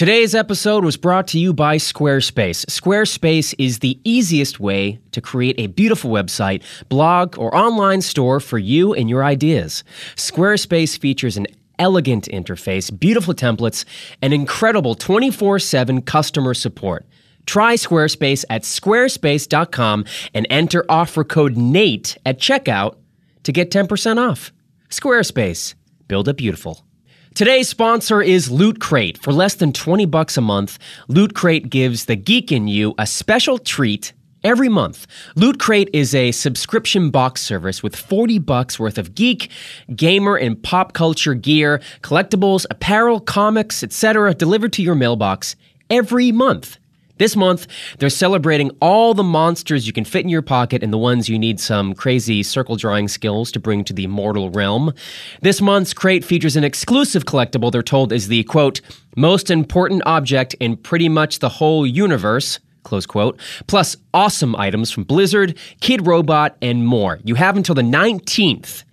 Today's 0.00 0.34
episode 0.34 0.82
was 0.82 0.96
brought 0.96 1.28
to 1.28 1.38
you 1.38 1.52
by 1.52 1.76
Squarespace. 1.76 2.64
Squarespace 2.70 3.54
is 3.58 3.80
the 3.80 4.00
easiest 4.02 4.58
way 4.58 4.98
to 5.12 5.20
create 5.20 5.56
a 5.58 5.66
beautiful 5.66 6.10
website, 6.10 6.62
blog, 6.88 7.38
or 7.38 7.54
online 7.54 8.00
store 8.00 8.40
for 8.40 8.56
you 8.56 8.94
and 8.94 9.10
your 9.10 9.22
ideas. 9.22 9.84
Squarespace 10.16 10.98
features 10.98 11.36
an 11.36 11.46
elegant 11.78 12.30
interface, 12.32 12.98
beautiful 12.98 13.34
templates, 13.34 13.84
and 14.22 14.32
incredible 14.32 14.94
24 14.94 15.58
7 15.58 16.00
customer 16.00 16.54
support. 16.54 17.04
Try 17.44 17.74
Squarespace 17.74 18.46
at 18.48 18.62
squarespace.com 18.62 20.06
and 20.32 20.46
enter 20.48 20.86
offer 20.88 21.24
code 21.24 21.58
NATE 21.58 22.16
at 22.24 22.38
checkout 22.40 22.96
to 23.42 23.52
get 23.52 23.70
10% 23.70 24.16
off. 24.16 24.50
Squarespace, 24.88 25.74
build 26.08 26.26
it 26.26 26.38
beautiful. 26.38 26.86
Today's 27.34 27.68
sponsor 27.68 28.20
is 28.20 28.50
Loot 28.50 28.80
Crate. 28.80 29.16
For 29.16 29.32
less 29.32 29.54
than 29.54 29.72
20 29.72 30.04
bucks 30.06 30.36
a 30.36 30.40
month, 30.40 30.78
Loot 31.06 31.32
Crate 31.32 31.70
gives 31.70 32.06
the 32.06 32.16
geek 32.16 32.50
in 32.50 32.66
you 32.66 32.92
a 32.98 33.06
special 33.06 33.56
treat 33.56 34.12
every 34.42 34.68
month. 34.68 35.06
Loot 35.36 35.60
Crate 35.60 35.88
is 35.92 36.12
a 36.12 36.32
subscription 36.32 37.08
box 37.10 37.40
service 37.40 37.84
with 37.84 37.94
40 37.94 38.40
bucks 38.40 38.80
worth 38.80 38.98
of 38.98 39.14
geek, 39.14 39.48
gamer, 39.94 40.36
and 40.36 40.60
pop 40.60 40.92
culture 40.92 41.34
gear, 41.34 41.80
collectibles, 42.02 42.66
apparel, 42.68 43.20
comics, 43.20 43.84
etc. 43.84 44.34
delivered 44.34 44.72
to 44.74 44.82
your 44.82 44.96
mailbox 44.96 45.54
every 45.88 46.32
month. 46.32 46.78
This 47.20 47.36
month, 47.36 47.66
they're 47.98 48.08
celebrating 48.08 48.70
all 48.80 49.12
the 49.12 49.22
monsters 49.22 49.86
you 49.86 49.92
can 49.92 50.06
fit 50.06 50.22
in 50.22 50.30
your 50.30 50.40
pocket 50.40 50.82
and 50.82 50.90
the 50.90 50.96
ones 50.96 51.28
you 51.28 51.38
need 51.38 51.60
some 51.60 51.92
crazy 51.92 52.42
circle 52.42 52.76
drawing 52.76 53.08
skills 53.08 53.52
to 53.52 53.60
bring 53.60 53.84
to 53.84 53.92
the 53.92 54.06
mortal 54.06 54.48
realm. 54.48 54.94
This 55.42 55.60
month's 55.60 55.92
crate 55.92 56.24
features 56.24 56.56
an 56.56 56.64
exclusive 56.64 57.26
collectible 57.26 57.70
they're 57.70 57.82
told 57.82 58.10
is 58.10 58.28
the 58.28 58.42
quote, 58.44 58.80
most 59.16 59.50
important 59.50 60.00
object 60.06 60.54
in 60.60 60.78
pretty 60.78 61.10
much 61.10 61.40
the 61.40 61.50
whole 61.50 61.86
universe. 61.86 62.58
Close 62.84 63.04
quote. 63.04 63.38
Plus 63.66 63.98
awesome 64.14 64.56
items 64.56 64.90
from 64.90 65.04
Blizzard, 65.04 65.58
Kidrobot, 65.82 66.54
and 66.62 66.86
more. 66.86 67.18
You 67.22 67.34
have 67.34 67.54
until 67.54 67.74
the 67.74 67.82
19th 67.82 68.84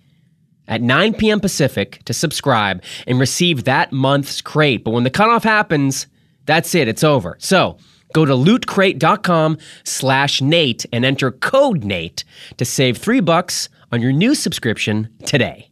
at 0.66 0.82
9 0.82 1.14
p.m. 1.14 1.40
Pacific 1.40 2.02
to 2.04 2.12
subscribe 2.12 2.82
and 3.06 3.18
receive 3.18 3.64
that 3.64 3.90
month's 3.90 4.42
crate. 4.42 4.84
But 4.84 4.90
when 4.90 5.04
the 5.04 5.10
cutoff 5.10 5.44
happens, 5.44 6.08
that's 6.44 6.74
it. 6.74 6.88
It's 6.88 7.02
over. 7.02 7.38
So 7.40 7.78
Go 8.12 8.24
to 8.24 8.32
lootcrate.com 8.32 9.58
slash 9.84 10.40
Nate 10.40 10.86
and 10.92 11.04
enter 11.04 11.30
code 11.30 11.84
Nate 11.84 12.24
to 12.56 12.64
save 12.64 12.98
three 12.98 13.20
bucks 13.20 13.68
on 13.92 14.00
your 14.00 14.12
new 14.12 14.34
subscription 14.34 15.08
today. 15.24 15.68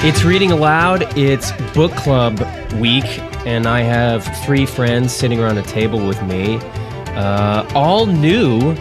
It's 0.00 0.24
reading 0.24 0.52
aloud. 0.52 1.18
It's 1.18 1.52
book 1.74 1.92
club 1.92 2.38
week, 2.80 3.04
and 3.44 3.66
I 3.66 3.80
have 3.80 4.24
three 4.46 4.64
friends 4.64 5.12
sitting 5.12 5.38
around 5.38 5.58
a 5.58 5.62
table 5.62 6.06
with 6.06 6.22
me, 6.22 6.58
uh, 7.18 7.68
all 7.74 8.06
new 8.06 8.76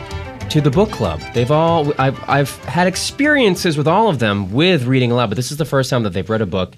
to 0.49 0.61
the 0.61 0.69
book 0.69 0.91
club. 0.91 1.19
They've 1.33 1.49
all 1.49 1.91
I've 1.99 2.17
I've 2.29 2.55
had 2.65 2.87
experiences 2.87 3.77
with 3.77 3.87
all 3.87 4.09
of 4.09 4.19
them 4.19 4.53
with 4.53 4.85
reading 4.85 5.11
aloud, 5.11 5.29
but 5.29 5.35
this 5.35 5.51
is 5.51 5.57
the 5.57 5.65
first 5.65 5.89
time 5.89 6.03
that 6.03 6.11
they've 6.11 6.29
read 6.29 6.41
a 6.41 6.45
book, 6.45 6.75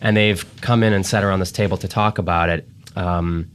and 0.00 0.16
they've 0.16 0.44
come 0.60 0.82
in 0.82 0.92
and 0.92 1.04
sat 1.04 1.24
around 1.24 1.40
this 1.40 1.52
table 1.52 1.76
to 1.78 1.88
talk 1.88 2.18
about 2.18 2.48
it. 2.48 2.66
Um, 2.94 3.50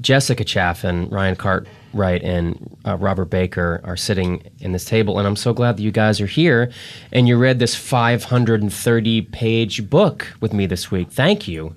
Jessica 0.00 0.44
Chaffin, 0.44 1.08
Ryan 1.08 1.34
Cartwright, 1.34 2.22
and 2.22 2.76
uh, 2.86 2.96
Robert 2.96 3.26
Baker 3.26 3.80
are 3.84 3.96
sitting 3.96 4.42
in 4.60 4.72
this 4.72 4.84
table, 4.84 5.18
and 5.18 5.26
I'm 5.26 5.34
so 5.34 5.54
glad 5.54 5.78
that 5.78 5.82
you 5.82 5.90
guys 5.90 6.20
are 6.20 6.26
here 6.26 6.70
and 7.10 7.26
you 7.26 7.38
read 7.38 7.58
this 7.58 7.74
530 7.74 9.22
page 9.22 9.88
book 9.88 10.26
with 10.40 10.52
me 10.52 10.66
this 10.66 10.90
week. 10.90 11.10
Thank 11.10 11.48
you. 11.48 11.74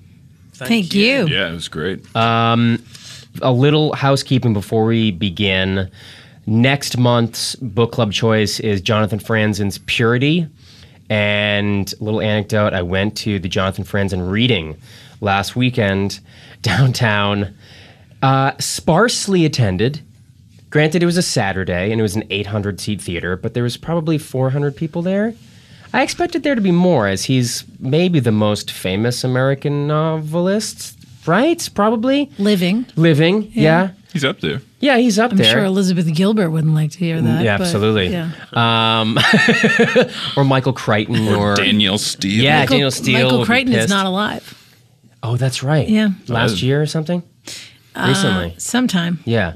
Thank, 0.52 0.68
you. 0.94 1.26
Yeah, 1.26 1.50
it 1.50 1.54
was 1.54 1.68
great. 1.68 2.04
A 3.40 3.52
little 3.52 3.94
housekeeping 3.94 4.52
before 4.52 4.84
we 4.84 5.10
begin. 5.10 5.90
Next 6.46 6.98
month's 6.98 7.54
book 7.56 7.92
club 7.92 8.12
choice 8.12 8.60
is 8.60 8.80
Jonathan 8.80 9.18
Franzen's 9.18 9.78
Purity. 9.78 10.46
And 11.08 11.92
a 12.00 12.04
little 12.04 12.20
anecdote 12.20 12.74
I 12.74 12.82
went 12.82 13.16
to 13.18 13.38
the 13.38 13.48
Jonathan 13.48 13.84
Franzen 13.84 14.30
reading 14.30 14.76
last 15.20 15.56
weekend 15.56 16.20
downtown, 16.62 17.54
uh, 18.22 18.52
sparsely 18.58 19.44
attended. 19.44 20.02
Granted, 20.70 21.02
it 21.02 21.06
was 21.06 21.16
a 21.16 21.22
Saturday 21.22 21.90
and 21.90 22.00
it 22.00 22.02
was 22.02 22.16
an 22.16 22.24
800 22.30 22.80
seat 22.80 23.00
theater, 23.00 23.36
but 23.36 23.54
there 23.54 23.62
was 23.62 23.76
probably 23.76 24.18
400 24.18 24.76
people 24.76 25.02
there. 25.02 25.34
I 25.92 26.02
expected 26.02 26.42
there 26.42 26.54
to 26.54 26.60
be 26.60 26.70
more, 26.70 27.06
as 27.06 27.26
he's 27.26 27.64
maybe 27.78 28.18
the 28.18 28.32
most 28.32 28.70
famous 28.70 29.22
American 29.24 29.86
novelist, 29.86 30.98
right? 31.26 31.68
Probably. 31.74 32.30
Living. 32.38 32.86
Living, 32.96 33.50
yeah. 33.52 33.90
He's 34.12 34.24
up 34.24 34.40
there. 34.40 34.60
Yeah, 34.80 34.98
he's 34.98 35.18
up 35.18 35.30
there. 35.30 35.46
I'm 35.46 35.52
sure 35.52 35.64
Elizabeth 35.64 36.12
Gilbert 36.14 36.50
wouldn't 36.50 36.74
like 36.74 36.90
to 36.90 36.98
hear 36.98 37.20
that. 37.22 37.44
yeah, 37.44 37.56
but, 37.56 37.64
absolutely. 37.64 38.08
Yeah. 38.08 38.30
Um, 38.52 39.16
or 40.36 40.44
Michael 40.44 40.72
Crichton, 40.74 41.28
or, 41.28 41.54
Danielle 41.54 41.98
Steel. 41.98 42.42
Yeah, 42.42 42.60
Michael, 42.60 42.74
Danielle 42.74 42.90
Steel. 42.90 43.22
Michael 43.22 43.38
would 43.38 43.46
Crichton 43.46 43.74
is 43.74 43.88
not 43.88 44.06
alive. 44.06 44.58
Oh, 45.22 45.36
that's 45.36 45.62
right. 45.62 45.88
Yeah. 45.88 46.10
last 46.28 46.62
year 46.62 46.82
or 46.82 46.86
something. 46.86 47.22
Recently, 47.96 48.54
Sometime. 48.58 49.20
yeah. 49.24 49.54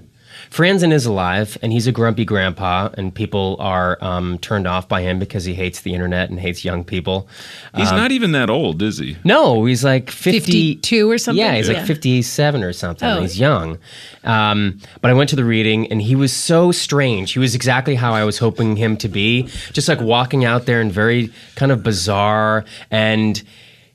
Franzen 0.50 0.92
is 0.92 1.06
alive, 1.06 1.58
and 1.62 1.72
he's 1.72 1.86
a 1.86 1.92
grumpy 1.92 2.24
grandpa, 2.24 2.88
and 2.94 3.14
people 3.14 3.56
are 3.58 3.98
um, 4.02 4.38
turned 4.38 4.66
off 4.66 4.88
by 4.88 5.02
him 5.02 5.18
because 5.18 5.44
he 5.44 5.54
hates 5.54 5.80
the 5.82 5.92
internet 5.92 6.30
and 6.30 6.38
hates 6.40 6.64
young 6.64 6.84
people. 6.84 7.28
He's 7.74 7.90
not 7.90 8.12
even 8.12 8.32
that 8.32 8.48
old, 8.48 8.80
is 8.82 8.98
he? 8.98 9.16
No, 9.24 9.64
he's 9.64 9.84
like 9.84 10.10
50, 10.10 10.40
52 10.40 11.10
or 11.10 11.18
something? 11.18 11.44
Yeah, 11.44 11.54
he's 11.56 11.68
Yeah. 11.68 11.78
like 11.78 11.86
57 11.86 12.62
or 12.62 12.72
something. 12.72 13.08
Oh. 13.08 13.20
He's 13.20 13.38
young. 13.38 13.78
Um, 14.24 14.80
but 15.02 15.10
I 15.10 15.14
went 15.14 15.30
to 15.30 15.36
the 15.36 15.44
reading 15.44 15.90
and 15.90 16.00
he 16.00 16.14
was 16.16 16.32
so 16.32 16.72
strange. 16.72 17.32
He 17.32 17.38
was 17.38 17.54
exactly 17.54 17.94
how 17.94 18.12
I 18.14 18.24
was 18.24 18.38
hoping 18.38 18.76
him 18.76 18.96
to 18.98 19.08
be, 19.08 19.42
just 19.72 19.88
like 19.88 20.00
walking 20.00 20.44
out 20.44 20.66
there 20.66 20.80
and 20.80 20.90
very 20.90 21.32
kind 21.54 21.70
of 21.70 21.82
bizarre. 21.82 22.64
And 22.90 23.42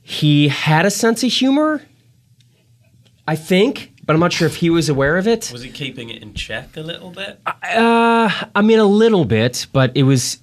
he 0.01 0.47
had 0.49 0.85
a 0.85 0.91
sense 0.91 1.23
of 1.23 1.31
humor, 1.31 1.81
I 3.27 3.35
think, 3.35 3.90
but 4.05 4.13
I'm 4.13 4.19
not 4.19 4.33
sure 4.33 4.47
if 4.47 4.57
he 4.57 4.69
was 4.69 4.89
aware 4.89 5.17
of 5.17 5.27
it. 5.27 5.49
Was 5.51 5.61
he 5.63 5.69
keeping 5.69 6.09
it 6.09 6.21
in 6.21 6.33
check 6.33 6.75
a 6.77 6.81
little 6.81 7.11
bit? 7.11 7.39
Uh, 7.45 8.29
I 8.55 8.61
mean, 8.61 8.79
a 8.79 8.85
little 8.85 9.25
bit, 9.25 9.67
but 9.71 9.91
it 9.95 10.03
was. 10.03 10.39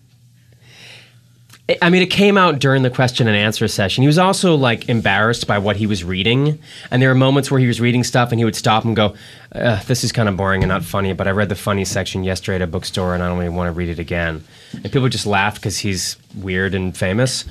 I 1.83 1.91
mean, 1.91 2.01
it 2.01 2.07
came 2.11 2.39
out 2.39 2.61
during 2.61 2.83
the 2.83 2.89
question 2.89 3.29
and 3.29 3.37
answer 3.37 3.69
session. 3.69 4.01
He 4.01 4.07
was 4.07 4.17
also 4.17 4.55
like 4.55 4.89
embarrassed 4.89 5.47
by 5.47 5.59
what 5.59 5.77
he 5.77 5.87
was 5.87 6.03
reading, 6.03 6.59
and 6.91 7.03
there 7.03 7.11
were 7.11 7.15
moments 7.15 7.51
where 7.51 7.61
he 7.61 7.67
was 7.67 7.79
reading 7.79 8.05
stuff 8.05 8.33
and 8.33 8.41
he 8.41 8.45
would 8.47 8.57
stop 8.57 8.87
and 8.87 8.97
go, 8.97 9.15
uh, 9.53 9.79
"This 9.83 10.03
is 10.03 10.11
kind 10.11 10.31
of 10.31 10.37
boring 10.39 10.63
and 10.63 10.71
not 10.71 10.83
funny." 10.83 11.13
But 11.13 11.29
I 11.29 11.33
read 11.33 11.51
the 11.51 11.55
funny 11.55 11.85
section 11.85 12.25
yesterday 12.25 12.57
at 12.57 12.63
a 12.63 12.67
bookstore, 12.67 13.13
and 13.13 13.23
I 13.23 13.29
don't 13.29 13.43
even 13.43 13.55
want 13.55 13.69
to 13.69 13.73
read 13.73 13.91
it 13.91 13.99
again. 13.99 14.45
And 14.73 14.85
people 14.85 15.11
just 15.11 15.27
laughed 15.27 15.57
because 15.57 15.79
he's 15.79 16.17
weird 16.41 16.75
and 16.75 16.97
famous. 16.97 17.45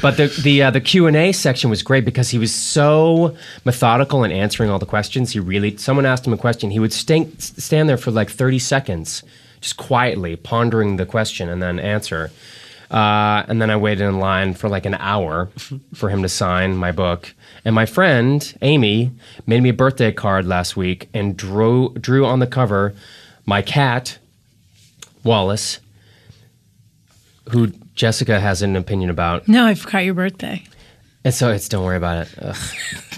But 0.00 0.16
the 0.16 0.28
the 0.28 0.62
uh, 0.62 0.70
the 0.70 0.80
Q 0.80 1.08
and 1.08 1.16
A 1.16 1.32
section 1.32 1.68
was 1.68 1.82
great 1.82 2.04
because 2.04 2.30
he 2.30 2.38
was 2.38 2.54
so 2.54 3.36
methodical 3.64 4.22
in 4.22 4.30
answering 4.30 4.70
all 4.70 4.78
the 4.78 4.86
questions. 4.86 5.32
He 5.32 5.40
really, 5.40 5.76
someone 5.76 6.06
asked 6.06 6.24
him 6.24 6.32
a 6.32 6.38
question, 6.38 6.70
he 6.70 6.78
would 6.78 6.92
stand 6.92 7.88
there 7.88 7.96
for 7.96 8.12
like 8.12 8.30
thirty 8.30 8.60
seconds, 8.60 9.24
just 9.60 9.76
quietly 9.76 10.36
pondering 10.36 10.98
the 10.98 11.06
question 11.06 11.48
and 11.48 11.60
then 11.60 11.80
answer. 11.80 12.30
Uh, 12.90 13.44
and 13.48 13.60
then 13.60 13.70
I 13.70 13.76
waited 13.76 14.04
in 14.06 14.18
line 14.20 14.54
for 14.54 14.68
like 14.68 14.86
an 14.86 14.94
hour 14.94 15.48
for 15.94 16.08
him 16.08 16.22
to 16.22 16.28
sign 16.28 16.76
my 16.76 16.92
book. 16.92 17.34
And 17.64 17.74
my 17.74 17.86
friend 17.86 18.56
Amy 18.62 19.10
made 19.46 19.62
me 19.62 19.70
a 19.70 19.74
birthday 19.74 20.12
card 20.12 20.46
last 20.46 20.76
week 20.76 21.08
and 21.12 21.36
drew 21.36 21.92
drew 21.94 22.24
on 22.24 22.38
the 22.38 22.46
cover 22.46 22.94
my 23.44 23.62
cat 23.62 24.18
Wallace, 25.24 25.80
who 27.50 27.68
Jessica 27.94 28.38
has 28.40 28.62
an 28.62 28.76
opinion 28.76 29.10
about. 29.10 29.48
No, 29.48 29.66
I 29.66 29.74
forgot 29.74 30.04
your 30.04 30.14
birthday. 30.14 30.62
And 31.24 31.34
so 31.34 31.50
it's 31.50 31.68
don't 31.68 31.84
worry 31.84 31.96
about 31.96 32.26
it. 32.26 32.34
Ugh. 32.40 32.56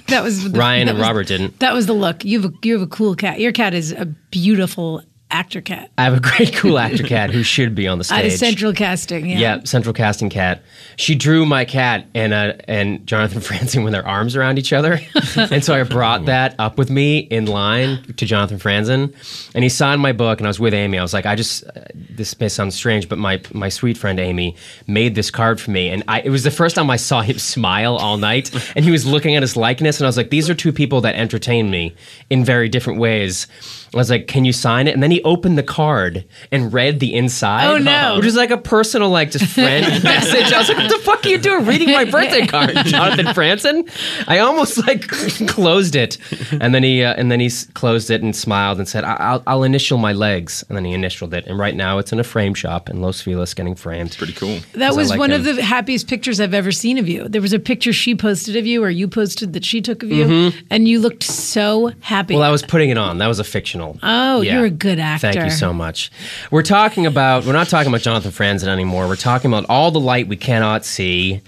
That 0.09 0.23
was 0.25 0.50
the, 0.50 0.59
Ryan 0.59 0.87
that 0.87 0.93
and 0.93 0.99
was- 1.00 1.06
Robert 1.06 1.26
didn't. 1.26 1.59
That 1.59 1.75
was 1.75 1.85
the 1.85 1.93
look. 1.93 2.25
You 2.25 2.41
have 2.41 2.50
a 2.50 2.55
you 2.67 2.73
have 2.73 2.81
a 2.81 2.87
cool 2.91 3.14
cat. 3.14 3.41
Your 3.41 3.53
cat 3.53 3.75
is 3.75 3.93
a 3.93 4.06
beautiful 4.06 5.03
actor 5.31 5.61
cat. 5.61 5.91
I 5.99 6.05
have 6.05 6.15
a 6.15 6.21
great 6.21 6.55
cool 6.55 6.79
actor 6.79 7.03
cat 7.03 7.31
who 7.31 7.43
should 7.43 7.75
be 7.75 7.87
on 7.87 7.99
the 7.99 8.05
stage. 8.05 8.19
Out 8.19 8.27
of 8.27 8.33
central 8.33 8.73
casting. 8.73 9.29
Yeah. 9.29 9.39
Yeah, 9.39 9.65
Central 9.65 9.93
Casting 9.93 10.31
Cat. 10.31 10.63
She 10.97 11.15
drew 11.15 11.45
my 11.47 11.65
cat 11.65 12.07
and 12.15 12.33
uh, 12.33 12.55
and 12.67 13.07
Jonathan 13.07 13.41
Franzen 13.43 13.85
with 13.85 13.93
their 13.93 14.07
arms 14.07 14.37
around 14.37 14.59
each 14.59 14.73
other, 14.73 15.01
and 15.37 15.65
so 15.65 15.75
I 15.75 15.83
brought 15.83 16.27
that 16.27 16.55
up 16.59 16.79
with 16.79 16.91
me 16.91 17.19
in 17.19 17.47
line 17.47 18.03
to 18.17 18.27
Jonathan 18.27 18.59
Franzen, 18.59 19.15
and 19.55 19.63
he 19.65 19.69
signed 19.69 20.01
my 20.01 20.13
book. 20.13 20.39
And 20.41 20.47
I 20.47 20.51
was 20.51 20.61
with 20.61 20.75
Amy. 20.75 20.99
I 20.99 21.03
was 21.03 21.13
like, 21.15 21.27
I 21.27 21.35
just 21.35 21.65
uh, 21.65 21.85
this 21.95 22.39
may 22.41 22.49
sound 22.49 22.73
strange, 22.73 23.09
but 23.09 23.19
my 23.19 23.41
my 23.53 23.69
sweet 23.69 23.99
friend 23.99 24.19
Amy 24.19 24.57
made 24.87 25.15
this 25.15 25.31
card 25.31 25.61
for 25.61 25.71
me, 25.71 25.89
and 25.89 26.03
I, 26.09 26.21
it 26.21 26.31
was 26.31 26.45
the 26.45 26.51
first 26.51 26.77
time 26.77 26.91
I 26.91 26.97
saw 26.97 27.21
him 27.23 27.39
smile 27.39 27.97
all 27.97 28.17
night, 28.17 28.51
and 28.75 28.85
he 28.85 28.91
was 28.91 29.07
looking 29.07 29.37
at 29.37 29.43
his 29.43 29.57
likeness, 29.57 29.99
and 29.99 30.07
I 30.07 30.09
was 30.09 30.17
like, 30.17 30.31
these 30.31 30.49
are 30.49 30.55
two 30.55 30.73
people 30.73 31.01
that 31.03 31.15
entertain 31.15 31.71
me 31.71 31.95
in 32.31 32.45
very 32.45 32.69
different 32.69 32.99
ways. 32.99 33.47
I 33.94 33.96
was 33.96 34.11
like, 34.11 34.26
"Can 34.26 34.44
you 34.44 34.52
sign 34.52 34.87
it?" 34.88 34.94
And 34.94 35.02
then 35.02 35.11
he 35.11 35.23
opened 35.23 35.56
the 35.58 35.62
card 35.62 36.25
and 36.52 36.73
read 36.73 37.00
the 37.00 37.14
inside. 37.14 37.67
Oh, 37.67 37.79
no. 37.79 38.17
Which 38.17 38.26
is 38.26 38.37
like 38.37 38.50
a 38.50 38.58
personal, 38.58 39.08
like, 39.11 39.31
just 39.31 39.46
friend 39.46 39.85
message. 40.05 40.52
I 40.52 40.58
was 40.58 40.69
like, 40.69 40.79
"What 40.79 40.90
the 40.90 40.99
fuck 41.05 41.25
are 41.25 41.29
you 41.29 41.38
doing, 41.38 41.64
reading 41.67 41.93
my 41.93 42.05
birthday 42.05 42.46
card, 42.46 42.73
Jonathan 42.85 43.26
Franzen?" 43.26 43.88
I 44.29 44.38
almost 44.40 44.87
like 44.87 45.08
closed 45.49 45.96
it, 45.96 46.19
and 46.61 46.75
then 46.75 46.82
he 46.82 47.02
uh, 47.02 47.14
and 47.14 47.31
then 47.31 47.40
he 47.40 47.50
closed 47.75 48.11
it 48.11 48.23
and 48.23 48.35
smiled 48.35 48.79
and 48.79 48.88
said, 48.88 49.05
I- 49.05 49.17
"I'll, 49.17 49.43
I'll 49.46 49.62
initial 49.62 49.99
my 49.99 50.12
legs," 50.12 50.64
and 50.69 50.76
then 50.76 50.85
he 50.85 50.93
initialed 50.93 51.32
it. 51.35 51.46
And 51.46 51.58
right 51.58 51.75
now, 51.75 51.99
it's 51.99 52.12
in 52.12 52.20
a 52.20 52.25
frame 52.25 52.55
shop 52.55 52.88
in 52.90 53.00
Los 53.00 53.20
Feliz, 53.23 53.55
getting 53.55 53.75
framed. 53.75 54.17
Pretty 54.17 54.32
cool. 54.35 54.58
That 54.75 54.94
was 54.94 55.11
like 55.11 55.19
one 55.19 55.31
him. 55.32 55.40
of 55.46 55.56
the 55.56 55.62
happiest 55.62 56.08
pictures 56.08 56.40
I've 56.40 56.55
ever 56.55 56.73
seen 56.73 56.99
of 56.99 57.08
you. 57.08 57.29
There 57.29 57.43
was 57.43 57.52
a 57.52 57.58
picture 57.58 57.93
she 57.93 58.14
posted 58.14 58.56
of 58.56 58.67
you, 58.67 58.82
or 58.85 58.90
you 58.90 59.08
posted 59.08 59.52
that 59.55 59.64
she 59.64 59.81
took 59.81 60.02
of 60.02 60.11
you, 60.11 60.52
and 60.70 60.87
you 60.88 61.00
looked 61.00 61.23
so 61.23 61.93
happy. 62.00 62.35
Mm-hmm. 62.35 62.40
Well, 62.40 62.49
I 62.49 62.52
was 62.52 62.62
putting 62.62 62.90
it 62.90 62.99
on. 62.99 63.19
That 63.19 63.26
was 63.29 63.38
a 63.38 63.44
fictional. 63.79 63.99
Oh, 64.03 64.41
you're 64.43 64.65
a 64.67 64.71
good 64.71 64.99
actor. 64.99 65.33
Thank 65.33 65.45
you 65.45 65.51
so 65.51 65.73
much. 65.73 66.11
We're 66.51 66.63
talking 66.63 67.07
about, 67.07 67.45
we're 67.45 67.53
not 67.53 67.69
talking 67.69 67.89
about 67.89 68.01
Jonathan 68.03 68.31
Franzen 68.33 68.69
anymore. 68.69 69.07
We're 69.09 69.17
talking 69.17 69.51
about 69.53 69.67
All 69.69 69.91
the 69.91 70.01
Light 70.01 70.29
We 70.29 70.37
Cannot 70.37 70.85
See 70.85 71.41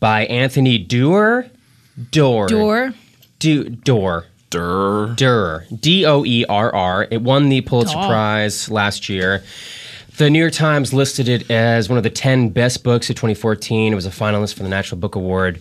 by 0.00 0.26
Anthony 0.26 0.78
Doerr. 0.78 1.50
Doerr. 2.10 2.48
Door. 2.48 2.94
Du- 3.38 3.68
Doerr. 3.70 4.26
Durr. 4.50 5.14
Durr. 5.14 5.64
D 5.78 6.06
O 6.06 6.24
E 6.24 6.44
R 6.48 6.74
R. 6.74 7.06
It 7.10 7.22
won 7.22 7.48
the 7.48 7.60
Pulitzer 7.62 7.94
Doerr. 7.94 8.06
Prize 8.08 8.70
last 8.70 9.08
year. 9.08 9.42
The 10.16 10.30
New 10.30 10.38
York 10.40 10.52
Times 10.52 10.92
listed 10.92 11.28
it 11.28 11.48
as 11.50 11.88
one 11.88 11.96
of 11.96 12.02
the 12.02 12.10
10 12.10 12.48
best 12.48 12.82
books 12.82 13.08
of 13.08 13.14
2014. 13.16 13.92
It 13.92 13.94
was 13.94 14.06
a 14.06 14.10
finalist 14.10 14.54
for 14.54 14.64
the 14.64 14.68
National 14.68 15.00
Book 15.00 15.14
Award. 15.14 15.60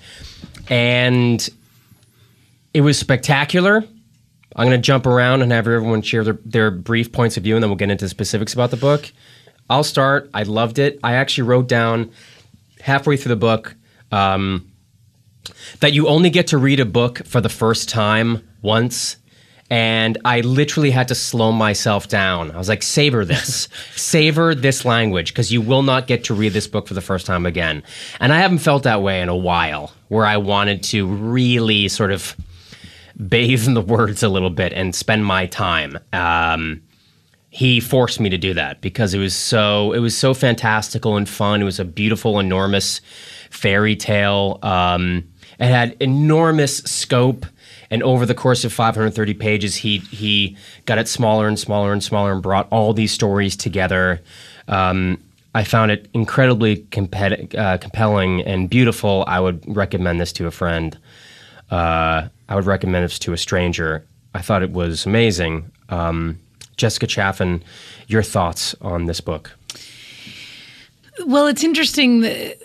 And 0.69 1.47
it 2.73 2.81
was 2.81 2.97
spectacular. 2.97 3.83
I'm 4.57 4.67
going 4.67 4.81
to 4.81 4.85
jump 4.85 5.05
around 5.05 5.43
and 5.43 5.51
have 5.51 5.67
everyone 5.67 6.01
share 6.01 6.23
their, 6.23 6.39
their 6.43 6.71
brief 6.71 7.11
points 7.11 7.37
of 7.37 7.43
view, 7.43 7.55
and 7.55 7.63
then 7.63 7.69
we'll 7.69 7.77
get 7.77 7.91
into 7.91 8.09
specifics 8.09 8.53
about 8.53 8.71
the 8.71 8.77
book. 8.77 9.11
I'll 9.69 9.83
start. 9.83 10.29
I 10.33 10.43
loved 10.43 10.79
it. 10.79 10.99
I 11.03 11.13
actually 11.13 11.43
wrote 11.43 11.67
down 11.67 12.11
halfway 12.81 13.17
through 13.17 13.29
the 13.29 13.35
book 13.35 13.75
um, 14.11 14.71
that 15.79 15.93
you 15.93 16.07
only 16.07 16.31
get 16.31 16.47
to 16.47 16.57
read 16.57 16.79
a 16.79 16.85
book 16.85 17.23
for 17.25 17.39
the 17.39 17.49
first 17.49 17.87
time 17.87 18.47
once. 18.61 19.17
And 19.69 20.17
I 20.23 20.39
literally 20.41 20.91
had 20.91 21.09
to 21.09 21.15
slow 21.15 21.51
myself 21.51 22.07
down. 22.07 22.51
I 22.51 22.57
was 22.57 22.69
like, 22.69 22.81
savor 22.81 23.25
this, 23.25 23.67
savor 23.95 24.55
this 24.55 24.85
language, 24.85 25.33
because 25.33 25.51
you 25.51 25.61
will 25.61 25.83
not 25.83 26.07
get 26.07 26.23
to 26.25 26.33
read 26.33 26.53
this 26.53 26.67
book 26.67 26.87
for 26.87 26.93
the 26.93 27.01
first 27.01 27.25
time 27.25 27.45
again. 27.45 27.83
And 28.19 28.31
I 28.31 28.39
haven't 28.39 28.59
felt 28.59 28.83
that 28.83 29.01
way 29.01 29.21
in 29.21 29.27
a 29.27 29.35
while, 29.35 29.91
where 30.07 30.25
I 30.25 30.37
wanted 30.37 30.83
to 30.83 31.05
really 31.05 31.89
sort 31.89 32.11
of 32.11 32.35
bathe 33.25 33.67
in 33.67 33.73
the 33.73 33.81
words 33.81 34.23
a 34.23 34.29
little 34.29 34.49
bit 34.49 34.73
and 34.73 34.93
spend 34.93 35.25
my 35.25 35.45
time. 35.47 35.97
Um, 36.13 36.81
he 37.49 37.79
forced 37.79 38.19
me 38.19 38.29
to 38.29 38.37
do 38.37 38.53
that 38.53 38.81
because 38.81 39.13
it 39.13 39.19
was 39.19 39.35
so 39.35 39.91
it 39.93 39.99
was 39.99 40.15
so 40.15 40.33
fantastical 40.33 41.17
and 41.17 41.27
fun. 41.27 41.61
It 41.61 41.65
was 41.65 41.79
a 41.79 41.85
beautiful, 41.85 42.39
enormous 42.39 43.01
fairy 43.49 43.95
tale. 43.95 44.59
Um, 44.61 45.27
it 45.59 45.65
had 45.65 45.97
enormous 45.99 46.77
scope, 46.79 47.45
and 47.89 48.03
over 48.03 48.25
the 48.25 48.35
course 48.35 48.63
of 48.63 48.71
530 48.73 49.33
pages, 49.33 49.77
he 49.77 49.99
he 49.99 50.55
got 50.85 50.99
it 50.99 51.07
smaller 51.07 51.47
and 51.47 51.57
smaller 51.57 51.93
and 51.93 52.03
smaller 52.03 52.33
and 52.33 52.43
brought 52.43 52.67
all 52.69 52.93
these 52.93 53.11
stories 53.11 53.55
together. 53.55 54.21
Um, 54.67 55.19
I 55.55 55.63
found 55.63 55.89
it 55.89 56.07
incredibly 56.13 56.77
compet- 56.91 57.55
uh, 57.55 57.79
compelling 57.79 58.41
and 58.41 58.69
beautiful. 58.69 59.23
I 59.25 59.39
would 59.39 59.63
recommend 59.75 60.21
this 60.21 60.31
to 60.33 60.45
a 60.45 60.51
friend. 60.51 60.95
Uh, 61.69 62.27
I 62.49 62.55
would 62.55 62.65
recommend 62.65 63.03
this 63.03 63.19
to 63.19 63.33
a 63.33 63.37
stranger. 63.37 64.05
I 64.33 64.41
thought 64.41 64.63
it 64.63 64.71
was 64.71 65.05
amazing. 65.05 65.71
Um, 65.89 66.39
Jessica 66.77 67.07
Chaffin, 67.07 67.63
your 68.07 68.23
thoughts 68.23 68.75
on 68.81 69.05
this 69.05 69.19
book? 69.19 69.51
Well, 71.25 71.47
it's 71.47 71.63
interesting. 71.63 72.21
That, 72.21 72.57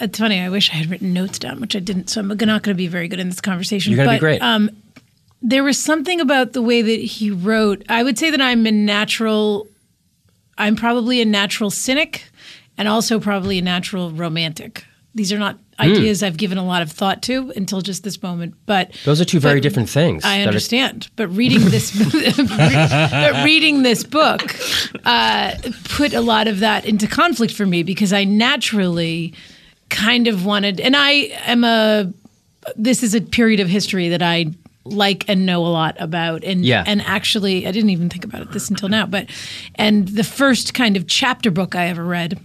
it's 0.00 0.18
funny. 0.18 0.40
I 0.40 0.48
wish 0.48 0.70
I 0.70 0.76
had 0.76 0.90
written 0.90 1.12
notes 1.12 1.38
down, 1.38 1.60
which 1.60 1.76
I 1.76 1.78
didn't. 1.78 2.08
So 2.08 2.20
I'm 2.20 2.28
not 2.28 2.38
going 2.38 2.60
to 2.62 2.74
be 2.74 2.86
very 2.86 3.06
good 3.06 3.20
in 3.20 3.28
this 3.28 3.40
conversation. 3.40 3.92
You're 3.92 4.04
gonna 4.04 4.16
be 4.16 4.16
But, 4.16 4.20
great. 4.20 4.42
Um, 4.42 4.70
there 5.42 5.62
was 5.62 5.78
something 5.78 6.20
about 6.20 6.52
the 6.52 6.62
way 6.62 6.82
that 6.82 7.00
he 7.00 7.30
wrote. 7.30 7.84
I 7.88 8.02
would 8.02 8.18
say 8.18 8.30
that 8.30 8.40
I'm 8.40 8.66
a 8.66 8.72
natural. 8.72 9.66
I'm 10.58 10.76
probably 10.76 11.22
a 11.22 11.24
natural 11.24 11.70
cynic, 11.70 12.24
and 12.76 12.88
also 12.88 13.18
probably 13.18 13.58
a 13.58 13.62
natural 13.62 14.10
romantic. 14.10 14.84
These 15.14 15.32
are 15.32 15.38
not 15.38 15.58
Hmm. 15.78 15.92
ideas 15.92 16.22
I've 16.22 16.36
given 16.36 16.56
a 16.58 16.64
lot 16.64 16.82
of 16.82 16.92
thought 16.92 17.22
to 17.22 17.52
until 17.56 17.80
just 17.80 18.04
this 18.04 18.22
moment. 18.22 18.54
But 18.66 18.92
Those 19.04 19.20
are 19.20 19.24
two 19.24 19.40
very 19.40 19.60
different 19.60 19.88
things. 19.88 20.24
I 20.24 20.38
that 20.38 20.44
are- 20.44 20.48
understand, 20.48 21.08
but 21.16 21.28
reading 21.28 21.64
this, 21.70 21.90
but 22.48 23.44
reading 23.44 23.82
this 23.82 24.04
book, 24.04 24.54
uh, 25.04 25.52
put 25.84 26.12
a 26.14 26.20
lot 26.20 26.48
of 26.48 26.60
that 26.60 26.84
into 26.84 27.06
conflict 27.06 27.54
for 27.54 27.66
me 27.66 27.82
because 27.82 28.12
I 28.12 28.24
naturally 28.24 29.32
kind 29.88 30.28
of 30.28 30.44
wanted, 30.44 30.80
and 30.80 30.94
I 30.96 31.10
am 31.46 31.64
a. 31.64 32.12
This 32.76 33.02
is 33.02 33.14
a 33.14 33.20
period 33.22 33.58
of 33.58 33.68
history 33.68 34.10
that 34.10 34.22
I 34.22 34.46
like 34.84 35.24
and 35.28 35.46
know 35.46 35.64
a 35.66 35.68
lot 35.68 35.96
about, 35.98 36.44
and 36.44 36.64
Yeah. 36.64 36.84
and 36.86 37.00
actually, 37.02 37.66
I 37.66 37.72
didn't 37.72 37.90
even 37.90 38.08
think 38.10 38.24
about 38.24 38.42
it 38.42 38.52
this 38.52 38.68
until 38.70 38.88
now, 38.88 39.06
but 39.06 39.26
and 39.76 40.06
the 40.08 40.24
first 40.24 40.74
kind 40.74 40.96
of 40.96 41.06
chapter 41.06 41.50
book 41.50 41.74
I 41.74 41.86
ever 41.88 42.04
read 42.04 42.38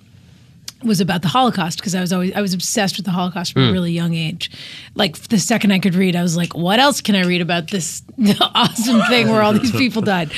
was 0.83 1.01
about 1.01 1.21
the 1.21 1.27
Holocaust 1.27 1.79
because 1.79 1.95
I 1.95 2.01
was 2.01 2.13
always 2.13 2.33
I 2.33 2.41
was 2.41 2.53
obsessed 2.53 2.97
with 2.97 3.05
the 3.05 3.11
Holocaust 3.11 3.53
from 3.53 3.69
a 3.69 3.71
really 3.71 3.91
young 3.91 4.13
age. 4.13 4.51
Like 4.93 5.17
the 5.17 5.39
second 5.39 5.71
I 5.71 5.79
could 5.79 5.95
read, 5.95 6.15
I 6.15 6.21
was 6.21 6.37
like, 6.37 6.55
"What 6.55 6.79
else 6.79 7.01
can 7.01 7.15
I 7.15 7.23
read 7.23 7.41
about 7.41 7.69
this 7.69 8.03
awesome 8.41 9.01
thing 9.03 9.29
where 9.29 9.41
all 9.41 9.53
these 9.53 9.71
people 9.71 10.01
died?" 10.01 10.31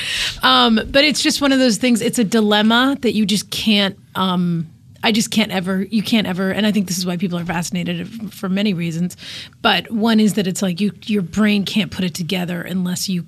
Um, 0.43 0.79
but 0.89 1.03
it's 1.03 1.21
just 1.21 1.41
one 1.41 1.51
of 1.51 1.59
those 1.59 1.77
things. 1.77 2.01
It's 2.01 2.19
a 2.19 2.23
dilemma 2.23 2.97
that 3.01 3.13
you 3.13 3.25
just 3.25 3.49
can't. 3.49 3.97
Um, 4.15 4.67
I 5.03 5.11
just 5.11 5.31
can't 5.31 5.51
ever. 5.51 5.83
You 5.83 6.03
can't 6.03 6.27
ever. 6.27 6.51
And 6.51 6.65
I 6.65 6.71
think 6.71 6.87
this 6.87 6.97
is 6.97 7.05
why 7.05 7.17
people 7.17 7.37
are 7.37 7.45
fascinated 7.45 8.33
for 8.33 8.49
many 8.49 8.73
reasons. 8.73 9.17
But 9.61 9.91
one 9.91 10.19
is 10.19 10.35
that 10.35 10.47
it's 10.47 10.61
like 10.61 10.79
you 10.79 10.91
your 11.05 11.21
brain 11.21 11.65
can't 11.65 11.91
put 11.91 12.05
it 12.05 12.13
together 12.13 12.61
unless 12.61 13.09
you 13.09 13.25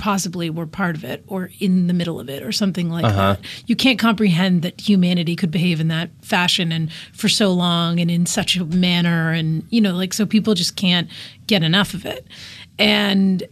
possibly 0.00 0.48
were 0.48 0.66
part 0.66 0.96
of 0.96 1.04
it 1.04 1.22
or 1.26 1.50
in 1.60 1.86
the 1.86 1.92
middle 1.92 2.18
of 2.18 2.30
it 2.30 2.42
or 2.42 2.50
something 2.50 2.88
like 2.90 3.04
uh-huh. 3.04 3.34
that. 3.34 3.40
You 3.66 3.76
can't 3.76 3.98
comprehend 3.98 4.62
that 4.62 4.80
humanity 4.80 5.36
could 5.36 5.50
behave 5.50 5.78
in 5.78 5.88
that 5.88 6.10
fashion 6.22 6.72
and 6.72 6.90
for 7.12 7.28
so 7.28 7.52
long 7.52 8.00
and 8.00 8.10
in 8.10 8.24
such 8.24 8.56
a 8.56 8.64
manner 8.64 9.30
and 9.30 9.62
you 9.68 9.80
know 9.80 9.94
like 9.94 10.14
so 10.14 10.24
people 10.24 10.54
just 10.54 10.74
can't 10.74 11.08
get 11.46 11.62
enough 11.62 11.92
of 11.92 12.06
it. 12.06 12.26
And 12.78 13.42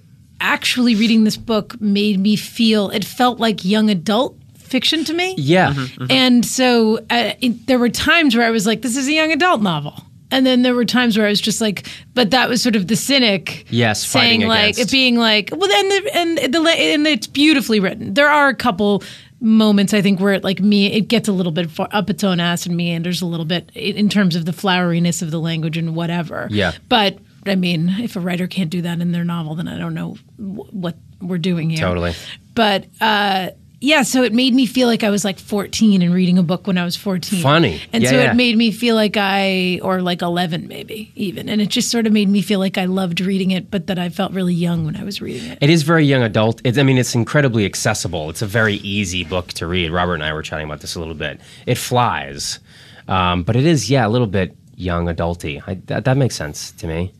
actually 0.41 0.95
reading 0.95 1.25
this 1.25 1.37
book 1.37 1.79
made 1.83 2.19
me 2.19 2.35
feel 2.35 2.89
it 2.91 3.05
felt 3.05 3.39
like 3.39 3.63
young 3.63 3.91
adult 3.91 4.35
fiction 4.57 5.05
to 5.05 5.13
me. 5.13 5.35
Yeah. 5.37 5.73
Mm-hmm, 5.73 6.03
mm-hmm. 6.03 6.13
And 6.13 6.47
so 6.47 6.99
uh, 7.11 7.35
it, 7.41 7.67
there 7.67 7.79
were 7.79 7.91
times 7.91 8.35
where 8.35 8.47
I 8.47 8.51
was 8.51 8.67
like, 8.67 8.81
this 8.81 8.97
is 8.97 9.07
a 9.07 9.13
young 9.13 9.33
adult 9.33 9.61
novel. 9.61 10.03
And 10.31 10.45
then 10.45 10.63
there 10.63 10.75
were 10.75 10.85
times 10.85 11.17
where 11.17 11.27
I 11.27 11.31
was 11.31 11.41
just 11.41 11.61
like, 11.61 11.87
but 12.15 12.31
that 12.33 12.49
was 12.49 12.63
sort 12.63 12.77
of 12.77 12.87
the 12.89 12.97
cynic, 12.97 13.65
Yes, 13.71 14.07
saying 14.07 14.43
like 14.43 14.75
against. 14.75 14.81
it 14.81 14.91
being 14.93 15.17
like, 15.17 15.51
well, 15.53 15.71
and 15.73 15.91
the 15.91 16.11
and 16.17 16.39
the 16.55 16.61
and 16.69 17.07
it's 17.07 17.27
beautifully 17.27 17.81
written. 17.81 18.15
There 18.15 18.29
are 18.29 18.49
a 18.49 18.55
couple 18.55 19.03
moments 19.41 19.95
I 19.95 20.03
think 20.03 20.19
where 20.21 20.33
it 20.35 20.43
like 20.45 20.61
me 20.61 20.93
it 20.93 21.03
gets 21.09 21.29
a 21.29 21.33
little 21.33 21.53
bit 21.53 21.71
far, 21.71 21.89
up 21.93 22.11
its 22.11 22.25
own 22.25 22.41
ass 22.41 22.67
and 22.67 22.77
meanders 22.77 23.23
a 23.23 23.27
little 23.27 23.47
bit 23.47 23.71
in 23.75 23.97
in 23.97 24.09
terms 24.09 24.35
of 24.37 24.45
the 24.47 24.53
floweriness 24.53 25.23
of 25.23 25.31
the 25.31 25.39
language 25.41 25.77
and 25.77 25.95
whatever. 25.95 26.49
Yeah. 26.51 26.73
but 26.89 27.19
I 27.47 27.55
mean, 27.55 27.89
if 28.01 28.17
a 28.17 28.21
writer 28.21 28.47
can't 28.47 28.69
do 28.69 28.83
that 28.83 29.01
in 29.01 29.13
their 29.13 29.25
novel, 29.25 29.55
then 29.55 29.69
I 29.69 29.79
don't 29.79 29.95
know 29.95 30.17
what 30.37 30.97
we're 31.23 31.39
doing 31.39 31.71
here. 31.71 31.79
Totally. 31.81 32.13
But 32.55 32.85
uh, 33.01 33.51
yeah, 33.81 34.03
so 34.03 34.23
it 34.25 34.33
made 34.33 34.55
me 34.55 34.67
feel 34.67 34.89
like 34.89 35.05
I 35.05 35.11
was 35.11 35.25
like 35.25 35.39
14 35.39 36.03
and 36.03 36.13
reading 36.13 36.37
a 36.37 36.43
book 36.43 36.67
when 36.67 36.77
I 36.77 36.85
was 36.85 36.97
14. 36.97 37.41
Funny. 37.41 37.81
And 37.93 38.03
Yeah, 38.03 38.11
so 38.11 38.17
yeah. 38.17 38.33
it 38.33 38.35
made 38.35 38.57
me 38.57 38.73
feel 38.73 38.97
like 38.97 39.17
I, 39.17 39.79
or 39.83 40.03
like 40.03 40.21
11 40.21 40.67
maybe 40.67 41.13
even. 41.15 41.49
And 41.49 41.61
it 41.61 41.69
just 41.69 41.89
sort 41.89 42.07
of 42.07 42.13
made 42.13 42.29
me 42.29 42.43
feel 42.43 42.59
like 42.59 42.77
I 42.77 42.87
loved 42.87 43.21
reading 43.21 43.53
it, 43.53 43.71
but 43.71 43.87
that 43.87 43.99
I 43.99 44.09
felt 44.09 44.33
really 44.33 44.55
young 44.55 44.85
when 44.85 44.97
I 44.97 45.05
was 45.05 45.21
reading 45.21 45.49
it. 45.51 45.59
It 45.61 45.71
is 45.71 45.85
very 45.85 46.05
young 46.05 46.23
adult. 46.23 46.61
It's, 46.65 46.77
I 46.77 46.83
mean, 46.83 46.99
it's 46.99 47.15
incredibly 47.15 47.65
accessible. 47.65 48.31
It's 48.31 48.43
a 48.43 48.47
very 48.47 48.75
easy 48.77 49.23
book 49.23 49.49
to 49.55 49.67
read. 49.69 49.91
Robert 49.93 50.15
and 50.15 50.25
I 50.25 50.33
were 50.33 50.43
chatting 50.43 50.67
about 50.67 50.81
this 50.81 50.97
a 50.97 50.99
little 50.99 51.15
bit. 51.15 51.41
It 51.67 51.79
flies, 51.79 52.59
um, 53.07 53.45
but 53.45 53.55
it 53.55 53.65
is, 53.65 53.89
yeah, 53.89 54.07
a 54.07 54.11
little 54.11 54.27
bit 54.27 54.57
young 54.75 55.07
adulty. 55.07 55.63
I, 55.67 55.75
that, 55.87 56.05
that 56.05 56.17
makes 56.17 56.35
sense 56.35 56.73
to 56.73 56.89
me. 56.89 57.13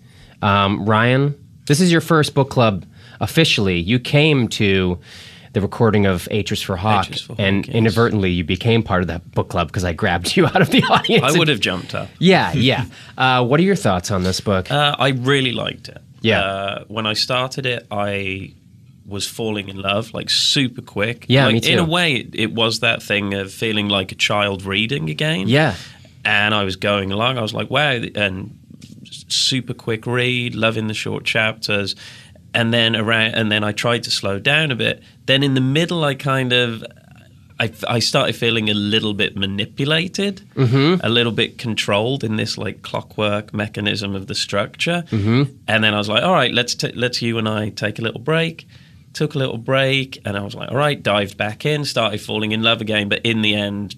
Um, 0.43 0.85
Ryan, 0.87 1.35
this 1.67 1.81
is 1.81 1.93
your 1.93 2.01
first 2.01 2.35
book 2.35 2.51
club 2.51 2.85
officially. 3.21 3.79
You 3.79 3.99
came 4.01 4.49
to 4.49 4.99
the 5.59 5.63
recording 5.67 6.07
of 6.07 6.29
H's 6.31 6.63
for 6.63 6.77
Hawk, 6.77 7.07
for 7.07 7.29
Hawk, 7.29 7.37
and 7.39 7.67
yes. 7.67 7.75
inadvertently 7.75 8.31
you 8.31 8.45
became 8.45 8.83
part 8.83 9.03
of 9.03 9.09
that 9.09 9.31
book 9.33 9.49
club 9.49 9.69
because 9.69 9.85
I 9.85 9.93
grabbed 9.93 10.37
you 10.37 10.47
out 10.47 10.63
of 10.63 10.71
the 10.71 10.83
audience. 10.85 11.25
I 11.25 11.39
would 11.39 11.49
have 11.49 11.61
jumped 11.61 11.95
up. 11.95 12.09
Yeah, 12.19 12.53
yeah. 12.53 12.85
Uh, 13.17 13.45
what 13.45 13.61
are 13.61 13.63
your 13.63 13.77
thoughts 13.77 14.11
on 14.11 14.23
this 14.23 14.41
book? 14.41 14.71
Uh, 14.71 14.95
I 14.99 15.09
really 15.09 15.53
liked 15.53 15.89
it. 15.89 15.99
Yeah. 16.21 16.41
Uh, 16.43 16.85
when 16.89 17.07
I 17.07 17.15
started 17.15 17.65
it, 17.67 17.87
I 17.91 18.55
was 19.07 19.27
falling 19.27 19.69
in 19.69 19.81
love 19.81 20.13
like 20.13 20.29
super 20.31 20.83
quick. 20.83 21.27
Yeah, 21.29 21.47
like, 21.47 21.55
me 21.55 21.61
too. 21.61 21.73
In 21.73 21.79
a 21.79 21.85
way, 21.85 22.17
it, 22.17 22.35
it 22.35 22.53
was 22.55 22.81
that 22.81 23.03
thing 23.03 23.35
of 23.35 23.53
feeling 23.53 23.89
like 23.89 24.13
a 24.13 24.17
child 24.17 24.65
reading 24.65 25.11
again. 25.11 25.49
yeah. 25.49 25.75
and 26.25 26.55
I 26.55 26.65
was 26.65 26.77
going 26.77 27.11
along. 27.11 27.39
I 27.39 27.43
was 27.43 27.55
like, 27.55 27.71
wow, 27.71 27.93
and 28.15 28.59
super 29.29 29.75
quick 29.75 30.07
read, 30.07 30.55
loving 30.55 30.89
the 30.89 30.95
short 30.95 31.25
chapters. 31.25 31.95
and 32.55 32.73
then 32.73 32.97
around, 32.97 33.35
and 33.35 33.51
then 33.53 33.63
I 33.65 33.73
tried 33.73 34.03
to 34.05 34.11
slow 34.11 34.39
down 34.39 34.71
a 34.71 34.77
bit. 34.77 35.03
Then 35.29 35.43
in 35.43 35.53
the 35.53 35.61
middle, 35.61 36.05
I 36.05 36.15
kind 36.15 36.53
of. 36.53 36.83
I, 37.61 37.73
I 37.89 37.99
started 37.99 38.37
feeling 38.37 38.71
a 38.71 38.75
little 38.75 39.15
bit 39.15 39.37
manipulated, 39.37 40.49
a 41.03 41.09
little 41.09 41.33
bit 41.33 41.59
controlled 41.59 42.23
in 42.23 42.37
this 42.37 42.57
like 42.57 42.83
clockwork 42.83 43.53
mechanism 43.53 44.15
of 44.15 44.29
the 44.29 44.35
structure. 44.37 45.03
Mm-hmm. 45.11 45.57
And 45.67 45.83
then 45.83 45.93
I 45.93 45.99
was 45.99 46.09
like, 46.09 46.23
"All 46.23 46.33
right, 46.33 46.55
let's 46.55 46.77
t- 46.77 46.93
let's 46.93 47.21
you 47.21 47.37
and 47.37 47.49
I 47.49 47.71
take 47.71 47.99
a 47.99 48.03
little 48.03 48.21
break." 48.21 48.67
Took 49.13 49.35
a 49.35 49.39
little 49.39 49.59
break, 49.59 50.21
and 50.25 50.37
I 50.37 50.43
was 50.43 50.55
like, 50.55 50.71
"All 50.71 50.77
right," 50.77 51.03
dived 51.03 51.37
back 51.37 51.67
in, 51.67 51.85
started 51.85 52.21
falling 52.21 52.53
in 52.53 52.63
love 52.63 52.81
again. 52.81 53.09
But 53.09 53.23
in 53.27 53.43
the 53.43 53.57
end, 53.57 53.97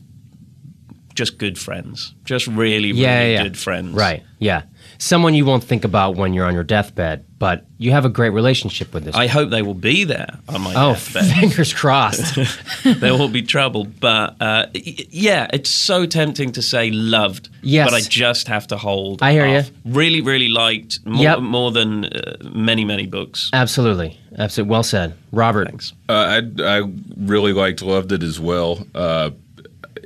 just 1.14 1.36
good 1.36 1.58
friends, 1.58 2.14
just 2.24 2.46
really, 2.46 2.92
really 2.92 3.02
yeah, 3.02 3.20
yeah, 3.20 3.26
yeah. 3.26 3.42
good 3.42 3.58
friends. 3.58 3.94
Right. 3.94 4.22
Yeah. 4.38 4.62
Someone 4.96 5.34
you 5.34 5.44
won't 5.44 5.64
think 5.64 5.84
about 5.84 6.16
when 6.16 6.32
you're 6.32 6.46
on 6.46 6.54
your 6.54 6.64
deathbed, 6.64 7.26
but 7.40 7.64
you 7.78 7.90
have 7.90 8.04
a 8.04 8.10
great 8.10 8.30
relationship 8.30 8.92
with 8.92 9.04
this. 9.04 9.16
I 9.16 9.26
hope 9.26 9.48
they 9.48 9.62
will 9.62 9.72
be 9.74 10.04
there 10.04 10.38
on 10.46 10.60
my 10.60 10.74
oh, 10.76 10.92
deathbed. 10.92 11.24
fingers 11.40 11.72
crossed. 11.72 12.36
there 12.84 13.14
will 13.14 13.30
be 13.30 13.40
trouble, 13.40 13.84
but 13.98 14.36
uh, 14.42 14.66
yeah, 14.74 15.48
it's 15.50 15.70
so 15.70 16.04
tempting 16.04 16.52
to 16.52 16.62
say 16.62 16.90
loved. 16.90 17.48
Yes. 17.62 17.90
but 17.90 17.96
I 17.96 18.02
just 18.02 18.46
have 18.48 18.66
to 18.68 18.76
hold. 18.76 19.22
I 19.22 19.32
hear 19.32 19.46
ya. 19.46 19.60
off. 19.60 19.70
Really, 19.86 20.20
really 20.20 20.50
liked 20.50 20.98
more, 21.06 21.22
Yep. 21.22 21.40
more 21.40 21.72
than 21.72 22.04
uh, 22.04 22.36
many, 22.52 22.84
many 22.84 23.06
books. 23.06 23.48
Absolutely. 23.54 24.18
Absolutely. 24.38 24.70
Well 24.70 24.82
said. 24.82 25.14
Robert. 25.32 25.66
Thanks. 25.66 25.94
Uh, 26.10 26.42
I 26.58 26.62
I 26.62 26.92
really 27.16 27.54
liked, 27.54 27.80
loved 27.80 28.12
it 28.12 28.22
as 28.22 28.38
well. 28.38 28.86
Uh, 28.94 29.30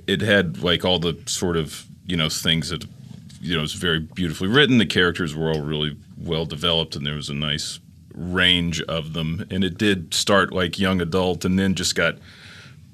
it 0.07 0.21
had 0.21 0.63
like 0.63 0.85
all 0.85 1.01
the 1.01 1.19
sort 1.27 1.57
of 1.57 1.85
you 2.07 2.17
know 2.17 2.29
things 2.29 2.69
that 2.69 2.85
you 3.41 3.57
know 3.57 3.65
it's 3.65 3.73
very 3.73 3.99
beautifully 3.99 4.49
written. 4.49 4.79
The 4.79 4.87
characters 4.87 5.35
were 5.35 5.51
all 5.51 5.61
really 5.63 5.97
well 6.19 6.47
developed, 6.47 6.97
and 6.97 7.07
there 7.07 7.15
was 7.15 7.29
a 7.29 7.35
nice 7.35 7.81
range 8.15 8.81
of 8.83 9.13
them. 9.13 9.47
And 9.51 9.65
it 9.65 9.77
did 9.79 10.15
start 10.15 10.53
like 10.53 10.79
young 10.79 11.01
adult, 11.01 11.45
and 11.45 11.59
then 11.59 11.75
just 11.75 11.95
got 11.95 12.17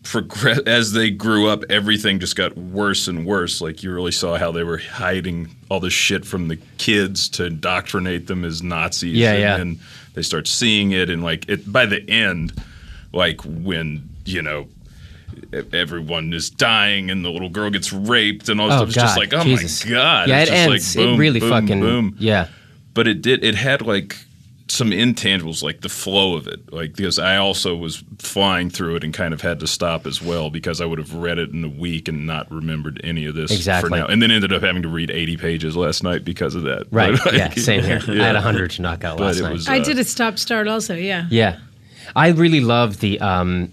progress 0.02 0.58
as 0.60 0.92
they 0.92 1.10
grew 1.10 1.48
up. 1.48 1.62
Everything 1.68 2.20
just 2.20 2.36
got 2.36 2.56
worse 2.56 3.06
and 3.08 3.26
worse. 3.26 3.60
Like 3.60 3.82
you 3.82 3.92
really 3.92 4.12
saw 4.12 4.36
how 4.38 4.50
they 4.52 4.64
were 4.64 4.78
hiding 4.78 5.48
all 5.68 5.80
this 5.80 5.92
shit 5.92 6.24
from 6.24 6.48
the 6.48 6.56
kids 6.78 7.28
to 7.30 7.46
indoctrinate 7.46 8.26
them 8.26 8.44
as 8.44 8.62
Nazis. 8.62 9.14
Yeah, 9.16 9.32
and 9.32 9.40
yeah. 9.40 9.56
then 9.58 9.80
they 10.14 10.22
start 10.22 10.48
seeing 10.48 10.92
it, 10.92 11.10
and 11.10 11.22
like 11.22 11.48
it 11.48 11.70
by 11.70 11.86
the 11.86 12.08
end, 12.08 12.52
like 13.12 13.40
when 13.42 14.08
you 14.24 14.42
know 14.42 14.68
everyone 15.72 16.32
is 16.32 16.50
dying 16.50 17.10
and 17.10 17.24
the 17.24 17.30
little 17.30 17.48
girl 17.48 17.70
gets 17.70 17.92
raped 17.92 18.48
and 18.48 18.60
all 18.60 18.70
Oh, 18.70 18.76
stuff. 18.76 18.88
It's 18.88 18.94
just 18.94 19.14
God. 19.14 19.20
like, 19.20 19.34
oh 19.34 19.42
Jesus. 19.44 19.84
my 19.84 19.90
god! 19.90 20.28
Yeah, 20.28 20.40
it's 20.42 20.50
it 20.50 20.54
just 20.54 20.68
ends. 20.68 20.96
Like, 20.96 21.04
boom, 21.04 21.14
it 21.14 21.18
really 21.18 21.40
boom, 21.40 21.50
fucking. 21.50 21.80
boom. 21.80 22.16
Yeah. 22.18 22.48
But 23.00 23.08
it 23.08 23.22
did. 23.22 23.42
It 23.42 23.54
had 23.54 23.80
like 23.80 24.14
some 24.68 24.90
intangibles, 24.90 25.62
like 25.62 25.80
the 25.80 25.88
flow 25.88 26.36
of 26.36 26.46
it. 26.46 26.70
Like 26.70 26.94
because 26.94 27.18
I 27.18 27.38
also 27.38 27.74
was 27.74 28.04
flying 28.18 28.68
through 28.68 28.96
it 28.96 29.04
and 29.04 29.14
kind 29.14 29.32
of 29.32 29.40
had 29.40 29.58
to 29.60 29.66
stop 29.66 30.06
as 30.06 30.20
well 30.20 30.50
because 30.50 30.82
I 30.82 30.84
would 30.84 30.98
have 30.98 31.14
read 31.14 31.38
it 31.38 31.48
in 31.48 31.64
a 31.64 31.68
week 31.70 32.08
and 32.08 32.26
not 32.26 32.52
remembered 32.52 33.00
any 33.02 33.24
of 33.24 33.34
this 33.34 33.52
Exactly. 33.52 33.88
for 33.88 33.96
now. 33.96 34.04
And 34.06 34.20
then 34.20 34.30
ended 34.30 34.52
up 34.52 34.60
having 34.60 34.82
to 34.82 34.88
read 34.90 35.10
eighty 35.10 35.38
pages 35.38 35.78
last 35.78 36.02
night 36.02 36.26
because 36.26 36.54
of 36.54 36.64
that. 36.64 36.88
Right. 36.90 37.12
But, 37.12 37.24
like, 37.32 37.36
yeah. 37.36 37.50
Same 37.54 37.82
here. 37.82 38.00
I 38.06 38.12
yeah. 38.12 38.26
had 38.26 38.34
100 38.34 38.72
to 38.72 38.82
knock 38.82 39.02
out 39.02 39.16
But 39.16 39.24
last 39.24 39.38
it 39.38 39.42
night. 39.44 39.52
was, 39.54 39.66
I 39.66 39.78
uh, 39.78 39.84
did 39.84 39.98
a 39.98 40.04
stop 40.04 40.38
start 40.38 40.68
also. 40.68 40.94
Yeah. 40.94 41.26
Yeah, 41.30 41.58
I 42.14 42.28
really 42.28 42.60
love 42.60 43.00
the 43.00 43.18
um, 43.22 43.72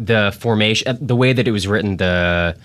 the 0.00 0.36
formation, 0.36 0.88
uh, 0.88 0.98
the 1.00 1.14
way 1.14 1.32
that 1.32 1.46
it 1.46 1.52
was 1.52 1.68
written, 1.68 1.98
the 1.98 2.56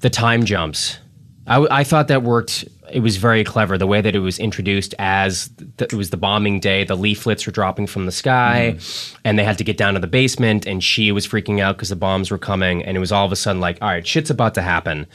the 0.00 0.10
time 0.10 0.44
jumps. 0.44 0.98
I, 1.46 1.66
I 1.70 1.84
thought 1.84 2.08
that 2.08 2.24
worked. 2.24 2.64
It 2.92 3.00
was 3.00 3.16
very 3.16 3.44
clever. 3.44 3.78
The 3.78 3.86
way 3.86 4.00
that 4.00 4.14
it 4.14 4.20
was 4.20 4.38
introduced 4.38 4.94
as 4.98 5.50
it 5.78 5.92
was 5.92 6.10
the 6.10 6.16
bombing 6.16 6.60
day, 6.60 6.84
the 6.84 6.96
leaflets 6.96 7.46
were 7.46 7.52
dropping 7.52 7.86
from 7.86 8.06
the 8.06 8.12
sky, 8.12 8.78
and 9.24 9.38
they 9.38 9.44
had 9.44 9.58
to 9.58 9.64
get 9.64 9.76
down 9.76 9.94
to 9.94 10.00
the 10.00 10.06
basement, 10.06 10.66
and 10.66 10.82
she 10.82 11.12
was 11.12 11.26
freaking 11.26 11.60
out 11.60 11.76
because 11.76 11.88
the 11.88 11.96
bombs 11.96 12.30
were 12.30 12.38
coming, 12.38 12.84
and 12.84 12.96
it 12.96 13.00
was 13.00 13.12
all 13.12 13.26
of 13.26 13.32
a 13.32 13.36
sudden 13.36 13.60
like, 13.60 13.78
all 13.82 13.88
right, 13.88 14.06
shit's 14.06 14.30
about 14.30 14.54
to 14.54 14.62
happen, 14.62 15.06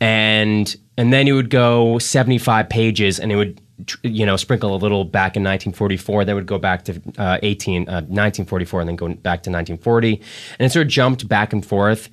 and 0.00 0.76
and 0.96 1.12
then 1.12 1.28
it 1.28 1.32
would 1.32 1.50
go 1.50 1.98
seventy 1.98 2.38
five 2.38 2.68
pages, 2.68 3.18
and 3.18 3.30
it 3.32 3.36
would 3.36 3.60
you 4.02 4.26
know 4.26 4.36
sprinkle 4.36 4.74
a 4.74 4.76
little 4.76 5.04
back 5.04 5.36
in 5.36 5.42
1944 5.42 6.24
then 6.24 6.34
would 6.34 6.46
go 6.46 6.58
back 6.58 6.84
to 6.84 7.00
uh, 7.18 7.38
18 7.42 7.88
uh, 7.88 7.92
1944 8.02 8.80
and 8.80 8.88
then 8.88 8.96
go 8.96 9.08
back 9.08 9.42
to 9.42 9.50
1940 9.50 10.20
and 10.58 10.66
it 10.66 10.70
sort 10.70 10.86
of 10.86 10.92
jumped 10.92 11.28
back 11.28 11.52
and 11.52 11.64
forth 11.64 12.08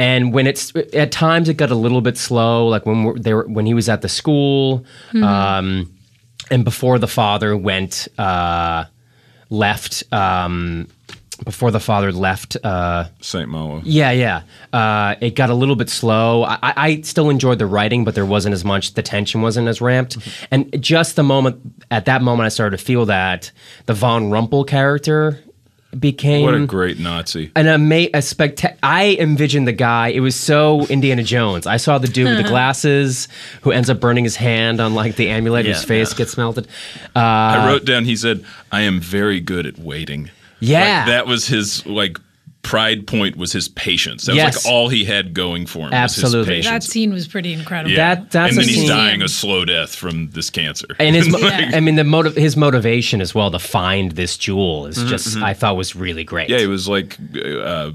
and 0.00 0.32
when 0.34 0.46
it's 0.46 0.72
at 0.94 1.12
times 1.12 1.48
it 1.48 1.54
got 1.54 1.70
a 1.70 1.74
little 1.84 2.00
bit 2.00 2.16
slow 2.18 2.66
like 2.66 2.84
when 2.86 3.04
we're, 3.04 3.18
they 3.18 3.34
were, 3.34 3.46
when 3.46 3.66
he 3.66 3.74
was 3.74 3.88
at 3.88 4.00
the 4.02 4.08
school 4.08 4.84
um, 5.14 5.92
and 6.50 6.64
before 6.64 6.98
the 6.98 7.06
father 7.06 7.56
went 7.56 8.08
uh, 8.18 8.84
left 9.50 10.02
um, 10.12 10.86
before 11.44 11.70
the 11.70 11.80
father 11.80 12.12
left 12.12 12.56
uh, 12.64 13.04
Saint 13.22 13.48
Malo. 13.48 13.80
yeah, 13.84 14.10
yeah. 14.10 14.42
Uh, 14.74 15.14
it 15.22 15.34
got 15.34 15.48
a 15.48 15.54
little 15.54 15.74
bit 15.76 15.88
slow. 15.88 16.44
I, 16.44 16.58
I- 16.62 16.74
I 16.76 17.00
still 17.00 17.30
enjoyed 17.30 17.58
the 17.58 17.66
writing, 17.66 18.04
but 18.04 18.14
there 18.14 18.26
wasn't 18.26 18.52
as 18.52 18.62
much. 18.64 18.92
The 18.92 19.02
tension 19.02 19.40
wasn't 19.40 19.66
as 19.68 19.80
ramped. 19.80 20.18
And 20.50 20.68
just 20.82 21.16
the 21.16 21.22
moment 21.22 21.56
at 21.90 22.04
that 22.04 22.20
moment, 22.20 22.44
I 22.44 22.50
started 22.50 22.76
to 22.78 22.84
feel 22.84 23.06
that 23.06 23.52
the 23.86 23.94
Von 23.94 24.24
Rumpel 24.30 24.66
character 24.66 25.42
became 25.98 26.44
What 26.44 26.54
a 26.54 26.66
great 26.66 26.98
Nazi. 26.98 27.50
an 27.56 27.66
ama- 27.66 27.94
a 28.14 28.18
spectac- 28.18 28.76
I 28.82 29.16
envisioned 29.18 29.66
the 29.66 29.72
guy. 29.72 30.08
It 30.08 30.20
was 30.20 30.36
so 30.36 30.86
Indiana 30.86 31.22
Jones. 31.22 31.66
I 31.66 31.78
saw 31.78 31.98
the 31.98 32.08
dude 32.08 32.28
with 32.28 32.36
the 32.38 32.48
glasses 32.48 33.28
who 33.62 33.72
ends 33.72 33.90
up 33.90 34.00
burning 34.00 34.24
his 34.24 34.36
hand 34.36 34.80
on 34.80 34.94
like 34.94 35.16
the 35.16 35.28
amulet. 35.28 35.66
Yeah, 35.66 35.74
his 35.74 35.84
face 35.84 36.12
yeah. 36.12 36.18
gets 36.18 36.36
melted. 36.36 36.66
Uh, 37.16 37.18
I 37.18 37.66
wrote 37.66 37.84
down. 37.84 38.04
He 38.04 38.16
said, 38.16 38.44
"I 38.70 38.82
am 38.82 39.00
very 39.00 39.40
good 39.40 39.66
at 39.66 39.78
waiting." 39.78 40.30
Yeah. 40.60 40.98
Like, 40.98 41.06
that 41.06 41.26
was 41.26 41.46
his 41.46 41.84
like 41.86 42.18
pride 42.62 43.06
point 43.06 43.36
was 43.36 43.52
his 43.52 43.68
patience. 43.68 44.26
That 44.26 44.34
Yes. 44.34 44.56
was 44.56 44.64
like 44.66 44.72
all 44.72 44.88
he 44.88 45.04
had 45.04 45.32
going 45.32 45.64
for 45.66 45.86
him. 45.86 45.94
Absolutely. 45.94 46.56
was 46.58 46.66
his 46.66 46.72
That 46.72 46.82
scene 46.82 47.12
was 47.12 47.26
pretty 47.26 47.52
incredible. 47.54 47.90
Yeah. 47.90 48.14
That- 48.16 48.30
that's 48.30 48.52
and 48.52 48.58
a 48.58 48.60
then 48.60 48.68
he's 48.68 48.78
scene- 48.80 48.88
dying 48.88 49.22
a 49.22 49.28
slow 49.28 49.64
death 49.64 49.94
from 49.94 50.28
this 50.30 50.50
cancer. 50.50 50.86
and 50.98 51.16
his, 51.16 51.28
mo- 51.32 51.38
Yeah. 51.38 51.70
I 51.74 51.80
mean, 51.80 51.96
the 51.96 52.04
motive, 52.04 52.36
his 52.36 52.56
motivation 52.56 53.20
as 53.22 53.34
well 53.34 53.50
to 53.50 53.58
find 53.58 54.12
this 54.12 54.36
jewel 54.36 54.86
is 54.86 55.02
just, 55.04 55.38
I 55.38 55.54
thought 55.54 55.76
was 55.76 55.96
really 55.96 56.22
great. 56.24 56.50
yeah, 56.50 56.58
he 56.58 56.66
was 56.66 56.86
like 56.86 57.16
uh, 57.42 57.92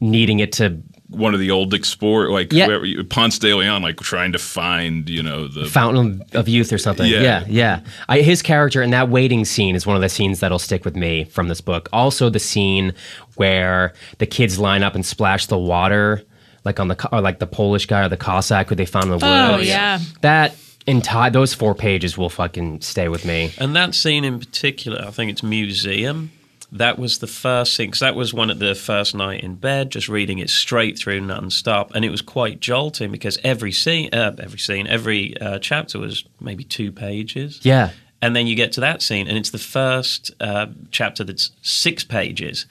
needing 0.00 0.38
it 0.40 0.52
to 0.52 0.78
one 1.10 1.34
of 1.34 1.40
the 1.40 1.50
old 1.50 1.74
explorer, 1.74 2.30
like 2.30 2.52
Yeah. 2.52 2.66
whoever- 2.66 3.04
Ponce 3.04 3.38
de 3.38 3.52
Leon, 3.54 3.82
like 3.82 3.98
trying 4.00 4.32
to 4.32 4.38
find 4.38 5.08
you 5.08 5.22
know 5.22 5.48
the 5.48 5.66
fountain 5.66 6.22
of 6.32 6.48
youth 6.48 6.72
or 6.72 6.78
something. 6.78 7.06
Yeah. 7.06 7.20
Yeah, 7.22 7.44
yeah. 7.48 7.80
I, 8.08 8.20
his 8.20 8.42
character 8.42 8.80
in 8.82 8.90
that 8.90 9.08
waiting 9.08 9.44
scene 9.44 9.74
is 9.74 9.86
one 9.86 9.96
of 9.96 10.02
the 10.02 10.08
scenes 10.08 10.40
that'll 10.40 10.58
stick 10.58 10.84
with 10.84 10.96
me 10.96 11.24
from 11.24 11.48
this 11.48 11.60
book. 11.60 11.88
Also, 11.92 12.30
the 12.30 12.38
scene 12.38 12.92
where 13.36 13.92
the 14.18 14.26
kids 14.26 14.58
line 14.58 14.82
up 14.82 14.94
and 14.94 15.04
splash 15.04 15.46
the 15.46 15.58
water, 15.58 16.22
like 16.64 16.78
on 16.78 16.88
the 16.88 17.08
or 17.12 17.20
like 17.20 17.38
the 17.40 17.46
Polish 17.46 17.86
guy 17.86 18.04
or 18.04 18.08
the 18.08 18.16
Cossack 18.16 18.68
who 18.68 18.74
they 18.74 18.86
found 18.86 19.06
in 19.10 19.18
the 19.18 19.26
Oh, 19.26 19.58
yeah. 19.58 19.98
that 20.20 20.54
entire 20.86 21.30
those 21.30 21.54
four 21.54 21.74
pages 21.74 22.16
will 22.16 22.30
fucking 22.30 22.80
stay 22.80 23.08
with 23.08 23.24
me. 23.24 23.52
And 23.58 23.74
that 23.76 23.94
scene 23.94 24.24
in 24.24 24.38
particular, 24.38 25.04
I 25.06 25.10
think 25.10 25.30
it's 25.30 25.42
museum. 25.42 26.30
That 26.72 26.98
was 26.98 27.18
the 27.18 27.26
first 27.26 27.74
scene 27.74 27.88
because 27.88 28.00
that 28.00 28.14
was 28.14 28.32
one 28.32 28.48
of 28.48 28.60
the 28.60 28.74
first 28.74 29.14
night 29.14 29.42
in 29.42 29.56
bed, 29.56 29.90
just 29.90 30.08
reading 30.08 30.38
it 30.38 30.50
straight 30.50 30.98
through 30.98 31.20
non-stop, 31.20 31.92
and 31.94 32.04
it 32.04 32.10
was 32.10 32.22
quite 32.22 32.60
jolting 32.60 33.10
because 33.10 33.38
every 33.42 33.72
scene, 33.72 34.08
uh, 34.12 34.36
every 34.38 34.58
scene, 34.58 34.86
every 34.86 35.36
uh, 35.40 35.58
chapter 35.58 35.98
was 35.98 36.24
maybe 36.40 36.62
two 36.62 36.92
pages. 36.92 37.60
Yeah, 37.62 37.90
and 38.22 38.36
then 38.36 38.46
you 38.46 38.54
get 38.54 38.72
to 38.72 38.80
that 38.80 39.02
scene, 39.02 39.26
and 39.26 39.36
it's 39.36 39.50
the 39.50 39.58
first 39.58 40.30
uh, 40.40 40.66
chapter 40.92 41.24
that's 41.24 41.50
six 41.62 42.04
pages, 42.04 42.66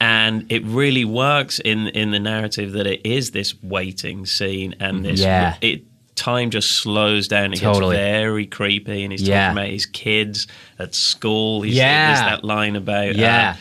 and 0.00 0.50
it 0.50 0.64
really 0.64 1.04
works 1.04 1.58
in 1.58 1.88
in 1.88 2.12
the 2.12 2.20
narrative 2.20 2.72
that 2.72 2.86
it 2.86 3.04
is 3.04 3.32
this 3.32 3.54
waiting 3.62 4.24
scene, 4.26 4.74
and 4.80 5.04
this 5.04 5.20
Yeah. 5.20 5.56
it 5.60 5.82
time 6.26 6.50
just 6.50 6.70
slows 6.72 7.28
down. 7.28 7.52
It 7.52 7.60
Totally. 7.60 7.96
gets 7.96 8.02
very 8.02 8.46
creepy, 8.46 9.02
and 9.04 9.12
he's 9.12 9.22
Yeah. 9.22 9.48
talking 9.48 9.58
about 9.62 9.70
his 9.70 9.86
kids 9.86 10.46
at 10.78 10.94
school. 10.94 11.62
He's, 11.62 11.74
Yeah. 11.74 12.06
there's 12.08 12.20
that 12.30 12.44
line 12.44 12.76
about 12.76 13.14
Yeah. 13.16 13.50
Uh, 13.50 13.60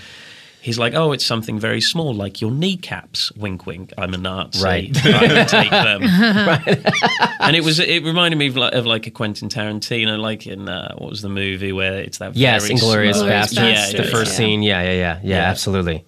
He's 0.66 0.80
like, 0.80 0.96
oh, 0.96 1.12
it's 1.12 1.24
something 1.24 1.60
very 1.60 1.80
small, 1.80 2.12
like 2.16 2.42
your 2.42 2.50
kneecaps. 2.50 3.32
Wink, 3.34 3.68
wink. 3.68 3.94
I'm 4.00 4.16
a 4.16 4.18
Nazi. 4.18 4.64
Right. 4.64 5.06
I 5.06 5.34
would 5.34 5.48
take 5.48 5.70
them. 5.70 6.02
And 7.40 7.56
it 7.56 7.64
was, 7.64 7.80
it 7.80 8.04
reminded 8.04 8.38
me 8.38 8.48
of 8.48 8.58
like, 8.58 8.74
of 8.74 8.88
like 8.88 9.06
a 9.06 9.12
Quentin 9.12 9.48
Tarantino, 9.48 10.18
like 10.18 10.48
in 10.48 10.68
uh, 10.68 10.96
what 10.98 11.12
was 11.12 11.22
the 11.22 11.30
movie 11.30 11.72
where 11.72 12.00
it's 12.00 12.18
that 12.18 12.36
yes, 12.36 12.68
Inglorious 12.68 13.18
Inglourious 13.18 13.28
Bastards. 13.28 13.60
Bastards, 13.62 14.04
the 14.06 14.12
first 14.12 14.32
yeah. 14.32 14.38
scene. 14.38 14.64
Yeah, 14.64 14.82
yeah, 14.82 14.92
yeah, 14.92 14.98
yeah. 14.98 15.20
Yeah. 15.24 15.50
Absolutely. 15.52 16.04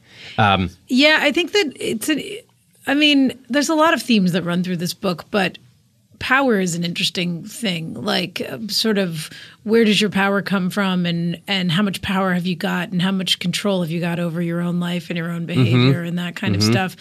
Yeah, 0.88 1.20
I 1.22 1.32
think 1.32 1.52
that 1.52 1.74
it's 1.80 2.10
an. 2.10 2.24
I 2.88 2.96
mean, 2.96 3.38
there's 3.50 3.70
a 3.70 3.76
lot 3.76 3.94
of 3.94 4.02
themes 4.02 4.32
that 4.32 4.42
run 4.42 4.64
through 4.64 4.78
this 4.78 4.96
book, 4.96 5.26
but 5.30 5.60
power 6.20 6.60
is 6.60 6.76
an 6.76 6.84
interesting 6.84 7.44
thing. 7.46 7.94
Like, 7.94 8.42
uh, 8.50 8.60
sort 8.68 8.98
of, 8.98 9.30
where 9.64 9.84
does 9.86 10.00
your 10.02 10.10
power 10.10 10.42
come 10.42 10.70
from, 10.70 11.06
and 11.06 11.40
and 11.48 11.72
how 11.72 11.84
much 11.84 12.02
power 12.02 12.34
have 12.34 12.46
you 12.46 12.56
got, 12.56 12.90
and 12.90 13.02
how 13.02 13.12
much 13.12 13.40
control 13.40 13.82
have 13.82 13.92
you 13.92 14.00
got 14.00 14.20
over 14.20 14.42
your 14.42 14.62
own 14.62 14.80
life 14.80 15.10
and 15.10 15.18
your 15.18 15.30
own 15.30 15.46
behavior 15.46 16.04
and 16.04 16.18
that 16.18 16.36
kind 16.36 16.56
of 16.56 16.64
stuff. 16.64 16.96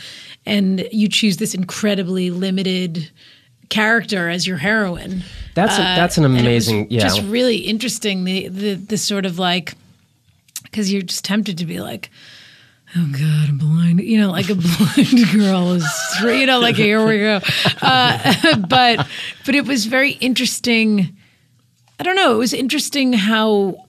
And 0.44 0.86
you 0.92 1.08
choose 1.08 1.36
this 1.38 1.54
incredibly 1.54 2.30
limited 2.30 3.10
character 3.68 4.28
as 4.28 4.46
your 4.46 4.58
heroine. 4.58 5.22
That's 5.54 5.76
a, 5.76 5.80
that's 5.80 6.18
an 6.18 6.24
Uh, 6.24 6.28
it 6.28 6.32
was 6.32 6.40
amazing. 6.42 6.86
yeah, 6.90 7.00
just 7.00 7.22
really 7.22 7.56
interesting. 7.56 8.24
The 8.24 8.48
the 8.48 8.74
the 8.74 8.98
sort 8.98 9.26
of 9.26 9.38
like 9.38 9.74
because 10.62 10.92
you're 10.92 11.02
just 11.02 11.24
tempted 11.24 11.58
to 11.58 11.66
be 11.66 11.80
like, 11.80 12.10
oh 12.96 13.08
god, 13.12 13.48
I'm 13.48 13.58
blind. 13.58 14.00
You 14.00 14.18
know, 14.20 14.30
like 14.30 14.48
a 14.50 14.54
blind 14.54 15.32
girl 15.32 15.72
is, 15.72 15.86
you 16.22 16.46
know, 16.46 16.60
like 16.60 16.76
here 16.76 17.06
we 17.06 17.18
go. 17.18 17.40
Uh, 17.82 18.56
but 18.68 19.06
but 19.44 19.54
it 19.54 19.66
was 19.66 19.86
very 19.86 20.12
interesting. 20.12 21.16
I 21.98 22.02
don't 22.02 22.16
know. 22.16 22.34
It 22.34 22.38
was 22.38 22.52
interesting 22.52 23.12
how 23.12 23.86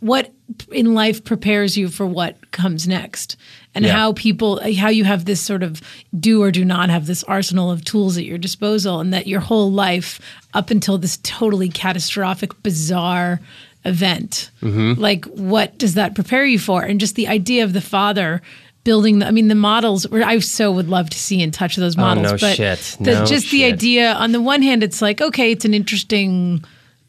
what 0.00 0.32
in 0.72 0.94
life 0.94 1.24
prepares 1.24 1.76
you 1.76 1.88
for 1.88 2.04
what 2.04 2.50
comes 2.50 2.86
next 2.88 3.36
and 3.74 3.84
Yeah. 3.84 3.92
how 3.92 4.12
people 4.12 4.60
how 4.74 4.88
you 4.88 5.04
have 5.04 5.24
this 5.24 5.40
sort 5.40 5.62
of 5.62 5.80
do 6.18 6.42
or 6.42 6.50
do 6.50 6.64
not 6.64 6.90
have 6.90 7.06
this 7.06 7.22
arsenal 7.24 7.70
of 7.70 7.84
tools 7.84 8.18
at 8.18 8.24
your 8.24 8.36
disposal 8.38 9.00
and 9.00 9.14
that 9.14 9.26
your 9.28 9.40
whole 9.40 9.70
life 9.70 10.20
up 10.52 10.70
until 10.70 10.98
this 10.98 11.18
totally 11.22 11.68
catastrophic 11.68 12.60
bizarre 12.62 13.40
event 13.84 14.50
Mm-hmm. 14.62 15.00
like 15.00 15.24
what 15.26 15.76
does 15.78 15.94
that 15.94 16.14
prepare 16.14 16.44
you 16.44 16.58
for 16.58 16.82
and 16.82 17.00
just 17.00 17.14
the 17.16 17.26
idea 17.28 17.64
of 17.64 17.72
the 17.72 17.80
father 17.80 18.40
building 18.84 19.18
the, 19.18 19.26
i 19.26 19.30
mean 19.32 19.48
the 19.48 19.54
models 19.56 20.06
i 20.12 20.38
so 20.38 20.70
would 20.70 20.88
love 20.88 21.10
to 21.10 21.18
see 21.18 21.42
and 21.42 21.52
touch 21.52 21.76
those 21.76 21.96
models 21.96 22.26
Oh, 22.28 22.30
no 22.32 22.38
but 22.38 22.56
shit. 22.56 22.96
the, 23.00 23.12
No 23.14 23.24
just 23.24 23.50
the 23.50 23.64
idea 23.64 24.12
on 24.14 24.32
the 24.32 24.40
one 24.40 24.62
hand 24.62 24.82
it's 24.84 25.02
like 25.02 25.20
okay 25.20 25.50
it's 25.52 25.64
an 25.64 25.74
interesting 25.74 26.64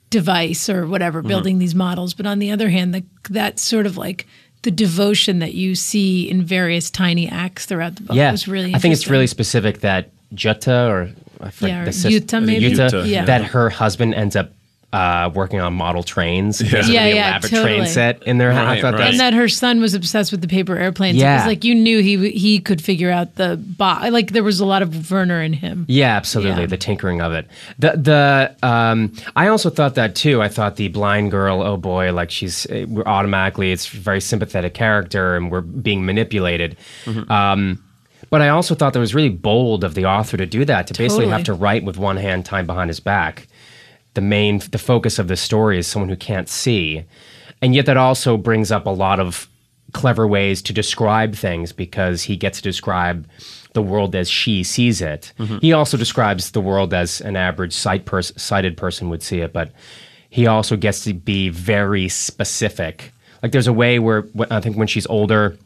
device 0.10 0.70
or 0.70 0.86
whatever 0.88 1.20
Mm-hmm. 1.20 1.28
building 1.28 1.60
these 1.60 1.76
models 1.76 2.14
but 2.14 2.26
on 2.26 2.40
the 2.40 2.52
other 2.52 2.70
hand 2.70 2.94
the, 2.94 3.04
that 3.30 3.60
sort 3.60 3.86
of 3.86 3.98
like 3.98 4.26
the 4.64 4.72
devotion 4.72 5.40
that 5.40 5.54
you 5.54 5.76
see 5.76 6.30
in 6.30 6.42
various 6.44 6.90
tiny 6.90 7.28
acts 7.30 7.66
throughout 7.66 7.96
the 7.98 8.04
book 8.04 8.16
yeah, 8.16 8.32
was 8.32 8.48
really 8.48 8.74
I 8.74 8.78
think 8.80 8.94
it's 8.94 9.08
really 9.10 9.28
specific 9.28 9.82
that 9.82 10.10
Jutta 10.34 10.90
or 10.90 11.12
I 11.42 11.50
forget 11.52 11.70
Yeah, 11.70 11.86
the 11.86 11.92
sis- 11.94 12.14
Yuta, 12.14 12.44
maybe? 12.44 12.70
Yuta, 12.72 12.90
Yuta, 12.90 13.08
yeah. 13.08 13.26
that 13.26 13.44
her 13.44 13.70
husband 13.70 14.14
ends 14.16 14.36
up 14.38 14.52
uh, 14.94 15.30
working 15.34 15.60
on 15.60 15.74
model 15.74 16.04
trains. 16.04 16.62
Basically 16.62 16.94
Yeah, 16.94 17.04
the 17.10 17.16
yeah, 17.16 17.28
elaborate 17.32 17.50
totally. 17.50 17.76
train 17.80 17.86
set 17.88 18.24
in 18.24 18.38
their 18.38 18.52
house. 18.54 18.68
I 18.68 18.72
Right, 18.74 18.82
thought 18.82 18.94
right. 18.94 18.98
that's 19.00 19.12
and 19.12 19.20
that 19.20 19.34
her 19.34 19.50
son 19.50 19.82
was 19.82 19.94
obsessed 19.96 20.32
with 20.32 20.42
the 20.42 20.48
paper 20.48 20.78
airplanes. 20.78 21.18
It 21.18 21.22
Yeah. 21.22 21.38
was 21.38 21.48
like 21.48 21.64
you 21.64 21.76
knew 21.76 22.02
he 22.02 22.30
he 22.30 22.60
could 22.60 22.82
figure 22.82 23.10
out 23.12 23.36
the 23.36 23.58
bo- 23.58 24.08
like 24.10 24.32
there 24.32 24.44
was 24.44 24.60
a 24.60 24.66
lot 24.66 24.82
of 24.82 25.12
Werner 25.12 25.42
in 25.42 25.54
him. 25.54 25.86
Yeah, 25.90 26.16
absolutely. 26.16 26.62
Yeah. 26.62 26.68
The 26.68 26.78
tinkering 26.78 27.22
of 27.22 27.34
it. 27.34 27.48
The 27.80 27.92
the 27.98 28.68
um, 28.68 29.12
I 29.36 29.48
also 29.48 29.70
thought 29.70 29.96
that 29.96 30.16
too. 30.16 30.42
I 30.42 30.48
thought 30.48 30.76
the 30.76 30.88
blind 30.90 31.32
girl. 31.32 31.62
Oh 31.64 31.76
boy, 31.78 32.14
like 32.14 32.30
she's 32.32 32.66
uh, 32.68 32.86
we're 32.88 33.04
automatically. 33.06 33.72
It's 33.72 33.92
a 33.92 33.98
very 33.98 34.22
sympathetic 34.22 34.74
character, 34.76 35.36
and 35.36 35.52
we're 35.52 35.62
being 35.62 36.06
manipulated. 36.06 36.78
Mm-hmm. 37.06 37.32
Um, 37.32 37.84
but 38.30 38.42
I 38.42 38.50
also 38.50 38.74
thought 38.74 38.94
that 38.94 39.00
was 39.00 39.14
really 39.14 39.30
bold 39.30 39.84
of 39.84 39.94
the 39.96 40.06
author 40.06 40.38
to 40.38 40.46
do 40.46 40.66
that. 40.66 40.88
To 40.88 40.94
basically 40.94 41.28
have 41.28 41.44
to 41.46 41.54
write 41.54 41.84
with 41.84 41.98
one 41.98 42.18
hand 42.18 42.46
tied 42.46 42.66
behind 42.68 42.90
his 42.90 43.00
back. 43.00 43.48
The 44.14 44.22
main 44.22 44.60
the 44.72 44.78
focus 44.78 45.20
of 45.20 45.28
the 45.28 45.36
story 45.36 45.80
is 45.80 45.88
someone 45.88 46.10
who 46.10 46.16
can't 46.16 46.50
see, 46.50 47.06
and 47.62 47.74
yet 47.74 47.86
that 47.88 47.98
also 47.98 48.38
brings 48.38 48.72
up 48.72 48.86
a 48.86 48.92
lot 48.92 49.20
of 49.20 49.48
clever 49.94 50.28
ways 50.28 50.62
to 50.64 50.74
describe 50.74 51.36
things 51.36 51.72
because 51.72 52.24
he 52.24 52.36
gets 52.36 52.58
to 52.58 52.64
describe 52.64 53.28
the 53.74 53.82
world 53.82 54.16
as 54.16 54.30
she 54.30 54.64
sees 54.64 55.02
it. 55.02 55.34
Mm-hmm. 55.40 55.60
He 55.60 55.74
also 55.74 55.98
describes 55.98 56.52
the 56.52 56.62
world 56.62 56.94
as 56.94 57.22
an 57.22 57.36
average 57.36 57.74
sight 57.74 58.06
pers- 58.06 58.34
sighted 58.42 58.78
person 58.78 59.10
would 59.10 59.24
see 59.24 59.40
it, 59.40 59.54
but 59.54 59.72
he 60.30 60.48
also 60.48 60.76
gets 60.76 61.04
to 61.04 61.14
be 61.14 61.50
very 61.50 62.10
specific. 62.10 63.12
Like 63.42 63.52
there's 63.52 63.68
a 63.68 63.74
way 63.74 64.00
where 64.00 64.26
I 64.50 64.60
think 64.62 64.78
when 64.78 64.88
she's 64.88 65.08
older, 65.08 65.58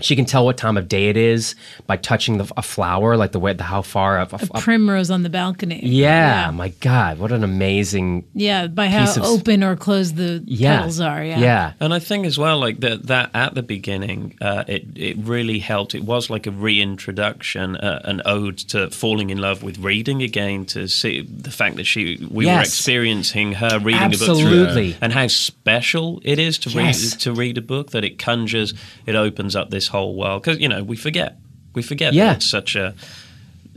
she 0.00 0.14
can 0.16 0.24
tell 0.24 0.44
what 0.44 0.56
time 0.56 0.76
of 0.76 0.88
day 0.88 1.08
it 1.08 1.16
is 1.16 1.54
by 1.86 1.96
touching 1.96 2.38
the, 2.38 2.52
a 2.56 2.62
flower, 2.62 3.16
like 3.16 3.32
the 3.32 3.40
way 3.40 3.52
the 3.52 3.64
how 3.64 3.82
far. 3.82 4.18
A, 4.18 4.22
a- 4.30 4.38
a- 4.54 4.60
Primrose 4.60 5.10
on 5.10 5.22
the 5.22 5.30
balcony. 5.30 5.80
yeah, 5.84 6.50
my 6.52 6.68
God, 6.80 7.18
what 7.18 7.32
an 7.32 7.42
amazing 7.44 8.24
yeah, 8.34 8.66
by 8.66 8.88
how 8.88 9.10
of 9.10 9.22
open 9.22 9.62
or 9.64 9.76
closed 9.76 10.16
the 10.16 10.42
yeah, 10.46 10.78
petals 10.78 11.00
are. 11.00 11.24
Yeah, 11.24 11.38
yeah. 11.38 11.72
And 11.80 11.94
I 11.94 11.98
think 11.98 12.26
as 12.26 12.38
well, 12.38 12.58
like 12.58 12.80
that, 12.80 13.06
that 13.06 13.30
at 13.34 13.54
the 13.54 13.62
beginning, 13.62 14.36
uh, 14.40 14.64
it 14.68 14.84
it 14.96 15.16
really 15.18 15.58
helped. 15.58 15.94
It 15.94 16.04
was 16.04 16.28
like 16.30 16.46
a 16.46 16.50
reintroduction, 16.96 17.76
uh, 17.76 18.00
an 18.04 18.22
ode 18.24 18.58
to 18.58 18.90
falling 18.90 19.30
in 19.30 19.38
love 19.38 19.62
with 19.62 19.78
reading 19.78 20.22
again. 20.22 20.64
To 20.66 20.88
see 20.88 21.20
the 21.22 21.50
fact 21.50 21.76
that 21.76 21.84
she, 21.84 22.26
we 22.30 22.46
were 22.46 22.60
experiencing 22.60 23.52
her 23.54 23.78
reading 23.78 24.02
a 24.02 24.08
book 24.10 24.20
Absolutely. 24.28 24.92
through, 24.92 24.98
and 25.00 25.12
how 25.12 25.26
special 25.28 26.20
it 26.24 26.38
is 26.38 26.58
to 26.58 26.70
Yes. 26.70 27.12
read 27.12 27.20
to 27.20 27.32
read 27.32 27.58
a 27.58 27.62
book 27.62 27.90
that 27.92 28.04
it 28.04 28.18
conjures, 28.18 28.74
it 29.06 29.14
opens 29.14 29.54
up 29.56 29.70
this 29.70 29.85
whole 29.88 30.14
world. 30.16 30.42
Because 30.42 30.60
you 30.60 30.68
know 30.68 30.82
we 30.82 30.96
forget, 30.96 31.36
we 31.74 31.82
forget 31.82 32.12
Yeah. 32.12 32.26
that 32.28 32.36
it's 32.36 32.50
such 32.50 32.76
a 32.76 32.94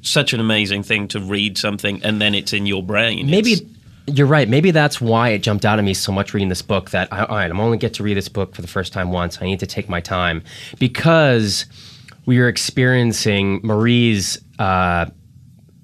such 0.02 0.32
an 0.34 0.40
amazing 0.40 0.82
thing 0.84 1.08
to 1.10 1.20
read 1.20 1.58
something 1.58 2.02
and 2.04 2.22
then 2.22 2.34
it's 2.34 2.54
in 2.54 2.66
your 2.66 2.82
brain. 2.82 3.30
Maybe 3.30 3.54
It's- 3.54 3.68
you're 4.08 4.28
right. 4.28 4.48
Maybe 4.50 4.72
that's 4.72 5.00
why 5.02 5.30
it 5.30 5.44
jumped 5.44 5.66
out 5.66 5.78
at 5.78 5.84
me 5.86 5.94
so 5.94 6.12
much 6.12 6.34
reading 6.34 6.48
this 6.50 6.62
book. 6.62 6.90
That 6.92 7.10
I, 7.12 7.24
all 7.26 7.36
right, 7.36 7.52
I'm 7.52 7.60
only 7.60 7.78
get 7.78 7.94
to 7.96 8.04
read 8.04 8.16
this 8.18 8.30
book 8.30 8.56
for 8.56 8.62
the 8.62 8.68
first 8.68 8.92
time 8.94 9.12
once. 9.12 9.38
I 9.42 9.46
need 9.46 9.60
to 9.60 9.68
take 9.68 9.88
my 9.90 10.00
time 10.02 10.42
because 10.80 11.66
we 12.26 12.40
are 12.40 12.48
experiencing 12.48 13.60
Marie's 13.64 14.40
uh, 14.58 15.06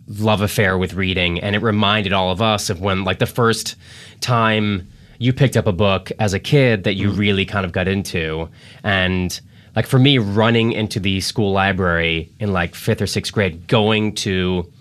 love 0.08 0.42
affair 0.42 0.78
with 0.78 0.94
reading, 0.94 1.40
and 1.40 1.56
it 1.56 1.62
reminded 1.62 2.14
all 2.14 2.32
of 2.32 2.42
us 2.42 2.70
of 2.70 2.80
when, 2.82 3.04
like, 3.04 3.20
the 3.20 3.26
first 3.26 3.76
time 4.22 4.88
you 5.20 5.32
picked 5.34 5.56
up 5.58 5.66
a 5.68 5.72
book 5.72 6.12
as 6.20 6.34
a 6.34 6.40
kid 6.40 6.84
that 6.84 6.96
you 6.96 7.10
really 7.12 7.46
kind 7.46 7.66
of 7.66 7.72
got 7.72 7.88
into, 7.88 8.50
and 8.84 9.40
like 9.76 9.86
for 9.86 10.00
me, 10.00 10.18
running 10.18 10.72
into 10.72 11.00
the 11.00 11.20
school 11.22 11.52
library 11.52 12.30
in 12.40 12.54
like 12.54 12.76
fifth 12.76 13.02
or 13.02 13.08
sixth 13.08 13.34
grade, 13.34 13.68
going 13.68 14.16
to 14.16 14.72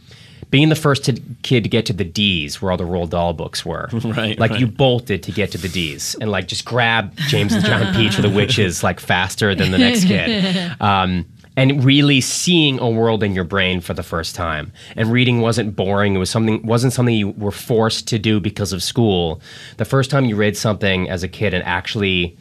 being 0.50 0.68
the 0.68 0.76
first 0.76 1.04
to, 1.04 1.20
kid 1.42 1.64
to 1.64 1.68
get 1.68 1.86
to 1.86 1.92
the 1.92 2.04
D's 2.04 2.62
where 2.62 2.70
all 2.70 2.76
the 2.76 2.84
Roald 2.84 3.10
Dahl 3.10 3.32
books 3.32 3.64
were. 3.66 3.88
Right, 4.04 4.38
Like 4.38 4.52
right. 4.52 4.60
you 4.60 4.66
bolted 4.68 5.22
to 5.24 5.32
get 5.32 5.50
to 5.52 5.58
the 5.58 5.68
D's 5.68 6.14
and 6.20 6.30
like 6.30 6.46
just 6.46 6.64
grab 6.64 7.16
James 7.28 7.52
and 7.52 7.64
the 7.64 7.68
Giant 7.68 7.96
Peach 7.96 8.16
or 8.18 8.22
the 8.22 8.30
Witches 8.30 8.84
like 8.84 9.00
faster 9.00 9.54
than 9.54 9.72
the 9.72 9.78
next 9.78 10.04
kid. 10.04 10.76
Um, 10.80 11.26
and 11.56 11.84
really 11.84 12.20
seeing 12.20 12.80
a 12.80 12.88
world 12.90 13.22
in 13.22 13.32
your 13.32 13.44
brain 13.44 13.80
for 13.80 13.94
the 13.94 14.02
first 14.02 14.34
time. 14.34 14.72
And 14.96 15.10
reading 15.12 15.40
wasn't 15.40 15.76
boring. 15.76 16.14
It 16.14 16.18
was 16.18 16.28
something 16.30 16.64
wasn't 16.66 16.92
something 16.92 17.14
you 17.14 17.30
were 17.30 17.52
forced 17.52 18.08
to 18.08 18.18
do 18.18 18.40
because 18.40 18.72
of 18.72 18.82
school. 18.82 19.40
The 19.76 19.84
first 19.84 20.10
time 20.10 20.24
you 20.24 20.34
read 20.36 20.56
something 20.56 21.08
as 21.08 21.22
a 21.22 21.28
kid 21.28 21.54
and 21.54 21.62
actually 21.64 22.36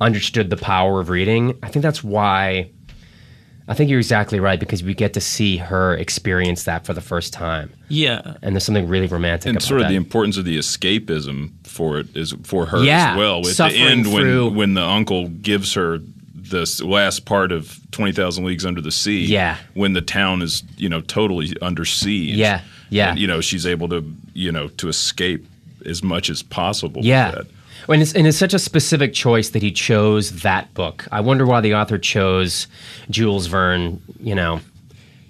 understood 0.00 0.50
the 0.50 0.56
power 0.56 1.00
of 1.00 1.08
reading, 1.08 1.58
I 1.62 1.68
think 1.68 1.82
that's 1.82 2.02
why 2.04 2.70
I 3.68 3.74
think 3.74 3.90
you're 3.90 3.98
exactly 3.98 4.38
right 4.38 4.60
because 4.60 4.82
we 4.84 4.94
get 4.94 5.14
to 5.14 5.20
see 5.20 5.56
her 5.56 5.94
experience 5.96 6.64
that 6.64 6.86
for 6.86 6.92
the 6.94 7.00
first 7.00 7.32
time, 7.32 7.72
yeah. 7.88 8.36
and 8.42 8.54
there's 8.54 8.64
something 8.64 8.86
really 8.88 9.08
romantic 9.08 9.48
and 9.48 9.56
about 9.56 9.66
sort 9.66 9.80
of 9.80 9.86
that. 9.86 9.90
the 9.90 9.96
importance 9.96 10.36
of 10.36 10.44
the 10.44 10.56
escapism 10.56 11.50
for 11.66 11.98
it 11.98 12.16
is 12.16 12.32
for 12.44 12.66
her 12.66 12.84
Yeah, 12.84 13.12
as 13.12 13.18
well. 13.18 13.38
At 13.38 13.44
the 13.44 13.54
suffering 13.54 13.82
end, 13.82 14.06
through- 14.06 14.46
when 14.50 14.54
when 14.56 14.74
the 14.74 14.84
uncle 14.84 15.28
gives 15.28 15.74
her 15.74 15.98
the 16.34 16.80
last 16.86 17.24
part 17.24 17.50
of 17.50 17.80
Twenty 17.90 18.12
Thousand 18.12 18.44
Leagues 18.44 18.64
Under 18.64 18.80
the 18.80 18.92
Sea, 18.92 19.24
Yeah. 19.24 19.56
when 19.74 19.94
the 19.94 20.00
town 20.00 20.42
is 20.42 20.62
you 20.76 20.88
know 20.88 21.00
totally 21.00 21.52
under 21.60 21.84
siege, 21.84 22.36
Yeah, 22.36 22.60
yeah. 22.88 23.10
and, 23.10 23.18
you 23.18 23.26
know 23.26 23.40
she's 23.40 23.66
able 23.66 23.88
to 23.88 24.04
you 24.32 24.52
know 24.52 24.68
to 24.68 24.88
escape 24.88 25.44
as 25.84 26.04
much 26.04 26.30
as 26.30 26.42
possible. 26.44 27.02
yeah. 27.04 27.40
With 27.80 27.86
that. 27.86 27.92
And 27.94 28.02
it's, 28.02 28.12
and 28.14 28.26
it's 28.26 28.38
such 28.38 28.54
a 28.54 28.58
specific 28.58 29.14
choice 29.14 29.50
that 29.50 29.62
he 29.62 29.72
chose 29.72 30.42
that 30.42 30.72
book. 30.74 31.06
I 31.12 31.20
wonder 31.20 31.46
why 31.46 31.60
the 31.60 31.74
author 31.74 31.98
chose 31.98 32.66
Jules 33.10 33.46
Verne, 33.46 34.00
you 34.20 34.34
know, 34.34 34.60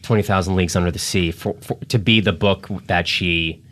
20,000 0.02 0.54
Leagues 0.56 0.76
Under 0.76 0.90
the 0.90 0.98
Sea, 0.98 1.32
for, 1.32 1.54
for, 1.60 1.74
to 1.88 1.98
be 1.98 2.20
the 2.20 2.32
book 2.32 2.68
that 2.86 3.08
she. 3.08 3.62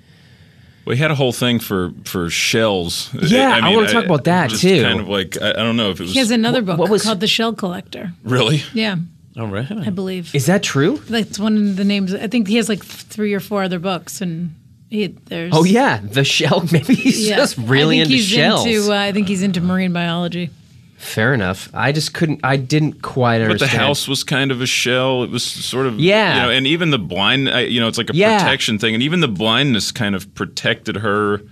We 0.85 0.97
had 0.99 1.11
a 1.11 1.15
whole 1.15 1.33
thing 1.33 1.61
for 1.61 1.93
for 2.05 2.29
shells. 2.29 3.09
Yeah, 3.15 3.59
I 3.63 3.75
wanna 3.75 3.89
talk 3.89 4.05
about 4.05 4.25
that, 4.25 4.51
just 4.51 4.61
too. 4.61 4.83
Kind 4.83 5.01
of 5.01 5.09
like 5.09 5.41
I, 5.41 5.51
I 5.51 5.53
don't 5.55 5.77
know 5.79 5.89
if 5.91 5.99
it 5.99 6.03
was 6.03 6.13
He 6.13 6.19
has 6.19 6.31
another 6.31 6.61
book 6.61 6.79
what 6.79 6.91
was- 6.91 7.03
called 7.05 7.21
The 7.21 7.27
Shell 7.27 7.55
Collector. 7.55 8.13
really. 8.23 8.63
Yeah, 8.75 8.97
Oh, 9.37 9.47
really? 9.47 9.87
I 9.87 9.91
believe. 9.91 10.35
Is 10.35 10.45
that 10.47 10.63
true? 10.63 10.99
That's 11.09 11.39
one 11.39 11.57
of 11.57 11.77
the 11.77 11.85
names. 11.85 12.13
I 12.15 12.27
think 12.29 12.49
he 12.49 12.57
has 12.57 12.69
like 12.69 12.85
three 12.85 13.33
or 13.33 13.41
four 13.41 13.63
other 13.63 13.79
books, 13.79 14.21
and 14.21 14.55
he 14.95 15.07
there's. 15.27 15.53
Oh, 15.55 15.65
yeah. 15.65 16.01
The 16.03 16.25
shell. 16.25 16.67
Maybe 16.73 16.95
he's 16.95 17.29
yeah. 17.29 17.37
just 17.37 17.57
really 17.59 18.01
I 18.01 18.05
think 18.05 18.13
into 18.13 18.17
he's 18.17 18.27
shells. 18.27 18.67
Into, 18.67 18.93
uh, 18.93 18.97
I 18.97 19.13
think 19.13 19.29
he's 19.29 19.43
into 19.43 19.61
marine 19.61 19.93
biology. 19.93 20.51
Fair 20.97 21.35
enough. 21.35 21.69
I 21.75 21.93
just 21.93 22.15
couldn't, 22.15 22.41
I 22.43 22.57
didn't 22.57 23.03
quite 23.03 23.43
understand. 23.43 23.59
But 23.59 23.77
the 23.77 23.85
house 23.85 24.09
was 24.09 24.25
kind 24.25 24.51
of 24.51 24.63
a 24.63 24.67
shell. 24.67 25.23
It 25.23 25.31
was 25.31 25.45
sort 25.45 25.87
of 25.87 26.01
Yeah. 26.01 26.35
you 26.37 26.43
know, 26.43 26.51
and 26.51 26.67
even 26.67 26.91
the 26.91 26.99
blind, 26.99 27.49
you 27.71 27.79
know, 27.79 27.89
it's 27.89 27.99
like 27.99 28.09
a 28.09 28.15
Yeah. 28.17 28.39
protection 28.39 28.79
thing, 28.79 28.95
and 28.95 29.03
even 29.03 29.21
the 29.21 29.29
blindness 29.29 29.93
kind 29.93 30.15
of 30.15 30.35
protected 30.35 30.97
her 30.97 31.43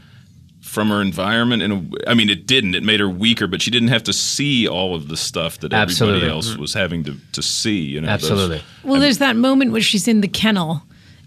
from 0.62 0.88
her 0.88 1.02
environment. 1.02 1.62
And 1.62 1.94
I 2.07 2.14
mean, 2.14 2.31
it 2.31 2.46
didn't. 2.46 2.74
It 2.74 2.83
made 2.83 2.98
her 3.00 3.11
weaker, 3.11 3.46
but 3.46 3.61
she 3.61 3.70
didn't 3.70 3.88
have 3.88 4.05
to 4.05 4.12
see 4.14 4.66
all 4.66 4.94
of 4.94 5.09
the 5.09 5.18
stuff 5.18 5.59
that 5.59 5.74
Absolutely. 5.74 6.20
everybody 6.22 6.35
else 6.35 6.57
was 6.57 6.72
having 6.72 7.05
to, 7.05 7.16
to 7.33 7.42
see. 7.42 7.78
You 7.81 8.00
know, 8.00 8.07
those- 8.07 8.14
Absolutely. 8.31 8.62
Well, 8.85 9.00
there's 9.00 9.18
that 9.18 9.37
moment 9.37 9.72
where 9.72 9.83
she's 9.83 10.09
in 10.09 10.22
the 10.22 10.28
kennel, 10.28 10.83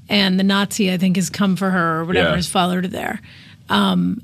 and 0.10 0.40
the 0.40 0.44
Nazi, 0.44 0.92
I 0.92 0.98
think, 0.98 1.16
has 1.16 1.30
come 1.30 1.56
for 1.56 1.70
her 1.70 2.00
or 2.02 2.06
whatever, 2.06 2.30
Yeah. 2.30 2.36
has 2.36 2.48
followed 2.48 2.84
her 2.86 2.90
there. 2.90 3.22
Um, 3.70 4.22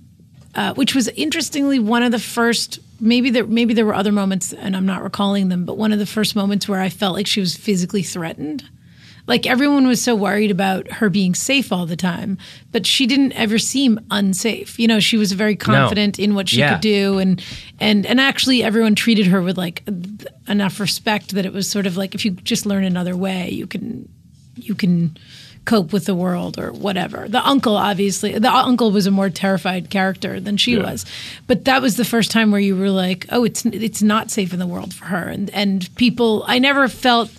uh, 0.54 0.74
which 0.74 0.94
was 0.94 1.08
interestingly 1.10 1.80
one 1.80 2.04
of 2.04 2.12
the 2.12 2.20
first. 2.20 2.80
Maybe 3.00 3.30
there, 3.32 3.48
maybe 3.48 3.74
there 3.74 3.86
were 3.86 3.96
other 3.96 4.12
moments, 4.12 4.54
and 4.54 4.76
I'm 4.76 4.86
not 4.86 5.02
recalling 5.02 5.50
them. 5.50 5.66
But 5.66 5.78
one 5.78 5.92
of 5.94 5.98
the 6.00 6.06
first 6.06 6.36
moments 6.36 6.68
where 6.68 6.80
I 6.82 6.90
felt 6.90 7.16
like 7.16 7.26
she 7.26 7.40
was 7.40 7.56
physically 7.56 8.04
threatened. 8.04 8.64
Like 9.28 9.46
everyone 9.48 9.88
was 9.88 10.02
so 10.02 10.14
worried 10.16 10.52
about 10.52 10.92
her 10.94 11.10
being 11.10 11.36
safe 11.36 11.72
all 11.72 11.86
the 11.86 11.96
time, 11.96 12.38
but 12.72 12.86
she 12.86 13.06
didn't 13.08 13.32
ever 13.34 13.58
seem 13.60 14.00
unsafe. 14.12 14.78
You 14.80 14.88
know, 14.88 15.00
she 15.00 15.16
was 15.16 15.32
very 15.32 15.56
confident 15.56 16.20
in 16.20 16.36
what 16.36 16.50
she 16.50 16.58
Yeah. 16.58 16.74
could 16.74 16.82
do, 16.82 17.18
and 17.20 17.42
and 17.80 18.06
and 18.06 18.20
actually 18.20 18.62
everyone 18.64 18.94
treated 18.96 19.28
her 19.28 19.42
with 19.42 19.58
like 19.58 19.84
enough 20.50 20.80
respect 20.80 21.32
that 21.36 21.46
it 21.46 21.54
was 21.54 21.70
sort 21.70 21.86
of 21.88 21.96
like 21.98 22.14
if 22.14 22.26
you 22.26 22.32
just 22.32 22.66
learn 22.66 22.84
another 22.84 23.16
way, 23.16 23.50
you 23.52 23.68
can 23.68 24.10
you 24.58 24.76
can 24.76 25.16
cope 25.72 25.94
with 25.94 26.06
the 26.06 26.14
world 26.16 26.60
or 26.60 26.72
whatever. 26.74 27.28
The 27.30 27.46
uncle, 27.48 27.78
obviously, 27.78 28.38
the 28.38 28.52
uncle 28.52 28.92
was 28.92 29.08
a 29.08 29.12
more 29.12 29.30
terrified 29.30 29.90
character 29.90 30.40
than 30.40 30.58
she 30.58 30.74
Yeah. 30.74 30.92
was, 30.92 31.06
but 31.48 31.64
that 31.66 31.82
was 31.82 31.96
the 31.96 32.04
first 32.04 32.30
time 32.30 32.52
where 32.52 32.60
you 32.60 32.76
were 32.76 32.90
like, 32.90 33.26
oh, 33.30 33.46
it's 33.46 33.66
it's 33.66 34.02
not 34.02 34.30
safe 34.32 34.52
in 34.54 34.60
the 34.60 34.68
world 34.68 34.94
for 34.94 35.06
her, 35.06 35.26
and 35.36 35.50
and 35.52 35.88
people, 35.96 36.44
I 36.46 36.60
never 36.60 36.88
felt 36.90 37.30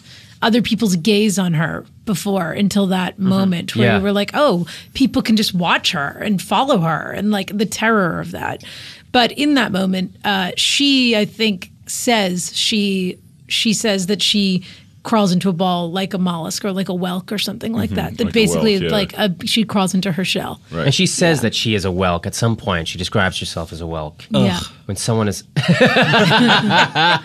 other 0.40 0.62
people's 0.62 0.96
gaze 0.96 1.38
on 1.38 1.52
her 1.54 1.84
before 2.06 2.50
until 2.52 2.86
that 2.88 3.18
moment 3.18 3.76
where 3.76 3.86
Yeah. 3.88 3.96
you 3.98 4.02
were 4.02 4.12
like, 4.12 4.30
oh, 4.34 4.66
people 4.94 5.22
can 5.22 5.36
just 5.36 5.54
watch 5.54 5.92
her 5.92 6.18
and 6.24 6.40
follow 6.42 6.78
her, 6.80 7.12
and 7.12 7.30
like 7.30 7.56
the 7.56 7.66
terror 7.66 8.18
of 8.18 8.30
that. 8.32 8.64
But 9.12 9.32
in 9.32 9.54
that 9.54 9.70
moment, 9.72 10.16
uh, 10.24 10.50
she, 10.56 11.14
I 11.16 11.26
think, 11.26 11.70
says 11.86 12.50
she 12.56 13.18
she 13.46 13.74
says 13.74 14.06
that 14.06 14.22
she 14.22 14.64
crawls 15.02 15.32
into 15.32 15.48
a 15.48 15.52
ball 15.52 15.90
like 15.90 16.14
a 16.14 16.18
mollusk 16.18 16.64
or 16.64 16.72
like 16.72 16.88
a 16.88 16.92
whelk 16.92 17.32
or 17.32 17.38
something 17.38 17.72
like 17.72 17.90
that. 17.90 18.16
That 18.18 18.24
Like 18.24 18.30
a 18.30 18.34
basically, 18.34 18.78
whelk, 18.78 18.82
yeah. 18.82 18.90
like 18.90 19.12
a, 19.14 19.46
she 19.46 19.64
crawls 19.64 19.94
into 19.94 20.12
her 20.12 20.24
shell. 20.24 20.60
Right. 20.70 20.86
And 20.86 20.94
she 20.94 21.06
says 21.06 21.40
that 21.40 21.54
she 21.54 21.74
is 21.74 21.84
a 21.84 21.88
whelk 21.88 22.26
at 22.26 22.34
some 22.34 22.56
point. 22.56 22.88
She 22.88 22.98
describes 22.98 23.38
herself 23.38 23.72
as 23.72 23.80
a 23.80 23.84
whelk. 23.84 24.24
Yeah. 24.30 24.60
When 24.86 24.96
someone 24.96 25.28
is 25.28 25.44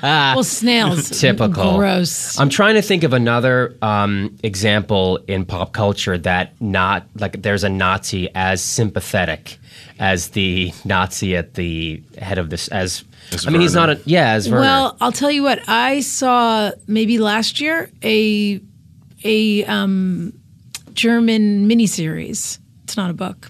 well, 0.04 0.44
snails. 0.44 1.10
typical. 1.20 1.78
Gross. 1.78 2.40
I'm 2.40 2.50
trying 2.50 2.76
to 2.76 2.82
think 2.82 3.04
of 3.04 3.14
another 3.14 3.76
um, 3.82 4.38
example 4.44 5.18
in 5.28 5.46
pop 5.46 5.74
culture 5.74 6.18
that 6.18 6.60
not 6.62 7.06
like 7.16 7.42
there's 7.42 7.64
a 7.64 7.70
Nazi 7.70 8.30
as 8.36 8.62
sympathetic 8.64 9.58
as 10.00 10.30
the 10.30 10.72
Nazi 10.86 11.36
at 11.36 11.56
the 11.56 12.02
head 12.18 12.38
of 12.38 12.50
this. 12.50 12.68
As, 12.70 13.04
As 13.32 13.46
I 13.46 13.50
mean, 13.50 13.62
he's 13.62 13.74
not 13.74 13.90
a 13.90 14.00
yeah 14.06 14.32
as 14.32 14.50
Werner. 14.50 14.62
Well, 14.62 14.98
I'll 15.02 15.12
tell 15.12 15.32
you 15.32 15.44
what. 15.44 15.68
I 15.68 16.00
saw 16.00 16.72
maybe 16.88 17.18
last 17.18 17.60
year 17.60 17.90
a 18.04 18.62
a 19.24 19.66
um, 19.66 20.34
German 20.94 21.68
miniseries. 21.68 22.60
It's 22.84 22.98
not 22.98 23.10
a 23.10 23.14
book. 23.14 23.50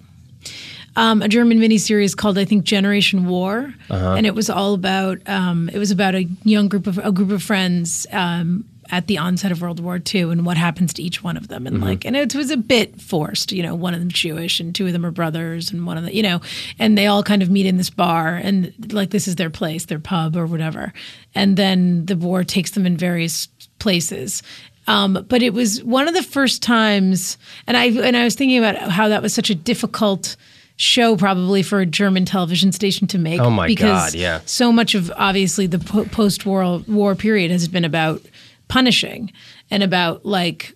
Um, 0.96 1.22
a 1.22 1.28
German 1.28 1.60
miniseries 1.60 2.18
called 2.18 2.40
I 2.40 2.46
think 2.46 2.64
Generation 2.64 3.28
War, 3.28 3.72
and 3.90 4.26
it 4.26 4.34
was 4.34 4.50
all 4.50 4.74
about 4.74 5.20
um, 5.30 5.70
it 5.70 5.78
was 5.78 5.92
about 5.92 6.16
a 6.16 6.24
young 6.44 6.68
group 6.70 6.88
of 6.88 6.98
a 6.98 7.12
group 7.12 7.30
of 7.30 7.44
friends 7.44 8.08
um, 8.12 8.66
at 8.90 9.08
the 9.08 9.18
onset 9.18 9.52
of 9.52 9.62
World 9.62 9.80
War 9.80 10.00
II 10.14 10.24
and 10.24 10.46
what 10.46 10.58
happens 10.58 10.94
to 10.94 11.04
each 11.04 11.24
one 11.24 11.38
of 11.38 11.48
them, 11.48 11.68
and 11.68 11.82
like 11.82 12.06
and 12.06 12.16
it 12.16 12.36
was 12.36 12.52
a 12.52 12.58
bit 12.58 13.02
forced. 13.02 13.52
You 13.52 13.64
know, 13.64 13.76
one 13.76 13.94
of 13.94 14.00
them's 14.00 14.14
Jewish 14.14 14.60
and 14.60 14.74
two 14.74 14.88
of 14.88 14.94
them 14.94 15.06
are 15.06 15.12
brothers, 15.12 15.72
and 15.72 15.86
one 15.86 15.98
of 15.98 16.04
them, 16.04 16.14
you 16.14 16.24
know, 16.24 16.42
and 16.80 16.98
they 16.98 17.08
all 17.08 17.24
kind 17.24 17.42
of 17.42 17.50
meet 17.50 17.66
in 17.66 17.78
this 17.78 17.90
bar 17.90 18.36
and 18.36 18.74
like 18.92 19.10
this 19.10 19.28
is 19.28 19.36
their 19.36 19.50
place, 19.50 19.86
their 19.86 20.00
pub 20.00 20.36
or 20.36 20.46
whatever, 20.46 20.94
and 21.36 21.58
then 21.58 22.06
the 22.06 22.16
war 22.16 22.44
takes 22.44 22.72
them 22.72 22.86
in 22.86 22.98
various 22.98 23.48
places. 23.80 24.44
Um, 24.88 25.26
but 25.28 25.42
it 25.42 25.54
was 25.54 25.84
one 25.84 26.08
of 26.08 26.14
the 26.14 26.24
first 26.24 26.64
times, 26.64 27.38
and 27.68 27.76
I 27.76 27.86
and 27.86 28.16
I 28.16 28.24
was 28.24 28.36
thinking 28.36 28.58
about 28.58 28.78
how 28.90 29.10
that 29.10 29.22
was 29.22 29.34
such 29.34 29.50
a 29.50 29.56
difficult 29.56 30.38
show 30.78 31.18
probably 31.18 31.64
for 31.64 31.80
a 31.80 31.86
German 31.86 32.24
television 32.24 32.72
station 32.72 33.08
to 33.08 33.18
make. 33.18 33.42
Oh 33.42 33.50
my 33.50 33.68
because 33.68 34.12
God, 34.12 34.14
yeah. 34.14 34.42
So 34.46 34.72
much 34.72 34.96
of 34.96 35.12
obviously 35.18 35.68
the 35.68 35.80
po- 35.80 36.06
post-war 36.06 36.84
war 36.88 37.16
period 37.16 37.52
has 37.52 37.68
been 37.68 37.84
about 37.84 38.22
punishing 38.68 39.32
and 39.72 39.84
about 39.84 40.26
like 40.26 40.74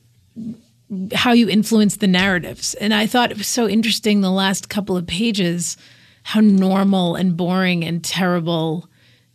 how 1.13 1.32
you 1.32 1.47
influence 1.49 1.97
the 1.97 2.08
narratives. 2.08 2.73
And 2.75 2.93
I 2.93 3.08
thought 3.08 3.32
it 3.32 3.38
was 3.38 3.47
so 3.47 3.67
interesting 3.67 4.21
the 4.21 4.32
last 4.32 4.69
couple 4.69 4.97
of 4.97 5.08
pages 5.08 5.77
how 6.23 6.39
normal 6.41 7.15
and 7.15 7.36
boring 7.38 7.84
and 7.84 8.04
terrible 8.04 8.88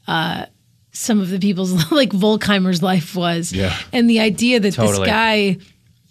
uh, 0.06 0.46
some 0.92 1.20
of 1.20 1.30
the 1.30 1.38
people's 1.38 1.90
like 1.92 2.10
Volkheimer's 2.10 2.82
life 2.82 3.16
was. 3.16 3.52
Yeah. 3.52 3.76
And 3.92 4.08
the 4.08 4.20
idea 4.20 4.60
that 4.60 4.74
Totally. 4.74 4.98
this 4.98 5.06
guy 5.06 5.56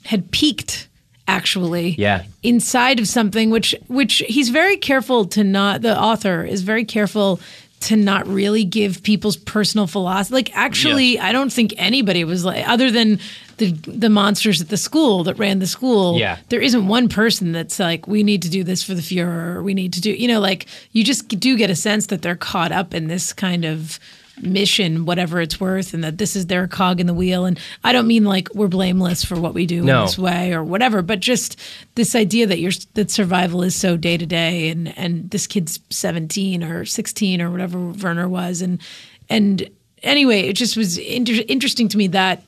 had 0.04 0.32
peaked 0.32 0.88
actually 1.28 1.90
Yeah. 1.98 2.24
inside 2.44 3.00
of 3.00 3.08
something 3.08 3.50
which 3.50 3.74
which 3.88 4.24
he's 4.28 4.50
very 4.50 4.78
careful 4.78 5.26
to 5.26 5.44
not 5.44 5.82
the 5.82 6.00
author 6.00 6.44
is 6.44 6.62
very 6.62 6.86
careful 6.86 7.40
to 7.82 7.96
not 7.96 8.26
really 8.28 8.64
give 8.64 9.04
people's 9.04 9.38
personal 9.38 9.86
philosophy 9.86 10.34
like 10.34 10.56
actually 10.58 11.20
i 11.20 11.32
don't 11.32 11.52
think 11.54 11.74
anybody 11.78 12.24
was 12.24 12.44
like 12.44 12.68
other 12.68 12.90
than 12.90 13.20
the 13.58 13.72
the 13.88 14.10
monsters 14.10 14.60
at 14.62 14.70
the 14.70 14.78
school 14.78 15.24
that 15.24 15.36
ran 15.36 15.60
the 15.60 15.68
school 15.68 16.18
Yeah. 16.18 16.38
there 16.50 16.62
isn't 16.62 16.88
one 16.88 17.10
person 17.10 17.52
that's 17.52 17.78
like 17.80 18.08
we 18.08 18.24
need 18.24 18.42
to 18.42 18.50
do 18.50 18.64
this 18.64 18.82
for 18.84 18.94
the 18.96 19.02
Fuhrer 19.02 19.56
or 19.56 19.64
we 19.64 19.74
need 19.74 19.94
to 19.94 20.02
do 20.02 20.10
you 20.12 20.28
know 20.28 20.40
like 20.40 20.66
you 20.94 21.04
just 21.04 21.28
do 21.28 21.56
get 21.58 21.70
a 21.70 21.76
sense 21.76 22.08
that 22.08 22.22
they're 22.22 22.36
caught 22.36 22.72
up 22.72 22.94
in 22.94 23.08
this 23.08 23.34
kind 23.34 23.66
of 23.66 24.00
mission 24.42 25.06
whatever 25.06 25.40
it's 25.40 25.60
worth 25.60 25.94
and 25.94 26.04
that 26.04 26.18
this 26.18 26.36
is 26.36 26.48
their 26.48 26.68
cog 26.68 27.00
in 27.00 27.08
the 27.08 27.14
wheel 27.14 27.46
and 27.46 27.60
i 27.84 27.94
don't 27.94 28.08
mean 28.08 28.26
like 28.26 28.50
we're 28.54 28.68
blameless 28.68 29.24
for 29.24 29.40
what 29.40 29.54
we 29.54 29.66
do 29.66 29.82
No. 29.84 30.00
in 30.02 30.06
this 30.06 30.18
way 30.18 30.54
or 30.54 30.64
whatever 30.64 31.02
but 31.02 31.22
just 31.22 31.58
this 31.96 32.16
idea 32.16 32.46
that 32.48 32.60
you're 32.60 32.74
that 32.96 33.10
survival 33.10 33.64
is 33.64 33.76
so 33.76 33.96
day 33.98 34.18
to 34.18 34.26
day 34.26 34.70
and 34.70 34.96
and 34.98 35.30
this 35.32 35.48
kid's 35.48 35.80
17 35.90 36.64
or 36.64 36.84
16 36.86 37.42
or 37.42 37.50
whatever 37.50 37.80
werner 37.80 38.28
was 38.28 38.62
and 38.62 38.82
and 39.30 39.70
anyway 40.04 40.42
it 40.42 40.54
just 40.54 40.76
was 40.76 40.98
inter- 40.98 41.44
interesting 41.48 41.88
to 41.88 41.98
me 41.98 42.08
that 42.08 42.44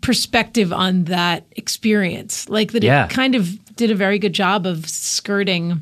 perspective 0.00 0.72
on 0.72 1.04
that 1.04 1.44
experience 1.52 2.48
like 2.48 2.72
that 2.72 2.82
Yeah. 2.82 3.06
it 3.06 3.10
kind 3.10 3.34
of 3.34 3.58
did 3.76 3.90
a 3.90 3.94
very 3.94 4.18
good 4.18 4.32
job 4.34 4.66
of 4.66 4.88
skirting 4.88 5.80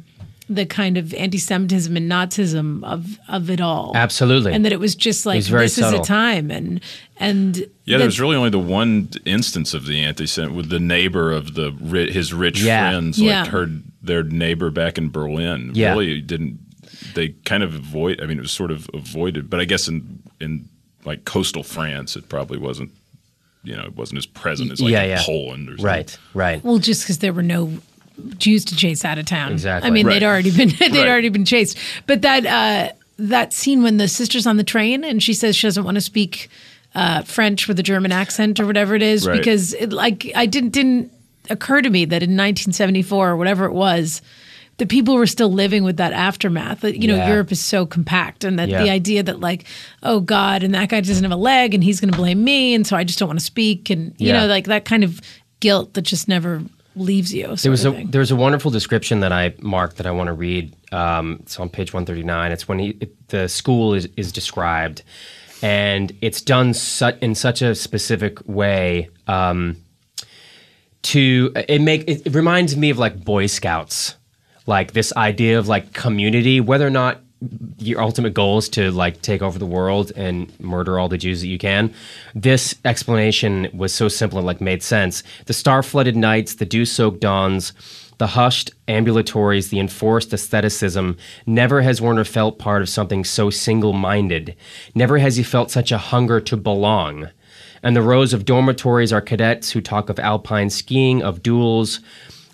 the 0.49 0.65
kind 0.65 0.97
of 0.97 1.13
anti-semitism 1.15 1.97
and 1.97 2.11
nazism 2.11 2.85
of 2.85 3.19
of 3.29 3.51
it 3.51 3.61
all 3.61 3.91
Absolutely. 3.97 4.53
and 4.53 4.65
that 4.65 4.73
it 4.73 4.79
was 4.79 4.95
just 4.95 5.27
like 5.27 5.37
was 5.37 5.49
very 5.49 5.65
this 5.65 5.75
subtle. 5.75 6.01
is 6.01 6.07
a 6.07 6.09
time 6.09 6.51
and 6.53 6.81
and 7.19 7.67
Yeah, 7.85 7.99
that- 7.99 8.05
was 8.05 8.21
really 8.21 8.37
only 8.37 8.51
the 8.51 8.59
one 8.59 9.09
instance 9.25 9.75
of 9.75 9.87
the 9.87 10.03
anti 10.05 10.25
with 10.49 10.69
the 10.69 10.79
neighbor 10.79 11.33
of 11.33 11.55
the 11.55 11.73
his 12.13 12.33
rich 12.33 12.61
Yeah. 12.63 12.91
friends, 12.91 13.19
Yeah. 13.19 13.43
like 13.43 13.51
her 13.51 13.71
their 14.03 14.23
neighbor 14.23 14.71
back 14.71 14.99
in 14.99 15.11
Berlin. 15.11 15.73
Yeah. 15.75 15.91
Really 15.93 16.21
didn't 16.21 16.61
they 17.15 17.31
kind 17.45 17.63
of 17.65 17.75
avoid? 17.75 18.21
I 18.23 18.27
mean, 18.27 18.39
it 18.39 18.43
was 18.43 18.53
sort 18.53 18.71
of 18.71 18.89
avoided, 18.95 19.51
but 19.51 19.59
I 19.61 19.65
guess 19.65 19.89
in 19.89 20.21
in 20.41 20.69
like 21.05 21.25
coastal 21.25 21.63
France, 21.65 22.15
it 22.17 22.29
probably 22.29 22.59
wasn't. 22.59 22.91
You 23.65 23.75
know, 23.77 23.83
it 23.83 23.97
wasn't 23.97 24.19
as 24.19 24.27
present 24.27 24.71
as 24.71 24.81
like 24.81 24.93
Yeah, 24.93 25.05
yeah. 25.05 25.23
Poland 25.25 25.69
or 25.69 25.73
something. 25.73 25.87
right, 25.87 26.19
right. 26.35 26.65
Well, 26.65 26.79
just 26.79 27.03
because 27.03 27.19
there 27.19 27.33
were 27.33 27.43
no 27.43 27.73
Jews 28.39 28.65
to 28.67 28.77
chase 28.77 29.05
out 29.05 29.19
of 29.19 29.27
town. 29.27 29.53
Exactly. 29.53 29.89
I 29.89 29.93
mean, 29.93 30.07
Right. 30.07 30.21
they'd 30.21 30.27
already 30.27 30.51
been 30.51 30.69
they'd 30.79 30.93
Right. 30.93 31.09
already 31.09 31.29
been 31.29 31.45
chased. 31.45 31.77
But 32.07 32.23
that 32.23 32.47
uh, 32.47 32.93
that 33.19 33.53
scene 33.53 33.83
when 33.83 33.97
the 33.97 34.09
sister's 34.09 34.47
on 34.47 34.57
the 34.57 34.65
train 34.65 35.05
and 35.05 35.23
she 35.23 35.35
says 35.35 35.57
she 35.57 35.67
doesn't 35.67 35.85
want 35.85 35.95
to 35.97 36.01
speak 36.01 36.49
uh, 36.95 37.23
French 37.23 37.69
with 37.69 37.79
a 37.79 37.83
German 37.83 38.13
accent 38.13 38.59
or 38.59 38.67
whatever 38.67 38.95
it 38.95 39.03
is 39.03 39.27
Right. 39.27 39.37
because 39.39 39.75
it, 39.75 39.93
like 39.93 40.31
I 40.35 40.47
didn't 40.47 40.71
didn't 40.71 41.13
occur 41.51 41.81
to 41.83 41.91
me 41.91 42.05
that 42.07 42.23
in 42.23 42.31
1974 42.31 43.31
or 43.31 43.37
whatever 43.37 43.65
it 43.67 43.73
was. 43.73 44.23
The 44.79 44.85
people 44.87 45.15
were 45.15 45.27
still 45.27 45.51
living 45.51 45.85
with 45.85 45.97
that 45.97 46.13
aftermath. 46.13 46.81
That 46.81 47.01
you 47.01 47.09
know, 47.09 47.17
Yeah. 47.17 47.29
Europe 47.31 47.51
is 47.53 47.63
so 47.65 47.87
compact, 47.87 48.45
and 48.45 48.59
that 48.59 48.69
Yeah. 48.69 48.83
the 48.83 48.91
idea 48.91 49.23
that 49.23 49.41
like, 49.41 49.65
oh 50.03 50.21
God, 50.21 50.63
and 50.63 50.75
that 50.75 50.91
guy 50.91 51.01
doesn't 51.01 51.25
have 51.25 51.33
a 51.33 51.37
leg, 51.37 51.73
and 51.73 51.83
he's 51.83 51.99
going 51.99 52.11
to 52.13 52.17
blame 52.17 52.45
me, 52.45 52.75
and 52.75 52.87
so 52.87 52.95
I 52.95 53.03
just 53.05 53.19
don't 53.19 53.29
want 53.29 53.39
to 53.39 53.45
speak, 53.45 53.89
and 53.89 54.15
you 54.19 54.29
Yeah. 54.29 54.41
know, 54.43 54.47
like 54.49 54.67
that 54.67 54.85
kind 54.85 55.03
of 55.03 55.21
guilt 55.61 55.95
that 55.95 56.03
just 56.03 56.29
never 56.29 56.61
leaves 56.97 57.33
you. 57.33 57.55
There 57.57 57.71
was 57.71 57.85
a 57.85 58.05
there 58.05 58.21
was 58.21 58.31
a 58.31 58.37
wonderful 58.37 58.71
description 58.71 59.21
that 59.21 59.33
I 59.33 59.55
marked 59.61 59.99
that 59.99 60.07
I 60.07 60.11
want 60.11 60.29
to 60.29 60.33
read. 60.33 60.75
Um, 60.93 61.39
it's 61.43 61.61
on 61.61 61.69
page 61.69 61.93
one 61.93 62.05
thirty 62.07 62.23
nine. 62.23 62.53
It's 62.53 62.67
when 62.67 62.79
he, 62.79 62.97
it, 63.01 63.29
the 63.29 63.49
school 63.49 63.95
is, 63.95 64.09
is 64.17 64.33
described, 64.33 65.03
and 65.63 66.13
it's 66.21 66.41
done 66.41 66.75
su- 66.75 67.19
in 67.21 67.35
such 67.35 67.63
a 67.63 67.75
specific 67.75 68.47
way. 68.49 69.11
Um, 69.27 69.77
to 71.03 71.53
it 71.55 71.81
make 71.81 72.03
it, 72.09 72.27
it 72.27 72.35
reminds 72.35 72.77
me 72.77 72.91
of 72.91 72.99
like 72.99 73.25
Boy 73.25 73.47
Scouts, 73.47 74.17
like 74.67 74.93
this 74.93 75.13
idea 75.17 75.59
of 75.59 75.69
like 75.69 75.93
community, 75.93 76.61
whether 76.61 76.87
or 76.87 76.91
not 76.91 77.21
your 77.79 78.01
ultimate 78.01 78.35
goal 78.35 78.59
is 78.59 78.69
to 78.71 78.91
like 78.91 79.21
take 79.23 79.43
over 79.43 79.59
the 79.59 79.67
world 79.67 80.11
and 80.17 80.59
murder 80.59 80.99
all 80.99 81.09
the 81.09 81.19
Jews 81.19 81.41
that 81.43 81.49
you 81.49 81.59
can. 81.59 81.93
This 82.35 82.75
explanation 82.85 83.69
was 83.75 83.93
so 83.93 84.09
simple 84.09 84.39
and 84.39 84.47
like 84.47 84.61
made 84.61 84.83
sense. 84.83 85.23
The 85.45 85.53
star 85.53 85.83
flooded 85.83 86.17
nights, 86.17 86.55
the 86.55 86.65
dew 86.65 86.85
soaked 86.85 87.21
dawns, 87.21 87.73
the 88.19 88.29
hushed 88.29 88.71
ambulatories, 88.89 89.69
the 89.69 89.79
enforced 89.79 90.33
asceticism. 90.33 91.19
Never 91.45 91.83
has 91.83 92.01
Werner 92.01 92.25
felt 92.25 92.59
part 92.59 92.81
of 92.81 92.89
something 92.89 93.25
so 93.25 93.51
single 93.51 93.93
minded. 93.93 94.57
Never 94.95 95.19
has 95.19 95.37
he 95.37 95.43
felt 95.43 95.71
such 95.71 95.93
a 95.93 95.99
hunger 95.99 96.41
to 96.41 96.57
belong. 96.57 97.29
And 97.83 97.95
the 97.95 98.03
rows 98.03 98.33
of 98.33 98.47
dormitories 98.47 99.13
are 99.13 99.21
cadets 99.21 99.71
who 99.71 99.83
talk 99.83 100.09
of 100.09 100.19
alpine 100.19 100.71
skiing, 100.71 101.23
of 101.23 101.43
duels, 101.43 102.01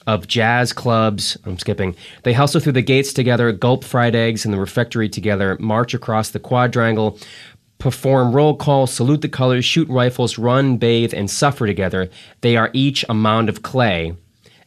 of 0.07 0.27
jazz 0.27 0.73
clubs. 0.73 1.37
I'm 1.45 1.59
skipping. 1.59 1.95
They 2.23 2.33
hustle 2.33 2.61
through 2.61 2.73
the 2.73 2.83
gates 2.83 3.13
together, 3.13 3.53
gulp 3.53 3.85
fried 3.85 4.15
eggs 4.15 4.45
in 4.45 4.51
the 4.51 4.61
refectory 4.61 5.09
together, 5.09 5.57
march 5.61 5.95
across 5.95 6.31
the 6.31 6.41
quadrangle, 6.41 7.19
perform 7.79 8.33
roll 8.33 8.55
call, 8.57 8.87
salute 8.87 9.23
the 9.23 9.29
colors, 9.29 9.65
shoot 9.65 9.89
rifles, 9.89 10.39
run, 10.39 10.77
bathe, 10.77 11.13
and 11.13 11.31
suffer 11.31 11.67
together. 11.67 12.09
They 12.41 12.57
are 12.57 12.71
each 12.73 13.05
a 13.09 13.15
mound 13.15 13.49
of 13.49 13.63
clay, 13.63 14.17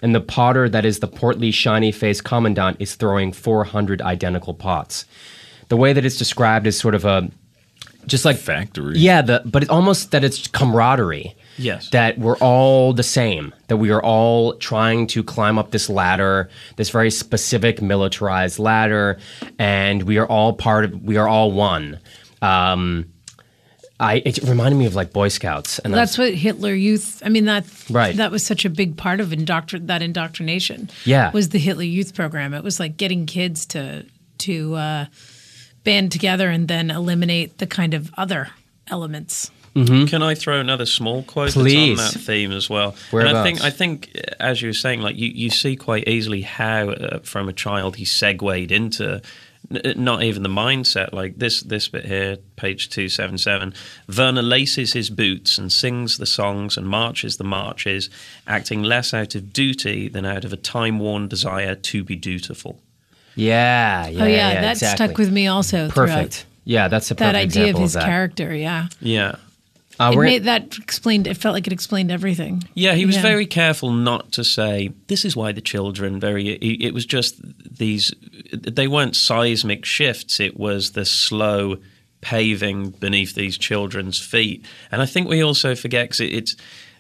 and 0.02 0.14
the 0.14 0.22
potter 0.22 0.68
that 0.70 0.86
is 0.86 1.00
the 1.00 1.08
portly, 1.08 1.52
shiny 1.52 1.92
faced 1.92 2.24
commandant 2.24 2.78
is 2.80 2.96
throwing 2.96 3.32
400 3.32 4.02
identical 4.02 4.54
pots. 4.54 5.06
The 5.70 5.78
way 5.78 5.94
that 5.94 6.06
it's 6.06 6.18
described 6.18 6.68
is 6.68 6.78
sort 6.78 6.94
of 6.94 7.06
a 7.06 7.30
just 8.08 8.26
like 8.26 8.38
Factory. 8.38 8.98
Yeah, 8.98 9.22
the, 9.22 9.42
but 9.46 9.64
it's 9.64 9.72
almost 9.72 10.12
that 10.12 10.24
it's 10.24 10.48
camaraderie. 10.48 11.36
Yes. 11.58 11.90
That 11.92 12.18
we're 12.18 12.38
all 12.38 12.92
the 12.94 13.04
same, 13.04 13.54
that 13.68 13.78
we 13.78 13.90
are 13.90 14.04
all 14.04 14.56
trying 14.56 15.08
to 15.08 15.24
climb 15.24 15.58
up 15.58 15.72
this 15.72 15.90
ladder, 15.90 16.50
this 16.76 16.90
very 16.90 17.10
specific 17.10 17.82
militarized 17.82 18.60
ladder, 18.60 19.18
and 19.58 20.04
we 20.04 20.18
are 20.18 20.28
all 20.28 20.52
part 20.54 20.84
of, 20.86 21.02
we 21.02 21.16
are 21.16 21.28
all 21.30 21.52
one. 21.54 22.00
Um, 22.42 23.06
I, 23.98 24.22
it 24.26 24.40
reminded 24.44 24.78
me 24.78 24.86
of 24.86 24.96
like 24.96 25.14
Boy 25.14 25.30
Scouts. 25.30 25.80
And 25.80 25.94
That's 25.94 26.18
what 26.18 26.34
Hitler 26.34 26.74
Youth. 26.74 27.22
I 27.26 27.30
mean 27.30 27.46
that 27.46 27.66
Right. 27.90 28.18
that 28.18 28.30
was 28.30 28.46
such 28.46 28.66
a 28.66 28.70
big 28.70 28.98
part 28.98 29.22
of 29.22 29.30
indoctr- 29.30 29.88
that 29.88 30.02
indoctrination. 30.02 30.90
Yeah. 31.06 31.32
was 31.32 31.50
the 31.50 31.60
Hitler 31.60 31.84
Youth 31.86 32.14
program. 32.14 32.54
It 32.54 32.64
was 32.64 32.78
like 32.80 32.98
getting 32.98 33.26
kids 33.26 33.66
to 33.68 34.06
to 34.40 34.76
uh, 34.76 35.06
band 35.86 36.12
together 36.12 36.50
and 36.50 36.68
then 36.68 36.92
eliminate 36.92 37.60
the 37.60 37.68
kind 37.68 37.94
of 37.94 38.12
other 38.18 38.50
elements. 38.88 39.50
Can 39.74 40.24
I 40.24 40.36
throw 40.36 40.62
another 40.62 40.86
small 40.86 41.24
quote 41.24 41.52
Please. 41.52 41.98
that's 41.98 42.16
on 42.16 42.22
that 42.22 42.26
theme 42.26 42.54
as 42.54 42.70
well? 42.70 42.96
Whereabouts? 43.12 43.36
And 43.36 43.38
I 43.38 43.44
think, 43.44 43.62
I 43.62 43.70
think, 43.70 44.10
uh, 44.16 44.36
as 44.40 44.62
you 44.62 44.70
were 44.70 44.74
saying, 44.74 45.02
like 45.02 45.18
you, 45.18 45.28
you 45.28 45.50
see 45.50 45.76
quite 45.76 46.08
easily 46.08 46.44
how, 46.44 46.92
uh, 46.92 47.20
from 47.20 47.50
a 47.50 47.54
child, 47.54 47.98
he 47.98 48.06
segued 48.06 48.72
into 48.72 49.22
n- 49.70 49.94
not 49.98 50.24
even 50.24 50.44
the 50.44 50.50
mindset. 50.50 51.12
Like 51.12 51.40
this, 51.40 51.62
this 51.62 51.90
bit 51.90 52.06
here, 52.06 52.38
page 52.56 52.90
two 52.90 53.10
seven 53.10 53.38
seven. 53.38 53.74
Werner 54.08 54.42
laces 54.42 54.94
his 54.94 55.10
boots 55.10 55.58
and 55.58 55.70
sings 55.70 56.20
the 56.20 56.26
songs 56.26 56.78
and 56.78 56.88
marches 56.88 57.36
the 57.36 57.44
marches, 57.44 58.10
acting 58.48 58.82
less 58.82 59.14
out 59.14 59.36
of 59.36 59.52
duty 59.52 60.08
than 60.08 60.26
out 60.26 60.46
of 60.46 60.54
a 60.54 60.58
time-worn 60.58 61.28
desire 61.28 61.76
to 61.76 62.02
be 62.02 62.16
dutiful. 62.16 62.82
Yeah, 63.36 64.08
yeah, 64.08 64.24
oh 64.24 64.28
yeah, 64.28 64.62
that 64.62 64.72
exactly. 64.74 65.06
stuck 65.08 65.18
with 65.18 65.32
me 65.32 65.48
also. 65.48 65.90
Perfect. 65.90 65.94
throughout 66.34 66.46
Yeah, 66.66 66.88
that's 66.88 67.12
a 67.12 67.16
That 67.16 67.34
perfect 67.34 67.56
idea 67.58 67.74
of 67.74 67.80
his 67.80 67.94
that. 67.94 68.06
character. 68.06 68.54
Yeah, 68.54 68.88
Yeah. 69.00 69.36
Uh, 69.98 70.12
it 70.14 70.20
made 70.20 70.44
that 70.44 70.78
explained. 70.78 71.26
It 71.26 71.38
felt 71.38 71.54
like 71.54 71.68
it 71.68 71.72
explained 71.74 72.12
everything. 72.12 72.62
Yeah, 72.74 72.96
he 72.96 73.06
was 73.06 73.16
Yeah. 73.16 73.22
very 73.22 73.46
careful 73.46 73.92
not 73.92 74.34
to 74.34 74.44
say 74.44 74.92
this 75.08 75.24
is 75.24 75.38
why 75.38 75.54
the 75.54 75.62
children 75.62 76.20
very. 76.20 76.50
It 76.50 76.94
was 76.94 77.06
just 77.06 77.36
these. 77.78 78.14
They 78.52 78.90
weren't 78.90 79.16
seismic 79.16 79.86
shifts. 79.86 80.42
It 80.42 80.60
was 80.60 80.92
the 80.92 81.06
slow 81.06 81.78
paving 82.20 82.90
beneath 83.00 83.36
these 83.36 83.58
children's 83.58 84.20
feet. 84.20 84.66
And 84.92 85.02
I 85.02 85.06
think 85.06 85.30
we 85.30 85.42
also 85.42 85.76
forget 85.76 86.06
because 86.10 86.20
it, 86.20 86.34
it's 86.34 86.56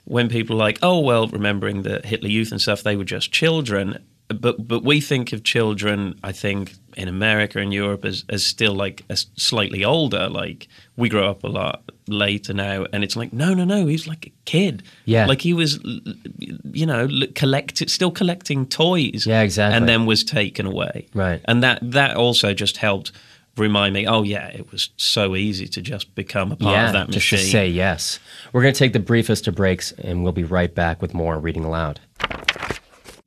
when 0.06 0.30
people 0.30 0.56
are 0.56 0.60
like, 0.60 0.80
oh 0.82 1.00
well, 1.00 1.28
remembering 1.28 1.82
the 1.82 2.00
Hitler 2.06 2.30
Youth 2.30 2.52
and 2.52 2.62
stuff, 2.62 2.84
they 2.84 2.96
were 2.96 3.04
just 3.04 3.32
children. 3.32 4.00
But 4.28 4.68
but 4.68 4.84
we 4.84 5.02
think 5.02 5.34
of 5.34 5.44
children, 5.44 6.20
I 6.24 6.32
think, 6.32 6.74
in 6.98 7.08
America 7.08 7.60
and 7.60 7.74
Europe 7.74 8.06
as, 8.06 8.26
as 8.30 8.44
still 8.44 8.74
like 8.74 9.04
as 9.10 9.28
slightly 9.36 9.86
older. 9.86 10.30
Like 10.30 10.68
we 10.98 11.10
grow 11.10 11.30
up 11.30 11.44
a 11.44 11.48
lot 11.48 11.84
later 12.08 12.54
now, 12.54 12.86
and 12.92 13.04
it's 13.04 13.16
like 13.16 13.34
no, 13.34 13.54
no, 13.54 13.66
no. 13.66 13.86
He's 13.86 14.08
like 14.08 14.28
a 14.28 14.32
kid. 14.46 14.84
Yeah. 15.06 15.28
like 15.28 15.42
he 15.42 15.54
was, 15.54 15.80
you 16.72 16.86
know, 16.86 17.08
collect 17.36 17.88
still 17.90 18.12
collecting 18.12 18.66
toys. 18.66 19.28
Yeah, 19.28 19.42
exactly. 19.42 19.78
And 19.78 19.88
then 19.88 20.06
was 20.06 20.24
taken 20.24 20.66
away. 20.66 21.08
Right. 21.14 21.42
and 21.46 21.62
that 21.64 21.80
that 21.92 22.18
also 22.18 22.54
just 22.54 22.78
helped 22.78 23.12
remind 23.58 23.94
me. 23.94 24.08
Oh 24.08 24.24
yeah, 24.24 24.48
it 24.48 24.72
was 24.72 24.90
so 24.98 25.36
easy 25.36 25.68
to 25.68 25.82
just 25.82 26.14
become 26.16 26.52
a 26.52 26.56
part 26.56 26.76
yeah, 26.76 26.88
of 26.88 26.94
that 26.94 27.06
just 27.08 27.32
machine. 27.32 27.40
to 27.40 27.46
say 27.46 27.68
yes. 27.68 28.20
We're 28.54 28.62
going 28.62 28.74
to 28.74 28.80
take 28.80 28.94
the 28.94 29.00
briefest 29.00 29.48
of 29.48 29.56
breaks, 29.56 29.92
and 29.94 30.24
we'll 30.24 30.34
be 30.34 30.44
right 30.44 30.74
back 30.74 31.02
with 31.02 31.14
more 31.14 31.40
reading 31.40 31.64
aloud. 31.64 32.00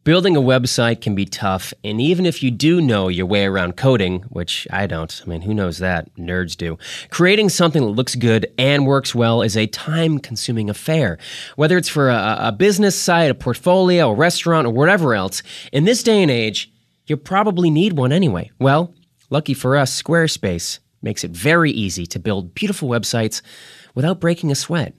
Building 0.08 0.38
a 0.38 0.40
website 0.40 1.02
can 1.02 1.14
be 1.14 1.26
tough, 1.26 1.74
and 1.84 2.00
even 2.00 2.24
if 2.24 2.42
you 2.42 2.50
do 2.50 2.80
know 2.80 3.08
your 3.08 3.26
way 3.26 3.44
around 3.44 3.76
coding, 3.76 4.20
which 4.30 4.66
I 4.70 4.86
don't, 4.86 5.20
I 5.22 5.28
mean, 5.28 5.42
who 5.42 5.52
knows 5.52 5.80
that? 5.80 6.08
Nerds 6.14 6.56
do. 6.56 6.78
Creating 7.10 7.50
something 7.50 7.82
that 7.82 7.90
looks 7.90 8.14
good 8.14 8.50
and 8.56 8.86
works 8.86 9.14
well 9.14 9.42
is 9.42 9.54
a 9.54 9.66
time 9.66 10.18
consuming 10.18 10.70
affair. 10.70 11.18
Whether 11.56 11.76
it's 11.76 11.90
for 11.90 12.08
a, 12.08 12.38
a 12.40 12.52
business 12.52 12.98
site, 12.98 13.30
a 13.30 13.34
portfolio, 13.34 14.08
a 14.08 14.14
restaurant, 14.14 14.66
or 14.66 14.70
whatever 14.70 15.12
else, 15.12 15.42
in 15.74 15.84
this 15.84 16.02
day 16.02 16.22
and 16.22 16.30
age, 16.30 16.72
you 17.04 17.18
probably 17.18 17.68
need 17.68 17.98
one 17.98 18.10
anyway. 18.10 18.50
Well, 18.58 18.94
lucky 19.28 19.52
for 19.52 19.76
us, 19.76 20.02
Squarespace 20.02 20.78
makes 21.02 21.22
it 21.22 21.32
very 21.32 21.70
easy 21.70 22.06
to 22.06 22.18
build 22.18 22.54
beautiful 22.54 22.88
websites 22.88 23.42
without 23.94 24.20
breaking 24.20 24.50
a 24.50 24.54
sweat. 24.54 24.94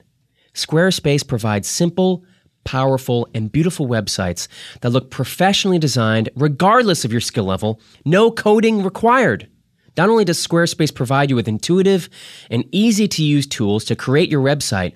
Squarespace 0.54 1.26
provides 1.26 1.66
simple, 1.66 2.24
powerful, 2.70 3.26
and 3.34 3.50
beautiful 3.50 3.88
websites 3.88 4.46
that 4.80 4.90
look 4.90 5.10
professionally 5.10 5.80
designed 5.80 6.28
regardless 6.36 7.04
of 7.04 7.10
your 7.10 7.20
skill 7.20 7.42
level, 7.42 7.80
no 8.04 8.30
coding 8.30 8.84
required. 8.84 9.48
Not 9.96 10.08
only 10.08 10.24
does 10.24 10.38
Squarespace 10.38 10.94
provide 10.94 11.30
you 11.30 11.36
with 11.36 11.48
intuitive 11.48 12.08
and 12.48 12.64
easy 12.70 13.08
to 13.08 13.24
use 13.24 13.44
tools 13.44 13.84
to 13.86 13.96
create 13.96 14.30
your 14.30 14.40
website, 14.40 14.92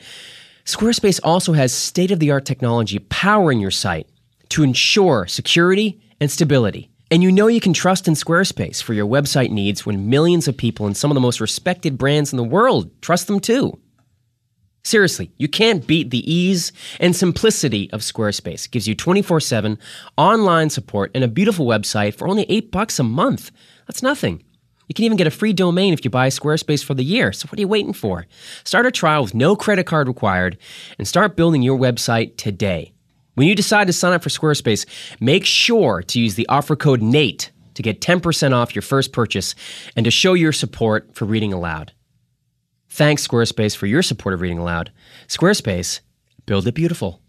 Squarespace 0.64 1.18
also 1.24 1.52
has 1.54 1.72
state 1.72 2.12
of 2.12 2.20
the 2.20 2.30
art 2.30 2.44
technology 2.44 3.00
powering 3.00 3.58
your 3.58 3.72
site 3.72 4.08
to 4.50 4.62
ensure 4.62 5.26
security 5.26 6.00
and 6.20 6.30
stability. 6.30 6.90
And 7.10 7.24
you 7.24 7.32
know 7.32 7.48
you 7.48 7.60
can 7.60 7.72
trust 7.72 8.06
in 8.06 8.14
Squarespace 8.14 8.80
for 8.80 8.94
your 8.94 9.08
website 9.08 9.50
needs 9.50 9.84
when 9.84 10.08
millions 10.08 10.46
of 10.46 10.56
people 10.56 10.87
and 10.87 10.96
some 10.96 11.10
of 11.10 11.16
the 11.16 11.20
most 11.20 11.40
respected 11.40 11.98
brands 11.98 12.32
in 12.32 12.37
the 12.37 12.44
world 12.44 12.88
trust 13.02 13.26
them 13.26 13.40
too. 13.40 13.80
Seriously, 14.84 15.32
you 15.38 15.48
can't 15.48 15.86
beat 15.86 16.10
the 16.10 16.30
ease 16.30 16.70
and 17.00 17.16
simplicity 17.16 17.90
of 17.92 18.02
Squarespace. 18.02 18.66
It 18.66 18.70
gives 18.70 18.86
you 18.86 18.94
24/7 18.94 19.78
online 20.18 20.68
support 20.68 21.10
and 21.14 21.24
a 21.24 21.28
beautiful 21.28 21.66
website 21.66 22.14
for 22.14 22.28
only 22.28 22.44
8 22.50 22.70
bucks 22.70 22.98
a 22.98 23.02
month. 23.02 23.50
That's 23.86 24.02
nothing. 24.02 24.42
You 24.86 24.94
can 24.94 25.06
even 25.06 25.16
get 25.16 25.26
a 25.26 25.30
free 25.30 25.54
domain 25.54 25.94
if 25.94 26.04
you 26.04 26.10
buy 26.10 26.28
Squarespace 26.28 26.84
for 26.84 26.92
the 26.92 27.02
year. 27.02 27.32
So 27.32 27.46
what 27.48 27.58
are 27.58 27.62
you 27.62 27.68
waiting 27.68 27.94
for? 27.94 28.26
Start 28.64 28.84
a 28.84 28.90
trial 28.90 29.22
with 29.22 29.34
no 29.34 29.56
credit 29.56 29.86
card 29.86 30.06
required 30.06 30.58
and 30.98 31.08
start 31.08 31.36
building 31.36 31.62
your 31.62 31.78
website 31.78 32.36
today. 32.36 32.92
When 33.36 33.48
you 33.48 33.54
decide 33.54 33.86
to 33.86 33.94
sign 33.94 34.12
up 34.12 34.22
for 34.22 34.28
Squarespace, 34.28 34.84
make 35.18 35.46
sure 35.46 36.02
to 36.02 36.20
use 36.20 36.34
the 36.34 36.46
offer 36.50 36.76
code 36.76 37.00
NATE 37.00 37.50
to 37.72 37.82
get 37.82 38.02
10% 38.02 38.52
off 38.52 38.74
your 38.74 38.82
first 38.82 39.12
purchase 39.12 39.54
and 39.96 40.04
to 40.04 40.10
show 40.10 40.34
your 40.34 40.52
support 40.52 41.08
for 41.14 41.24
reading 41.24 41.54
aloud. 41.54 41.92
Thanks, 42.94 43.26
Squarespace, 43.26 43.76
for 43.76 43.87
your 43.87 44.02
support 44.02 44.35
of 44.35 44.40
Reading 44.40 44.61
Aloud. 44.61 44.92
Squarespace, 45.26 45.98
build 46.46 46.68
it 46.68 46.76
beautiful. 46.76 47.20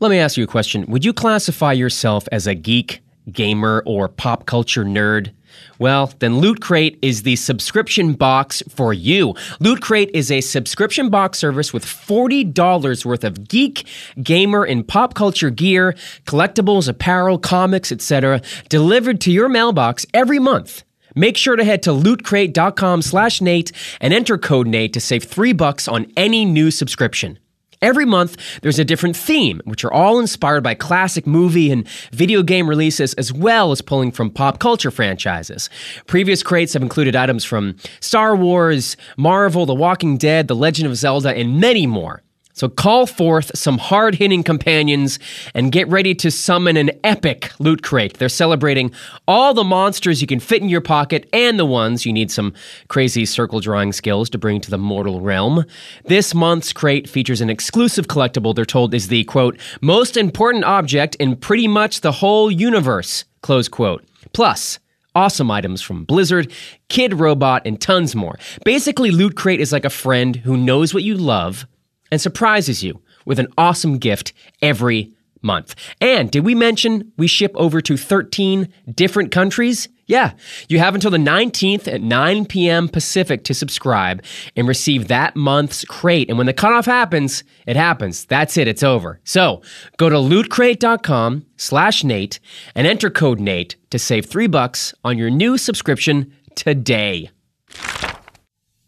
Let 0.00 0.10
me 0.10 0.18
ask 0.18 0.36
you 0.36 0.42
a 0.42 0.48
question. 0.48 0.86
Would 0.86 1.04
you 1.04 1.12
classify 1.12 1.70
yourself 1.70 2.26
as 2.32 2.48
a 2.48 2.56
geek, 2.56 3.00
gamer, 3.30 3.80
or 3.86 4.08
pop 4.08 4.44
culture 4.44 4.84
nerd? 4.84 5.32
Well, 5.78 6.12
then 6.18 6.38
Loot 6.38 6.60
Crate 6.60 6.98
is 7.00 7.22
the 7.22 7.36
subscription 7.36 8.14
box 8.14 8.60
for 8.68 8.92
you. 8.92 9.36
Loot 9.60 9.80
Crate 9.80 10.10
is 10.12 10.32
a 10.32 10.40
subscription 10.40 11.08
box 11.08 11.38
service 11.38 11.72
with 11.72 11.84
$40 11.84 13.04
worth 13.04 13.22
of 13.22 13.46
geek, 13.46 13.86
gamer, 14.20 14.64
and 14.64 14.88
pop 14.88 15.14
culture 15.14 15.50
gear, 15.50 15.94
collectibles, 16.24 16.88
apparel, 16.88 17.38
comics, 17.38 17.92
etc., 17.92 18.42
delivered 18.68 19.20
to 19.20 19.30
your 19.30 19.48
mailbox 19.48 20.04
every 20.12 20.40
month. 20.40 20.82
Make 21.14 21.36
sure 21.36 21.56
to 21.56 21.64
head 21.64 21.82
to 21.84 21.90
lootcrate.com 21.90 23.02
slash 23.02 23.40
Nate 23.40 23.72
and 24.00 24.12
enter 24.12 24.38
code 24.38 24.66
Nate 24.66 24.92
to 24.94 25.00
save 25.00 25.24
three 25.24 25.52
bucks 25.52 25.88
on 25.88 26.10
any 26.16 26.44
new 26.44 26.70
subscription. 26.70 27.38
Every 27.82 28.04
month, 28.04 28.36
there's 28.62 28.78
a 28.78 28.84
different 28.84 29.16
theme, 29.16 29.60
which 29.64 29.84
are 29.84 29.92
all 29.92 30.20
inspired 30.20 30.62
by 30.62 30.74
classic 30.74 31.26
movie 31.26 31.72
and 31.72 31.86
video 32.12 32.44
game 32.44 32.68
releases, 32.68 33.12
as 33.14 33.32
well 33.32 33.72
as 33.72 33.82
pulling 33.82 34.12
from 34.12 34.30
pop 34.30 34.60
culture 34.60 34.92
franchises. 34.92 35.68
Previous 36.06 36.44
crates 36.44 36.74
have 36.74 36.82
included 36.82 37.16
items 37.16 37.44
from 37.44 37.74
Star 37.98 38.36
Wars, 38.36 38.96
Marvel, 39.16 39.66
The 39.66 39.74
Walking 39.74 40.16
Dead, 40.16 40.46
The 40.46 40.54
Legend 40.54 40.88
of 40.88 40.96
Zelda, 40.96 41.34
and 41.34 41.60
many 41.60 41.88
more. 41.88 42.22
So 42.54 42.68
call 42.68 43.06
forth 43.06 43.56
some 43.56 43.78
hard 43.78 44.14
hitting 44.14 44.42
companions 44.42 45.18
and 45.54 45.72
get 45.72 45.88
ready 45.88 46.14
to 46.16 46.30
summon 46.30 46.76
an 46.76 46.90
epic 47.02 47.50
loot 47.58 47.82
crate. 47.82 48.18
They're 48.18 48.28
celebrating 48.28 48.92
all 49.26 49.54
the 49.54 49.64
monsters 49.64 50.20
you 50.20 50.26
can 50.26 50.40
fit 50.40 50.62
in 50.62 50.68
your 50.68 50.82
pocket 50.82 51.28
and 51.32 51.58
the 51.58 51.64
ones 51.64 52.04
you 52.04 52.12
need 52.12 52.30
some 52.30 52.52
crazy 52.88 53.24
circle 53.24 53.60
drawing 53.60 53.92
skills 53.92 54.28
to 54.30 54.38
bring 54.38 54.60
to 54.60 54.70
the 54.70 54.78
mortal 54.78 55.20
realm. 55.20 55.64
This 56.04 56.34
month's 56.34 56.72
crate 56.72 57.08
features 57.08 57.40
an 57.40 57.50
exclusive 57.50 58.06
collectible 58.06 58.54
they're 58.54 58.64
told 58.64 58.92
is 58.92 59.08
the 59.08 59.24
quote, 59.24 59.58
most 59.80 60.16
important 60.16 60.64
object 60.64 61.14
in 61.16 61.36
pretty 61.36 61.68
much 61.68 62.02
the 62.02 62.12
whole 62.12 62.50
universe, 62.50 63.24
close 63.40 63.68
quote. 63.68 64.04
Plus, 64.34 64.78
awesome 65.14 65.50
items 65.50 65.82
from 65.82 66.04
Blizzard, 66.04 66.52
Kidrobot, 66.88 67.62
and 67.64 67.80
tons 67.80 68.14
more. 68.14 68.38
Basically, 68.64 69.10
Loot 69.10 69.36
Crate 69.36 69.60
is 69.60 69.72
like 69.72 69.84
a 69.84 69.90
friend 69.90 70.36
who 70.36 70.56
knows 70.56 70.94
what 70.94 71.02
you 71.02 71.16
love 71.16 71.66
and 72.12 72.20
surprises 72.20 72.84
you 72.84 73.00
with 73.24 73.40
an 73.40 73.48
awesome 73.56 73.96
gift 73.96 74.34
every 74.60 75.10
month. 75.40 75.74
And 76.00 76.30
did 76.30 76.44
we 76.44 76.54
mention 76.54 77.10
we 77.16 77.26
ship 77.26 77.52
over 77.54 77.80
to 77.80 77.96
13 77.96 78.72
different 78.94 79.32
countries? 79.32 79.88
Yeah, 80.06 80.32
you 80.68 80.78
have 80.78 80.94
until 80.94 81.10
the 81.10 81.16
19th 81.16 81.90
at 81.90 82.02
9 82.02 82.44
p.m. 82.44 82.88
Pacific 82.88 83.44
to 83.44 83.54
subscribe 83.54 84.22
and 84.54 84.68
receive 84.68 85.08
that 85.08 85.34
month's 85.36 85.86
crate. 85.86 86.28
And 86.28 86.36
when 86.36 86.46
the 86.46 86.52
cutoff 86.52 86.84
happens, 86.84 87.44
it 87.66 87.76
happens. 87.76 88.26
That's 88.26 88.58
it. 88.58 88.68
It's 88.68 88.82
over. 88.82 89.18
So 89.24 89.62
go 89.96 90.10
to 90.10 90.16
lootcrate.com 90.16 91.46
slash 91.56 92.04
Nate 92.04 92.40
and 92.74 92.86
enter 92.86 93.08
code 93.08 93.40
Nate 93.40 93.76
to 93.90 93.98
save 93.98 94.26
three 94.26 94.48
bucks 94.48 94.92
on 95.02 95.16
your 95.16 95.30
new 95.30 95.56
subscription 95.56 96.34
today. 96.56 97.30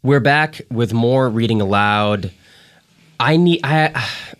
We're 0.03 0.21
back 0.21 0.61
with 0.71 0.93
more 0.93 1.31
reading 1.31 1.63
aloud. 1.63 2.31
I 3.21 3.37
need 3.37 3.61
I 3.65 3.91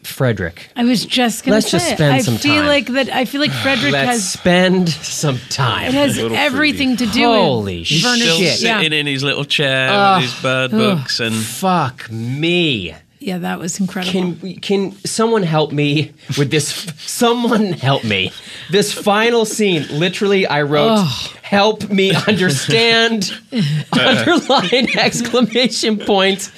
Frederick. 0.03 0.69
I 0.77 0.85
was 0.85 1.05
just 1.05 1.45
gonna 1.45 1.57
Let's 1.57 1.67
say 1.71 1.79
just 1.79 1.93
it. 1.93 1.95
spend 1.97 2.15
I 2.15 2.19
some 2.21 2.37
feel 2.37 2.57
time. 2.57 2.67
like 2.67 2.87
that. 2.89 3.09
I 3.11 3.25
feel 3.25 3.41
like 3.41 3.53
Frederick 3.53 3.93
Let's 3.93 4.07
has 4.11 4.31
spend 4.33 4.89
some 4.89 5.39
time. 5.49 5.89
it 5.89 5.95
has 5.95 6.17
little 6.17 6.37
everything 6.37 6.97
to 6.97 7.07
do 7.07 7.25
Holy 7.25 7.79
with 7.81 7.87
shit. 7.87 8.05
Werner 8.05 8.17
Still 8.25 8.37
shit. 8.39 8.61
Yeah. 8.61 8.79
sitting 8.81 8.99
in 8.99 9.07
his 9.07 9.23
little 9.23 9.45
chair 9.45 9.89
Ugh. 9.91 10.23
with 10.23 10.31
his 10.33 10.43
bird 10.43 10.71
books 10.73 11.21
and 11.21 11.35
Fuck 11.35 12.11
me. 12.11 12.95
yeah, 13.21 13.39
that 13.39 13.59
was 13.59 13.81
incredible. 13.81 14.13
Can 14.37 14.57
can 14.61 14.93
someone 15.07 15.43
help 15.45 15.73
me 15.73 16.13
with 16.37 16.51
this? 16.51 16.69
Someone 16.99 17.73
help 17.73 18.05
me. 18.05 18.31
This 18.71 18.93
final 18.93 19.45
scene, 19.47 19.87
literally, 19.91 20.47
I 20.47 20.63
wrote, 20.63 21.07
"Help 21.43 21.89
me 21.91 22.13
understand." 22.15 23.31
underline 23.93 24.89
exclamation 24.99 25.99
point. 25.99 26.51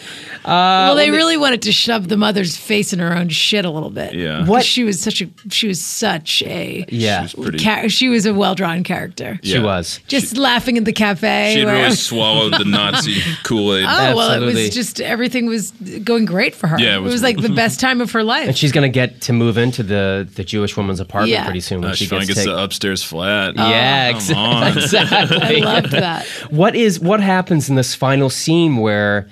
Well, 0.46 0.94
they 0.94 1.10
really 1.10 1.36
wanted 1.36 1.62
to 1.62 1.72
shove 1.72 2.08
the 2.08 2.16
mother's 2.16 2.56
face 2.56 2.92
in 2.92 2.98
her 2.98 3.14
own 3.16 3.28
shit 3.28 3.64
a 3.64 3.70
little 3.70 3.90
bit. 3.90 4.14
Yeah. 4.14 4.38
'Cause 4.38 4.48
What- 4.48 4.64
She 4.64 4.84
was 4.84 5.00
such 5.00 5.20
a. 5.22 5.28
She 5.50 5.68
was 5.68 5.80
such 5.80 6.42
a. 6.42 6.84
Yeah, 6.88 7.22
She's 7.26 7.34
pretty. 7.34 7.58
Cha- 7.58 7.88
she 7.88 8.08
was 8.08 8.26
a 8.26 8.34
well 8.34 8.54
drawn 8.54 8.82
character. 8.84 9.38
she 9.42 9.54
Yeah. 9.54 9.62
was. 9.62 10.00
Just 10.08 10.36
laughing 10.36 10.76
in 10.76 10.84
the 10.84 10.92
cafe. 10.92 11.52
She 11.54 11.58
had 11.60 11.66
where- 11.66 11.74
really 11.76 11.96
swallowed 11.96 12.54
the 12.54 12.64
Nazi 12.64 13.20
Kool 13.42 13.74
Aid. 13.76 13.84
Oh 13.88 14.16
well, 14.16 14.30
it 14.30 14.34
Absolutely. 14.34 14.64
was 14.66 14.74
just 14.74 15.00
everything 15.00 15.46
was 15.46 15.72
going 16.04 16.24
great 16.24 16.54
for 16.54 16.66
her. 16.68 16.78
Yeah, 16.78 16.94
it 16.94 16.96
it 16.96 17.02
was, 17.02 17.12
was- 17.14 17.22
like 17.22 17.38
the 17.40 17.48
best 17.48 17.80
time 17.80 18.00
of 18.00 18.12
her 18.12 18.22
life. 18.22 18.48
And 18.48 18.56
she's 18.56 18.72
gonna 18.72 18.88
get 18.88 19.20
to 19.22 19.32
move 19.32 19.58
into 19.58 19.82
the 19.82 20.26
the 20.34 20.44
Jewish 20.44 20.76
woman's 20.76 21.00
apartment 21.00 21.32
Yeah. 21.32 21.44
pretty 21.44 21.60
soon 21.60 21.80
when 21.80 21.90
Uh, 21.90 21.94
she 21.94 22.04
she 22.04 22.08
finally 22.10 22.26
gets 22.26 22.38
gets 22.38 22.46
take- 22.46 22.54
the 22.56 22.62
upstairs 22.62 23.02
flat. 23.02 23.54
yeah, 23.56 24.12
come 24.12 24.20
exa- 24.20 24.36
on. 24.36 24.66
exactly. 24.78 25.62
I 25.62 25.64
loved 25.64 25.90
that. 25.92 26.24
What 26.50 26.74
is 26.76 27.00
what 27.00 27.20
happens 27.20 27.68
in 27.68 27.74
this 27.76 27.94
final 27.94 28.30
scene 28.30 28.76
where 28.78 29.28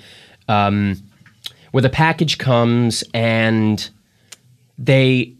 um 0.47 1.01
where 1.71 1.81
the 1.81 1.89
package 1.89 2.37
comes 2.37 3.03
and 3.13 3.89
they 4.77 5.33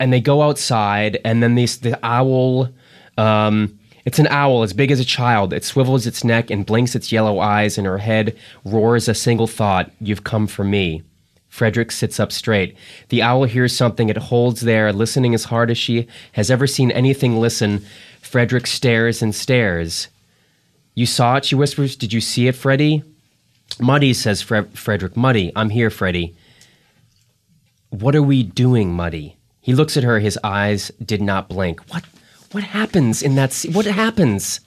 and 0.00 0.12
they 0.12 0.20
go 0.20 0.42
outside 0.42 1.18
and 1.24 1.42
then 1.42 1.54
this 1.54 1.76
the 1.78 1.98
owl 2.04 2.68
um 3.16 3.78
it's 4.08 4.18
an 4.18 4.28
owl 4.28 4.62
as 4.62 4.72
big 4.72 4.90
as 4.90 5.00
a 5.00 5.04
child. 5.04 5.52
It 5.52 5.66
swivels 5.66 6.06
its 6.06 6.24
neck 6.24 6.50
and 6.50 6.64
blinks 6.64 6.94
its 6.94 7.12
yellow 7.12 7.40
eyes, 7.40 7.76
and 7.76 7.86
her 7.86 7.98
head 7.98 8.34
roars 8.64 9.06
a 9.06 9.12
single 9.12 9.46
thought 9.46 9.90
You've 10.00 10.24
come 10.24 10.46
for 10.46 10.64
me. 10.64 11.02
Frederick 11.50 11.92
sits 11.92 12.18
up 12.18 12.32
straight. 12.32 12.74
The 13.10 13.20
owl 13.20 13.44
hears 13.44 13.76
something 13.76 14.08
it 14.08 14.16
holds 14.16 14.62
there, 14.62 14.94
listening 14.94 15.34
as 15.34 15.44
hard 15.44 15.70
as 15.70 15.76
she 15.76 16.06
has 16.32 16.50
ever 16.50 16.66
seen 16.66 16.90
anything 16.90 17.38
listen. 17.38 17.84
Frederick 18.22 18.66
stares 18.66 19.20
and 19.20 19.34
stares. 19.34 20.08
You 20.94 21.04
saw 21.04 21.36
it, 21.36 21.44
she 21.44 21.54
whispers. 21.54 21.94
Did 21.94 22.14
you 22.14 22.22
see 22.22 22.48
it, 22.48 22.56
Freddy? 22.56 23.02
Muddy, 23.80 24.12
says 24.12 24.42
Fre- 24.42 24.62
Frederick. 24.74 25.16
Muddy, 25.16 25.52
I'm 25.54 25.70
here, 25.70 25.90
Freddy. 25.90 26.34
What 27.90 28.14
are 28.14 28.22
we 28.22 28.42
doing, 28.42 28.92
Muddy? 28.92 29.36
He 29.60 29.74
looks 29.74 29.96
at 29.96 30.04
her, 30.04 30.18
his 30.18 30.38
eyes 30.42 30.90
did 31.04 31.20
not 31.20 31.48
blink. 31.48 31.80
What 31.92 32.04
what 32.52 32.64
happens 32.64 33.22
in 33.22 33.34
that? 33.34 33.54
What 33.72 33.84
happens? 33.84 34.60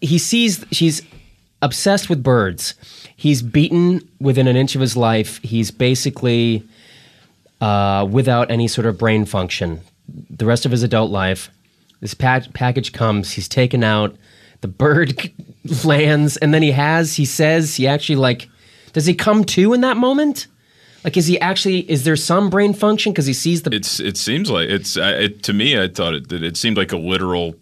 He 0.00 0.18
sees 0.18 0.64
she's 0.70 1.02
obsessed 1.62 2.10
with 2.10 2.22
birds. 2.22 2.74
He's 3.16 3.40
beaten 3.42 4.06
within 4.20 4.46
an 4.46 4.56
inch 4.56 4.74
of 4.74 4.80
his 4.82 4.96
life. 4.96 5.40
He's 5.42 5.70
basically 5.70 6.62
uh, 7.60 8.06
without 8.10 8.50
any 8.50 8.68
sort 8.68 8.86
of 8.86 8.98
brain 8.98 9.24
function. 9.24 9.80
The 10.28 10.44
rest 10.44 10.66
of 10.66 10.70
his 10.70 10.82
adult 10.82 11.10
life, 11.10 11.50
this 12.00 12.14
pack- 12.14 12.52
package 12.52 12.92
comes. 12.92 13.32
He's 13.32 13.48
taken 13.48 13.82
out. 13.82 14.14
The 14.60 14.68
bird 14.68 15.32
lands, 15.84 16.36
and 16.38 16.52
then 16.54 16.62
he 16.62 16.72
has. 16.72 17.14
He 17.16 17.24
says 17.24 17.76
he 17.76 17.86
actually 17.86 18.16
like. 18.16 18.48
Does 18.92 19.06
he 19.06 19.14
come 19.14 19.44
to 19.44 19.74
in 19.74 19.82
that 19.82 19.96
moment? 19.96 20.46
Like, 21.04 21.16
is 21.16 21.26
he 21.26 21.38
actually? 21.40 21.80
Is 21.90 22.04
there 22.04 22.16
some 22.16 22.50
brain 22.50 22.72
function 22.72 23.12
because 23.12 23.26
he 23.26 23.32
sees 23.34 23.62
the? 23.62 23.74
It's 23.74 24.00
it 24.00 24.16
seems 24.16 24.50
like 24.50 24.68
it's 24.68 24.96
I 24.96 25.10
it, 25.12 25.42
to 25.44 25.52
me. 25.52 25.80
I 25.80 25.88
thought 25.88 26.14
it 26.14 26.28
that 26.30 26.42
it 26.42 26.56
seemed 26.56 26.76
like 26.76 26.92
a 26.92 26.96
literal, 26.96 27.54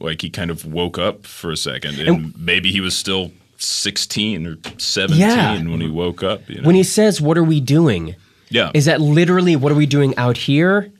like 0.00 0.22
he 0.22 0.30
kind 0.30 0.50
of 0.50 0.64
woke 0.64 0.98
up 0.98 1.26
for 1.26 1.50
a 1.50 1.56
second, 1.56 1.98
and, 1.98 2.34
maybe 2.38 2.70
he 2.70 2.80
was 2.80 2.96
still 2.96 3.32
sixteen 3.58 4.46
or 4.46 4.56
seventeen 4.78 5.20
Yeah. 5.20 5.54
when 5.70 5.80
he 5.80 5.88
woke 5.90 6.22
up. 6.22 6.48
You 6.48 6.60
know? 6.62 6.66
when 6.66 6.76
he 6.76 6.82
says, 6.84 7.20
"What 7.20 7.36
are 7.36 7.44
we 7.44 7.60
doing?" 7.60 8.14
yeah, 8.50 8.70
Is 8.72 8.86
that 8.86 9.00
literally 9.00 9.56
what 9.56 9.70
are 9.72 9.74
we 9.74 9.84
doing 9.86 10.16
out 10.16 10.36
here? 10.38 10.90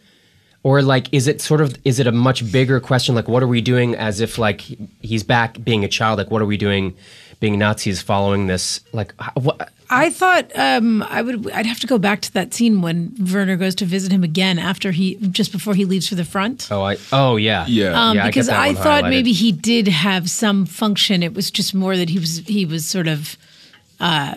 Or 0.63 0.83
like 0.83 1.13
is 1.13 1.29
it 1.29 1.41
sort 1.41 1.61
of 1.61 1.77
is 1.85 1.99
it 2.01 2.07
a 2.07 2.13
much 2.13 2.51
bigger 2.51 2.81
question 2.81 3.15
like 3.15 3.29
what 3.29 3.43
are 3.43 3.47
we 3.47 3.61
doing 3.61 3.95
as 3.95 4.21
if 4.21 4.39
like 4.39 4.61
he's 5.01 5.23
back 5.23 5.63
being 5.63 5.85
a 5.85 5.89
child 5.89 6.19
like 6.19 6.31
what 6.31 6.43
are 6.43 6.47
we 6.47 6.57
doing 6.57 6.97
being 7.41 7.59
Nazis 7.59 8.03
following 8.03 8.49
this 8.49 8.81
like 8.93 9.15
what 9.35 9.71
I 9.91 10.11
thought 10.11 10.51
um, 10.55 11.03
I 11.03 11.23
would. 11.23 11.51
I'd 11.51 11.65
have 11.65 11.81
to 11.81 11.87
go 11.87 11.97
back 11.99 12.21
to 12.23 12.33
that 12.35 12.53
scene 12.53 12.83
when 12.83 13.15
Werner 13.33 13.57
goes 13.57 13.75
to 13.77 13.87
visit 13.87 14.13
him 14.13 14.23
again 14.23 14.59
after 14.59 14.91
he 14.91 15.15
just 15.31 15.51
before 15.51 15.75
he 15.75 15.87
leaves 15.87 16.07
for 16.07 16.15
the 16.15 16.27
front. 16.27 16.69
Oh, 16.71 16.83
I 16.83 16.99
oh 17.11 17.37
yeah 17.37 17.65
Yeah. 17.67 18.09
Um, 18.11 18.17
Yeah, 18.17 18.23
I 18.23 18.27
get 18.27 18.31
because 18.31 18.47
that 18.49 18.61
I, 18.61 18.75
thought 18.75 19.05
maybe 19.05 19.33
he 19.33 19.51
did 19.51 19.89
have 19.89 20.29
some 20.29 20.67
function. 20.67 21.23
It 21.23 21.33
was 21.33 21.51
just 21.51 21.75
more 21.75 21.97
that 21.97 22.11
he 22.11 22.19
was 22.19 22.39
he 22.39 22.67
was 22.67 22.87
sort 22.87 23.09
of 23.09 23.39
uh, 23.99 24.35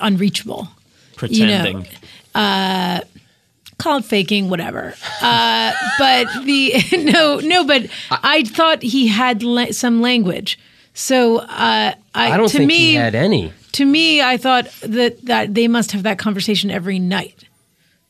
unreachable. 0.00 0.68
pretending. 1.16 1.86
Call 3.78 3.98
it 3.98 4.04
faking, 4.06 4.48
whatever. 4.48 4.94
Uh, 5.20 5.72
but 5.98 6.26
the 6.44 6.72
no, 7.12 7.40
no. 7.40 7.64
But 7.64 7.88
I, 8.10 8.42
thought 8.44 8.82
he 8.82 9.06
had 9.08 9.42
la- 9.42 9.70
some 9.72 10.00
language. 10.00 10.58
So 10.94 11.38
uh, 11.38 11.46
I, 11.48 11.94
I 12.14 12.36
don't 12.36 12.48
to 12.48 12.56
think 12.58 12.68
me, 12.68 12.78
he 12.78 12.94
had 12.94 13.14
any. 13.14 13.52
to 13.72 13.84
me, 13.84 14.22
I 14.22 14.38
thought 14.38 14.70
that 14.82 15.22
that 15.26 15.54
they 15.54 15.68
must 15.68 15.92
have 15.92 16.04
that 16.04 16.18
conversation 16.18 16.70
every 16.70 16.98
night, 16.98 17.44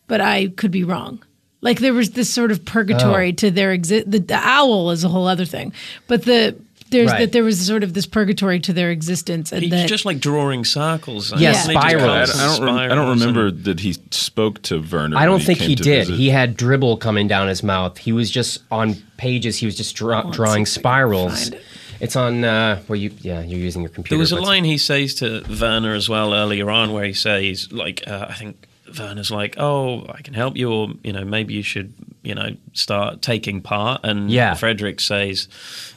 but 0.07 0.21
I 0.21 0.49
could 0.57 0.71
be 0.71 0.85
wrong. 0.85 1.23
Like 1.63 1.81
there 1.81 1.95
was 1.95 2.11
this 2.13 2.33
sort 2.33 2.53
of 2.53 2.65
purgatory 2.65 3.31
Oh. 3.31 3.33
to 3.33 3.51
their 3.51 3.73
exist. 3.73 4.09
The, 4.09 4.21
the 4.21 4.37
owl 4.41 4.93
is 4.93 5.03
a 5.03 5.09
whole 5.09 5.27
other 5.27 5.45
thing, 5.45 5.73
but 6.07 6.23
the 6.23 6.55
there's 6.91 7.11
Right. 7.11 7.21
that 7.21 7.33
there 7.33 7.45
was 7.45 7.61
sort 7.65 7.83
of 7.83 7.95
this 7.95 8.07
purgatory 8.07 8.61
to 8.61 8.73
their 8.73 8.91
existence, 8.91 9.53
and 9.53 9.63
He's 9.63 9.71
that 9.71 9.89
just 9.89 10.05
like 10.05 10.21
drawing 10.21 10.65
circles. 10.65 11.31
Yeah, 11.39 11.51
Isn't 11.51 11.71
he? 11.71 11.77
Just 11.77 11.85
spirals. 11.85 12.03
I, 12.05 12.17
constant 12.19 12.41
I 12.41 12.57
don't. 12.57 12.65
Rem- 12.77 12.91
I 12.93 12.95
don't 12.95 13.09
remember 13.19 13.51
that 13.51 13.81
he 13.81 13.95
spoke 14.11 14.63
to 14.63 14.81
Werner. 14.81 15.17
I 15.17 15.25
don't 15.27 15.37
when 15.39 15.47
think 15.47 15.59
he 15.61 15.75
did. 15.75 15.85
visit. 16.07 16.17
He 16.17 16.29
had 16.31 16.57
dribble 16.57 16.99
coming 16.99 17.27
down 17.29 17.49
his 17.49 17.63
mouth. 17.63 17.99
He 17.99 18.13
was 18.13 18.31
just 18.31 18.63
on 18.71 18.95
pages. 19.17 19.57
He 19.59 19.67
was 19.67 19.77
just 19.77 19.95
draw- 19.97 20.21
let's 20.25 20.37
drawing 20.37 20.67
see 20.67 20.81
if 20.81 20.87
I 20.87 21.01
can 21.03 21.09
spirals. 21.11 21.51
It's 21.99 22.15
on 22.15 22.45
uh, 22.45 22.83
where 22.89 22.99
you 22.99 23.11
yeah 23.23 23.41
you're 23.41 23.59
using 23.59 23.81
your 23.83 23.89
computer. 23.89 24.17
There 24.17 24.19
was 24.21 24.33
a 24.33 24.37
line 24.37 24.65
he 24.65 24.77
says 24.77 25.15
to 25.17 25.43
Werner 25.61 25.95
as 25.95 26.09
well 26.11 26.35
earlier 26.35 26.71
on 26.71 26.93
where 26.93 27.05
he 27.07 27.15
says, 27.15 27.73
like, 27.73 28.03
uh, 28.07 28.27
I 28.29 28.35
think 28.35 28.66
Werner's 28.99 29.31
like, 29.31 29.55
oh, 29.59 30.07
I 30.09 30.23
can 30.23 30.35
help 30.35 30.57
you, 30.57 30.71
or, 30.73 30.89
you 31.05 31.13
know, 31.13 31.25
maybe 31.25 31.55
you 31.55 31.63
should, 31.63 31.93
you 32.23 32.35
know, 32.35 32.57
start 32.73 33.23
taking 33.23 33.61
part. 33.63 34.01
And 34.05 34.31
Yeah. 34.31 34.55
Frederick 34.55 35.01
says, 35.01 35.49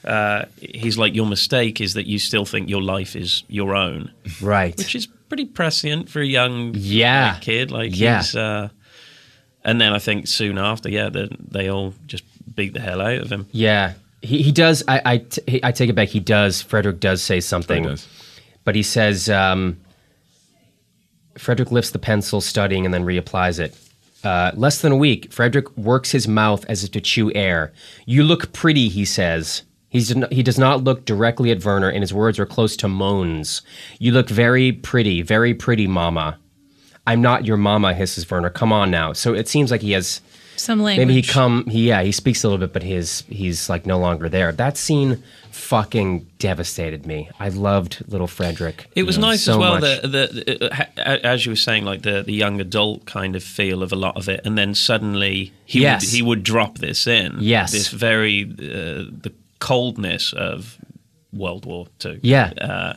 uh, 0.05 0.45
he's 0.59 0.97
like, 0.97 1.15
your 1.15 1.25
mistake 1.25 1.81
is 1.81 1.93
that 1.95 2.05
you 2.07 2.19
still 2.19 2.45
think 2.45 2.69
your 2.69 2.81
life 2.81 3.15
is 3.15 3.43
your 3.47 3.75
own, 3.75 4.11
right. 4.41 4.77
which 4.77 4.95
is 4.95 5.07
pretty 5.27 5.45
prescient 5.45 6.09
for 6.09 6.21
a 6.21 6.25
young 6.25 6.73
Yeah. 6.77 7.31
like, 7.33 7.41
kid. 7.41 7.71
Like, 7.71 7.97
Yeah. 7.97 8.17
he's, 8.17 8.35
uh, 8.35 8.69
and 9.63 9.79
then 9.81 9.93
I 9.93 9.99
think 9.99 10.27
soon 10.27 10.57
after, 10.57 10.89
yeah, 10.89 11.09
they, 11.09 11.29
they 11.51 11.69
all 11.69 11.93
just 12.07 12.23
beat 12.55 12.73
the 12.73 12.79
hell 12.79 13.01
out 13.01 13.19
of 13.19 13.31
him. 13.31 13.45
Yeah, 13.51 13.93
he, 14.21 14.41
he 14.41 14.51
does. 14.51 14.83
I, 14.87 15.01
I, 15.05 15.17
t- 15.19 15.41
he- 15.47 15.63
I 15.63 15.71
take 15.71 15.89
it 15.89 15.93
back. 15.95 16.07
He 16.09 16.19
does. 16.19 16.61
Frederick 16.61 16.99
does 16.99 17.21
say 17.21 17.39
something, 17.39 17.83
does. 17.83 18.07
but 18.63 18.75
he 18.75 18.83
says 18.83 19.29
um, 19.29 19.79
Frederick 21.39 21.71
lifts 21.71 21.91
the 21.91 21.99
pencil, 21.99 22.41
studying, 22.41 22.85
and 22.85 22.93
then 22.93 23.05
reapplies 23.05 23.59
it. 23.59 23.75
Uh, 24.23 24.51
less 24.55 24.81
than 24.81 24.91
a 24.91 24.97
week, 24.97 25.31
Frederick 25.31 25.75
works 25.77 26.11
his 26.11 26.27
mouth 26.27 26.65
as 26.67 26.83
if 26.83 26.91
to 26.91 27.01
chew 27.01 27.31
air. 27.33 27.71
You 28.05 28.23
look 28.23 28.51
pretty, 28.51 28.89
he 28.89 29.05
says. 29.05 29.63
He's, 29.87 30.13
he 30.29 30.43
does 30.43 30.59
not 30.59 30.83
look 30.83 31.05
directly 31.05 31.49
at 31.51 31.63
Werner, 31.63 31.89
and 31.89 32.03
his 32.03 32.13
words 32.13 32.37
are 32.37 32.45
close 32.45 32.75
to 32.77 32.87
moans. 32.87 33.61
You 33.97 34.11
look 34.11 34.29
very 34.29 34.71
pretty, 34.71 35.21
very 35.21 35.53
pretty, 35.53 35.87
Mama. 35.87 36.37
I'm 37.07 37.21
not 37.21 37.45
your 37.45 37.57
mama, 37.57 37.95
hisses 37.95 38.29
Werner. 38.29 38.51
Come 38.51 38.71
on 38.71 38.91
now. 38.91 39.13
So 39.13 39.33
it 39.33 39.47
seems 39.47 39.71
like 39.71 39.81
he 39.81 39.93
has 39.93 40.21
some 40.59 40.81
language. 40.81 41.07
Maybe 41.07 41.21
he 41.21 41.27
come. 41.27 41.65
He 41.67 41.87
yeah. 41.87 42.01
He 42.03 42.11
speaks 42.11 42.43
a 42.43 42.47
little 42.47 42.59
bit, 42.65 42.73
but 42.73 42.83
his 42.83 43.23
he's 43.29 43.69
like 43.69 43.85
no 43.85 43.97
longer 43.99 44.29
there. 44.29 44.51
That 44.51 44.77
scene 44.77 45.23
fucking 45.51 46.25
devastated 46.39 47.05
me. 47.05 47.29
I 47.39 47.49
loved 47.49 48.03
little 48.07 48.27
Frederick. 48.27 48.87
It 48.95 49.03
was 49.03 49.17
know, 49.17 49.27
nice 49.27 49.43
so 49.43 49.53
as 49.53 49.57
well 49.57 49.79
that, 49.81 50.11
that 50.11 50.89
uh, 50.97 51.17
as 51.23 51.45
you 51.45 51.51
were 51.51 51.55
saying, 51.57 51.85
like 51.85 52.01
the, 52.03 52.23
the 52.23 52.33
young 52.33 52.61
adult 52.61 53.05
kind 53.05 53.35
of 53.35 53.43
feel 53.43 53.83
of 53.83 53.91
a 53.91 53.95
lot 53.95 54.15
of 54.17 54.29
it, 54.29 54.41
and 54.45 54.57
then 54.57 54.73
suddenly 54.75 55.51
he 55.65 55.81
Yes. 55.81 56.05
would, 56.05 56.13
he 56.13 56.21
would 56.21 56.43
drop 56.43 56.77
this 56.77 57.07
in. 57.07 57.37
Yes. 57.39 57.71
this 57.71 57.89
very 57.89 58.43
uh, 58.43 59.09
the 59.21 59.33
coldness 59.59 60.33
of 60.33 60.77
World 61.33 61.65
War 61.65 61.87
Two. 61.99 62.19
Yeah. 62.23 62.51
Uh, 62.59 62.93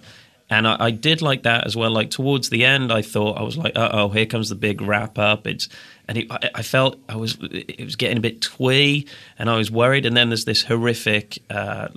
and 0.49 0.69
I, 0.69 0.77
I 0.79 0.91
did 0.91 1.23
like 1.23 1.45
that 1.45 1.67
as 1.67 1.77
well. 1.77 1.91
Like 1.91 2.11
towards 2.11 2.51
the 2.51 2.65
end, 2.65 2.93
I 2.93 3.03
thought 3.03 3.39
I 3.39 3.43
was 3.43 3.57
like, 3.57 3.73
"Uh 3.75 3.89
oh, 3.93 4.09
here 4.11 4.27
comes 4.27 4.49
the 4.51 4.55
big 4.55 4.81
wrap 4.83 5.19
up." 5.19 5.47
It's 5.47 5.69
and 6.13 6.19
it, 6.19 6.27
I, 6.31 6.51
I 6.57 6.63
felt 6.63 6.99
I 7.09 7.17
was 7.17 7.39
it 7.41 7.83
was 7.85 7.97
getting 7.97 8.19
a 8.19 8.21
bit 8.21 8.43
twee, 8.43 9.07
and 9.39 9.49
I 9.49 9.57
was 9.57 9.71
worried. 9.71 10.05
And 10.05 10.15
then 10.17 10.29
there's 10.29 10.45
this 10.45 10.63
horrific 10.63 11.39
uh, 11.49 11.89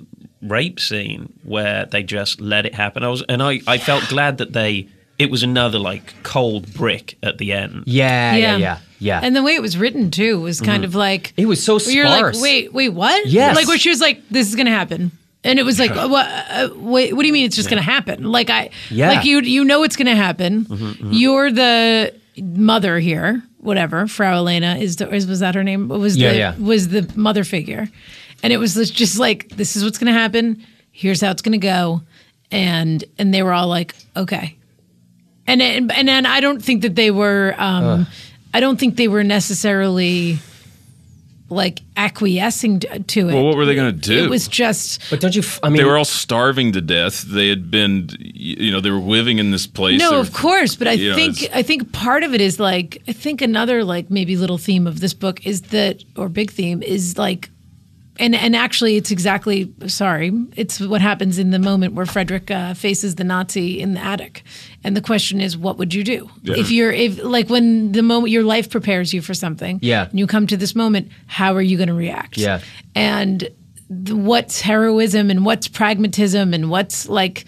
rape 0.42 0.80
scene 0.80 1.32
where 1.42 1.84
they 1.84 2.02
just 2.02 2.40
let 2.40 2.64
it 2.64 2.74
happen. 2.74 3.02
I 3.02 3.08
was 3.08 3.22
and 3.28 3.42
I, 3.42 3.60
I 3.66 3.78
felt 3.78 4.08
glad 4.08 4.38
that 4.38 4.52
they 4.54 4.88
it 5.18 5.30
was 5.30 5.42
another 5.42 5.78
like 5.78 6.14
cold 6.22 6.72
brick 6.72 7.18
at 7.22 7.36
the 7.38 7.52
end. 7.52 7.84
Yeah, 7.86 8.34
yeah, 8.36 8.56
yeah, 8.56 8.78
yeah. 8.98 9.20
And 9.22 9.36
the 9.36 9.42
way 9.42 9.54
it 9.54 9.62
was 9.62 9.76
written 9.76 10.10
too 10.10 10.40
was 10.40 10.60
kind 10.60 10.84
of 10.84 10.94
like 10.94 11.34
it 11.36 11.46
was 11.46 11.62
so 11.62 11.76
where 11.76 11.90
you're 11.90 12.08
like, 12.08 12.34
wait, 12.40 12.72
wait, 12.72 12.88
what? 12.90 13.26
Yes. 13.26 13.54
Like 13.54 13.68
where 13.68 13.78
she 13.78 13.90
was 13.90 14.00
like, 14.00 14.26
this 14.30 14.48
is 14.48 14.56
gonna 14.56 14.70
happen. 14.70 15.10
And 15.44 15.58
it 15.60 15.62
was 15.64 15.78
like, 15.78 15.94
what? 15.94 16.26
Uh, 16.26 16.70
wait, 16.74 17.12
what 17.14 17.22
do 17.22 17.26
you 17.28 17.32
mean 17.32 17.44
it's 17.46 17.54
just 17.54 17.70
going 17.70 17.80
to 17.80 17.88
happen? 17.88 18.24
Like 18.24 18.50
I, 18.50 18.70
Yeah. 18.90 19.10
like 19.10 19.24
you, 19.24 19.42
you 19.42 19.64
know 19.64 19.84
it's 19.84 19.94
going 19.94 20.08
to 20.08 20.16
happen. 20.16 20.64
Mm-hmm, 20.64 21.12
You're 21.12 21.52
the 21.52 22.12
mother 22.42 22.98
here, 22.98 23.44
whatever. 23.66 24.06
Frau 24.06 24.36
Elena 24.36 24.76
is 24.76 24.96
the, 24.96 25.12
is, 25.12 25.26
was 25.26 25.40
that 25.40 25.54
her 25.54 25.64
name? 25.64 25.88
Was 25.88 26.16
Yeah, 26.16 26.32
the, 26.32 26.38
yeah. 26.38 26.54
was 26.58 26.88
the 26.88 27.10
mother 27.16 27.44
figure, 27.44 27.88
and 28.42 28.52
it 28.52 28.56
was 28.58 28.74
just 28.90 29.18
like, 29.18 29.48
this 29.50 29.76
is 29.76 29.84
what's 29.84 29.98
going 29.98 30.12
to 30.12 30.18
happen. 30.18 30.64
Here's 30.92 31.20
how 31.20 31.30
it's 31.30 31.42
going 31.42 31.52
to 31.52 31.58
go, 31.58 32.00
and 32.50 33.04
and 33.18 33.34
they 33.34 33.42
were 33.42 33.52
all 33.52 33.68
like, 33.68 33.94
okay, 34.16 34.56
and 35.46 35.60
and 35.60 35.92
and 35.92 36.08
then 36.08 36.24
I 36.24 36.40
don't 36.40 36.62
think 36.62 36.82
that 36.82 36.94
they 36.94 37.10
were, 37.10 37.54
um, 37.58 38.06
I 38.54 38.60
don't 38.60 38.78
think 38.80 38.96
they 38.96 39.08
were 39.08 39.24
necessarily 39.24 40.38
like 41.48 41.80
acquiescing 41.96 42.80
to 42.80 43.28
it. 43.28 43.32
Well, 43.34 43.44
what 43.44 43.56
were 43.56 43.66
they 43.66 43.74
going 43.74 43.94
to 43.94 44.00
do? 44.00 44.24
It 44.24 44.30
was 44.30 44.48
just 44.48 45.00
but 45.10 45.20
don't 45.20 45.34
you? 45.34 45.42
f- 45.42 45.60
I 45.62 45.68
mean, 45.68 45.76
they 45.78 45.84
were 45.84 45.96
all 45.96 46.04
starving 46.04 46.72
to 46.72 46.80
death. 46.80 47.22
They 47.22 47.48
had 47.48 47.70
been, 47.70 48.08
you 48.18 48.70
know, 48.72 48.80
they 48.80 48.90
were 48.90 48.98
living 48.98 49.38
in 49.38 49.50
this 49.52 49.66
place. 49.66 50.00
no, 50.00 50.10
They 50.10 50.16
of 50.20 50.32
course, 50.32 50.74
but 50.76 50.88
I 50.88 50.92
you 50.92 51.10
know, 51.10 51.16
think 51.16 51.48
I 51.54 51.62
think 51.62 51.92
part 51.92 52.24
of 52.24 52.34
it 52.34 52.40
is 52.40 52.58
like 52.58 53.02
I 53.06 53.12
think 53.12 53.42
another 53.42 53.84
like 53.84 54.10
maybe 54.10 54.36
little 54.36 54.58
theme 54.58 54.86
of 54.86 55.00
this 55.00 55.14
book 55.14 55.46
is 55.46 55.62
that 55.62 56.02
or 56.16 56.28
big 56.28 56.50
theme 56.50 56.82
is 56.82 57.16
like 57.18 57.50
and 58.18 58.34
and 58.34 58.54
actually 58.56 58.96
it's 58.96 59.10
exactly 59.10 59.72
sorry 59.86 60.32
it's 60.56 60.80
what 60.80 61.00
happens 61.00 61.38
in 61.38 61.50
the 61.50 61.58
moment 61.58 61.94
where 61.94 62.06
Frederick 62.06 62.50
uh, 62.50 62.74
faces 62.74 63.14
the 63.16 63.24
Nazi 63.24 63.80
in 63.80 63.94
the 63.94 64.00
attic 64.00 64.42
and 64.84 64.96
the 64.96 65.00
question 65.00 65.40
is 65.40 65.56
what 65.56 65.78
would 65.78 65.92
you 65.94 66.04
do 66.04 66.30
Yeah. 66.42 66.54
if 66.56 66.70
you're 66.70 66.92
if 66.92 67.22
like 67.22 67.48
when 67.50 67.92
the 67.92 68.02
moment 68.02 68.30
your 68.32 68.42
life 68.44 68.70
prepares 68.70 69.12
you 69.12 69.20
for 69.22 69.34
something 69.34 69.78
Yeah. 69.82 70.08
and 70.08 70.18
you 70.18 70.26
come 70.26 70.46
to 70.48 70.56
this 70.56 70.74
moment 70.74 71.10
how 71.26 71.54
are 71.54 71.62
you 71.62 71.76
going 71.76 71.88
to 71.88 71.94
react 71.94 72.36
Yeah. 72.38 72.60
and 72.94 73.40
th- 73.40 73.52
what's 74.12 74.60
heroism 74.60 75.30
and 75.30 75.44
what's 75.44 75.68
pragmatism 75.68 76.54
and 76.54 76.70
what's 76.70 77.08
like 77.08 77.44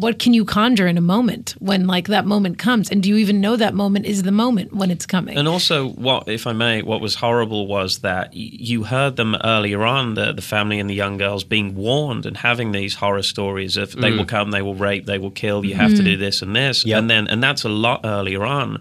what 0.00 0.18
can 0.18 0.32
you 0.32 0.44
conjure 0.44 0.86
in 0.86 0.96
a 0.96 1.00
moment 1.16 1.54
when 1.58 1.86
like 1.86 2.06
that 2.08 2.24
moment 2.24 2.56
comes 2.58 2.90
and 2.90 3.02
do 3.02 3.08
you 3.08 3.16
even 3.16 3.40
know 3.40 3.56
that 3.56 3.74
moment 3.74 4.06
is 4.06 4.22
the 4.22 4.30
moment 4.32 4.72
when 4.72 4.90
it's 4.90 5.06
coming 5.06 5.36
And 5.36 5.48
also, 5.48 5.88
what 6.06 6.28
if 6.28 6.46
I 6.46 6.52
may? 6.52 6.82
What 6.82 7.00
was 7.00 7.14
horrible 7.16 7.66
was 7.66 7.98
that 8.00 8.26
y- 8.28 8.50
you 8.70 8.84
heard 8.84 9.16
them 9.16 9.34
earlier 9.42 9.82
on, 9.84 10.14
the 10.14 10.32
the 10.32 10.42
family 10.42 10.78
and 10.80 10.88
the 10.88 10.94
young 10.94 11.18
girls 11.18 11.42
being 11.44 11.74
warned 11.74 12.26
and 12.26 12.36
having 12.36 12.72
these 12.72 12.94
horror 12.94 13.22
stories 13.24 13.76
of 13.76 13.92
they 13.92 14.12
will 14.12 14.24
come, 14.36 14.50
they 14.52 14.62
will 14.62 14.76
rape, 14.88 15.04
they 15.06 15.18
will 15.18 15.32
kill. 15.44 15.64
You 15.64 15.74
have 15.74 15.94
to 15.96 16.02
do 16.02 16.16
this 16.16 16.42
and 16.42 16.54
this, 16.54 16.84
Yep. 16.86 16.98
and 16.98 17.10
then 17.10 17.26
and 17.28 17.42
that's 17.42 17.64
a 17.64 17.68
lot 17.68 18.00
earlier 18.04 18.44
on. 18.44 18.78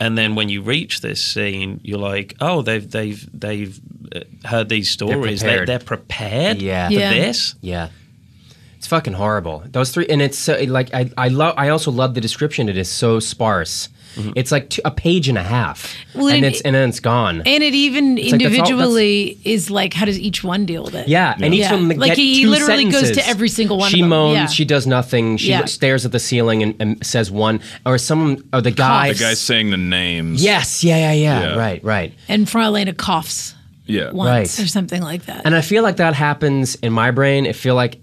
And 0.00 0.16
then 0.18 0.34
when 0.34 0.48
you 0.48 0.62
reach 0.62 1.00
this 1.00 1.20
scene, 1.32 1.80
you're 1.84 1.98
like, 2.14 2.34
oh, 2.40 2.62
they've 2.62 2.88
they've 2.96 3.22
they've 3.40 3.80
uh, 4.14 4.20
heard 4.44 4.68
these 4.68 4.90
stories. 4.90 5.40
They, 5.40 5.48
prepared. 5.48 5.68
they're 5.68 5.78
prepared 5.96 6.62
Yeah. 6.62 6.86
for 6.88 6.94
Yeah. 6.94 7.14
this. 7.14 7.54
Yeah. 7.60 7.88
It's 8.82 8.88
fucking 8.88 9.12
horrible. 9.12 9.62
Those 9.70 9.92
three, 9.92 10.06
and 10.08 10.20
it's 10.20 10.36
so, 10.36 10.60
like 10.66 10.92
I, 10.92 11.08
I 11.16 11.28
love. 11.28 11.54
I 11.56 11.68
also 11.68 11.92
love 11.92 12.14
the 12.14 12.20
description. 12.20 12.68
It 12.68 12.76
is 12.76 12.90
so 12.90 13.20
sparse. 13.20 13.88
Mm-hmm. 14.16 14.32
It's 14.34 14.50
like 14.50 14.70
two, 14.70 14.82
a 14.84 14.90
page 14.90 15.28
and 15.28 15.38
a 15.38 15.42
half, 15.44 15.94
Well, 16.16 16.26
and 16.26 16.38
and 16.38 16.46
it's 16.46 16.60
and 16.62 16.74
then 16.74 16.88
it's 16.88 16.98
gone. 16.98 17.42
and 17.46 17.62
it 17.62 17.74
even 17.74 18.16
like, 18.16 18.24
that's 18.24 18.32
all- 18.32 18.38
that's- 18.40 18.56
individually 18.58 19.38
is 19.44 19.70
like 19.70 19.94
how 19.94 20.04
does 20.04 20.18
each 20.18 20.42
one 20.42 20.66
deal 20.66 20.82
with 20.82 20.96
it 20.96 21.06
yeah, 21.06 21.36
and 21.40 21.54
each 21.54 21.60
Yeah. 21.60 21.74
one 21.74 21.90
Like, 21.90 22.08
get 22.08 22.16
he 22.18 22.42
two 22.42 22.50
literally 22.50 22.90
goes 22.90 23.12
to 23.12 23.24
every 23.26 23.48
single 23.48 23.78
one 23.78 23.86
of 23.86 23.92
She 23.92 24.00
them. 24.00 24.08
moans. 24.10 24.34
Yeah. 24.34 24.46
She 24.48 24.64
does 24.64 24.84
nothing. 24.84 25.36
She 25.36 25.50
Yeah. 25.50 25.64
stares 25.66 26.04
at 26.04 26.10
the 26.10 26.18
ceiling 26.18 26.64
and, 26.64 26.74
and 26.80 27.06
says 27.06 27.30
one, 27.30 27.60
or 27.86 27.98
someone, 27.98 28.42
or 28.52 28.60
the 28.62 28.72
guy. 28.72 29.12
the 29.12 29.18
guy 29.20 29.34
saying 29.34 29.70
the 29.70 29.76
names. 29.76 30.42
Yes. 30.42 30.82
Yeah. 30.82 30.96
Yeah. 30.96 31.12
Yeah. 31.12 31.40
Yeah. 31.40 31.56
Right. 31.56 31.84
Right. 31.84 32.12
and 32.28 32.48
Frau 32.48 32.74
coughs 32.98 33.54
Yeah. 33.86 34.10
once 34.10 34.58
Right. 34.58 34.64
or 34.64 34.66
something 34.68 35.02
like 35.02 35.26
that 35.26 35.42
And 35.44 35.54
I 35.54 35.60
feel 35.60 35.84
like 35.84 35.96
that 35.98 36.14
happens 36.14 36.74
in 36.82 36.92
my 36.92 37.12
brain. 37.12 37.46
I 37.46 37.52
feel 37.52 37.76
like 37.76 37.94
ma- 37.94 38.00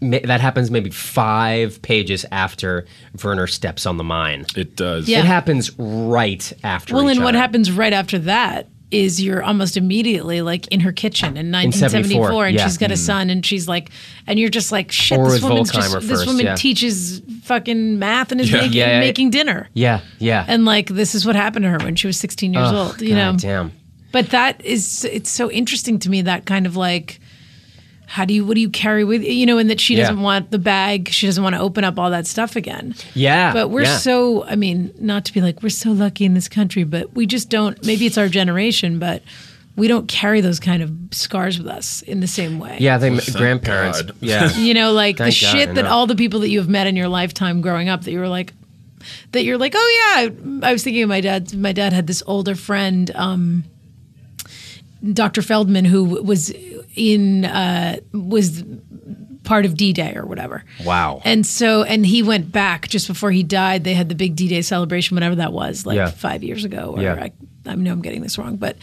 that 0.00 0.40
happens 0.40 0.70
maybe 0.70 0.90
five 0.90 1.80
pages 1.82 2.26
after 2.30 2.86
Werner 3.22 3.46
steps 3.46 3.86
on 3.86 3.96
the 3.96 4.04
mine. 4.04 4.44
It 4.54 4.76
does. 4.76 5.08
Yeah. 5.08 5.20
It 5.20 5.24
happens 5.24 5.70
right 5.78 6.52
after. 6.62 6.94
well 6.94 7.10
each 7.10 7.16
and 7.16 7.24
what 7.24 7.34
happens 7.34 7.72
right 7.72 7.92
after 7.92 8.18
that 8.20 8.68
is 8.90 9.20
you're 9.20 9.42
almost 9.42 9.76
immediately 9.76 10.42
like 10.42 10.68
in 10.68 10.80
her 10.80 10.92
kitchen 10.92 11.36
in 11.36 11.50
1974 11.50 12.26
74, 12.26 12.46
and 12.46 12.56
yeah. 12.56 12.64
She's 12.66 12.78
got 12.78 12.90
a 12.90 12.94
mm. 12.94 12.98
son 12.98 13.30
and 13.30 13.44
she's 13.44 13.66
like 13.66 13.90
and 14.28 14.38
you're 14.38 14.48
just 14.48 14.70
like 14.70 14.92
shit 14.92 15.18
Or 15.18 15.24
this 15.24 15.42
with 15.42 15.50
woman's 15.50 15.72
Volkheimer 15.72 15.94
just, 15.94 16.08
this 16.08 16.26
woman 16.26 16.46
yeah. 16.46 16.54
teaches 16.54 17.20
fucking 17.42 17.98
math 17.98 18.30
and 18.30 18.40
is 18.40 18.50
Yeah. 18.50 18.58
making, 18.58 18.72
Yeah, 18.74 18.86
yeah. 18.86 19.00
making 19.00 19.30
dinner 19.30 19.68
Yeah. 19.74 20.00
Yeah. 20.18 20.44
and 20.46 20.64
like 20.64 20.88
this 20.88 21.14
is 21.16 21.26
what 21.26 21.34
happened 21.34 21.64
to 21.64 21.70
her 21.70 21.78
when 21.78 21.96
she 21.96 22.06
was 22.06 22.16
16 22.18 22.52
years 22.54 22.68
Oh, 22.70 22.76
old 22.88 23.00
you 23.02 23.14
know 23.16 23.34
Damn. 23.36 23.72
but 24.12 24.30
that 24.30 24.64
is 24.64 25.04
it's 25.04 25.30
so 25.30 25.50
interesting 25.50 25.98
to 26.00 26.10
me 26.10 26.22
that 26.22 26.46
kind 26.46 26.64
of 26.66 26.76
like 26.76 27.18
how 28.08 28.24
do 28.24 28.32
you 28.32 28.44
what 28.46 28.54
do 28.54 28.60
you 28.60 28.68
carry 28.70 29.02
with 29.04 29.22
you 29.22 29.44
know 29.44 29.58
and 29.58 29.68
that 29.68 29.80
she 29.80 29.94
Yeah. 29.96 30.02
doesn't 30.04 30.20
want 30.22 30.50
the 30.52 30.58
bag 30.58 31.08
she 31.08 31.26
doesn't 31.26 31.42
want 31.42 31.54
to 31.56 31.60
open 31.60 31.82
up 31.84 31.98
all 31.98 32.10
that 32.10 32.26
stuff 32.26 32.54
again 32.56 32.94
Yeah. 33.14 33.52
but 33.52 33.68
we're 33.68 33.82
yeah. 33.82 33.96
so 33.98 34.44
i 34.44 34.54
mean 34.56 34.92
not 35.00 35.24
to 35.26 35.32
be 35.32 35.40
like 35.40 35.62
we're 35.62 35.68
so 35.70 35.90
lucky 35.92 36.24
in 36.24 36.34
this 36.34 36.48
country 36.48 36.84
but 36.84 37.14
we 37.14 37.26
just 37.26 37.50
don't 37.50 37.84
maybe 37.84 38.06
it's 38.06 38.16
our 38.16 38.28
generation 38.28 38.98
but 39.00 39.22
we 39.74 39.88
don't 39.88 40.08
carry 40.08 40.40
those 40.40 40.58
kind 40.60 40.82
of 40.82 40.90
scars 41.10 41.58
with 41.58 41.66
us 41.66 42.00
in 42.02 42.20
the 42.20 42.26
same 42.26 42.58
way 42.58 42.78
Yeah, 42.80 42.96
they 42.96 43.10
Thank 43.14 43.36
grandparents. 43.36 44.00
God. 44.02 44.16
Yeah. 44.20 44.50
you 44.56 44.72
know 44.72 44.92
like 44.92 45.16
the 45.18 45.24
Thank 45.24 45.40
God, 45.40 45.50
shit 45.58 45.68
I 45.70 45.72
that 45.74 45.86
all 45.86 46.06
the 46.06 46.14
people 46.14 46.40
that 46.40 46.48
you 46.48 46.60
have 46.60 46.68
met 46.68 46.86
in 46.86 46.96
your 46.96 47.08
lifetime 47.08 47.60
growing 47.60 47.88
up 47.90 48.04
that 48.04 48.12
you 48.12 48.20
were 48.20 48.28
like 48.28 48.52
that 49.32 49.42
you're 49.44 49.58
like 49.58 49.74
oh 49.76 50.14
yeah 50.16 50.62
i, 50.64 50.70
I 50.70 50.72
was 50.72 50.82
thinking 50.82 51.02
of 51.02 51.08
my 51.08 51.20
dad 51.20 51.52
my 51.54 51.72
dad 51.72 51.92
had 51.92 52.06
this 52.06 52.22
older 52.26 52.54
friend 52.54 53.10
um 53.14 53.64
dr 55.12 55.42
feldman 55.42 55.84
who 55.84 56.04
was 56.22 56.50
in 56.94 57.44
uh 57.44 57.96
was 58.12 58.64
part 59.44 59.64
of 59.64 59.76
d-day 59.76 60.14
or 60.16 60.26
whatever 60.26 60.64
Wow. 60.84 61.20
and 61.24 61.46
so 61.46 61.82
and 61.84 62.04
he 62.04 62.22
went 62.22 62.50
back 62.50 62.88
just 62.88 63.06
before 63.06 63.30
he 63.30 63.42
died 63.44 63.84
they 63.84 63.94
had 63.94 64.08
the 64.08 64.14
big 64.16 64.34
d-day 64.34 64.62
celebration 64.62 65.14
whatever 65.14 65.36
that 65.36 65.52
was 65.52 65.86
like 65.86 65.96
Yeah. 65.96 66.10
five 66.10 66.42
years 66.42 66.64
ago 66.64 66.94
or 66.96 67.02
Yeah. 67.02 67.14
I, 67.14 67.32
I 67.66 67.74
know 67.76 67.92
i'm 67.92 68.02
getting 68.02 68.22
this 68.22 68.38
wrong 68.38 68.56
but 68.56 68.76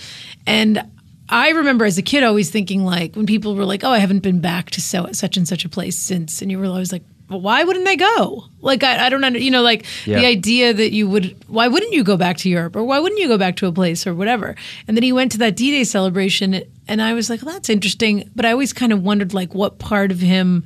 and 0.48 0.84
I 1.30 1.50
remember 1.52 1.86
as 1.86 1.98
a 1.98 2.02
kid 2.02 2.24
always 2.24 2.52
thinking 2.52 2.84
like 2.84 3.16
when 3.16 3.26
people 3.26 3.56
were 3.56 3.64
like, 3.64 3.86
"Oh, 3.86 3.90
I 3.90 4.00
haven't 4.00 4.20
been 4.20 4.42
back 4.42 4.72
to 4.72 4.82
so 4.82 5.08
such 5.14 5.38
and 5.38 5.48
such 5.48 5.64
a 5.64 5.70
place 5.70 5.98
since," 5.98 6.42
and 6.42 6.52
you 6.52 6.60
were 6.60 6.66
always 6.66 6.92
like, 6.92 7.02
"Why 7.42 7.64
wouldn't 7.64 7.86
they 7.86 7.96
go?" 7.96 8.46
Like 8.62 8.84
I, 8.84 9.06
I 9.06 9.10
don't 9.10 9.24
under, 9.24 9.40
you 9.40 9.52
know, 9.52 9.62
like 9.62 9.86
Yeah. 10.06 10.20
the 10.20 10.26
idea 10.26 10.74
that 10.74 10.92
you 10.94 11.08
would, 11.10 11.36
why 11.48 11.68
wouldn't 11.68 11.94
you 11.94 12.04
go 12.04 12.16
back 12.18 12.38
to 12.38 12.50
Europe 12.50 12.76
or 12.76 12.84
why 12.84 13.00
wouldn't 13.00 13.20
you 13.20 13.28
go 13.28 13.38
back 13.38 13.56
to 13.58 13.68
a 13.68 13.72
place 13.72 14.08
or 14.08 14.14
whatever? 14.16 14.56
And 14.88 14.96
then 14.96 15.04
he 15.04 15.12
went 15.12 15.32
to 15.34 15.38
that 15.40 15.56
D-Day 15.56 15.84
celebration, 15.84 16.64
and 16.88 17.02
I 17.02 17.14
was 17.14 17.30
like, 17.30 17.42
well, 17.44 17.54
"That's 17.54 17.70
interesting," 17.70 18.30
but 18.36 18.46
I 18.46 18.52
always 18.52 18.74
kind 18.74 18.92
of 18.94 19.04
wondered 19.04 19.34
like 19.34 19.54
what 19.54 19.80
part 19.80 20.12
of 20.12 20.20
him 20.20 20.64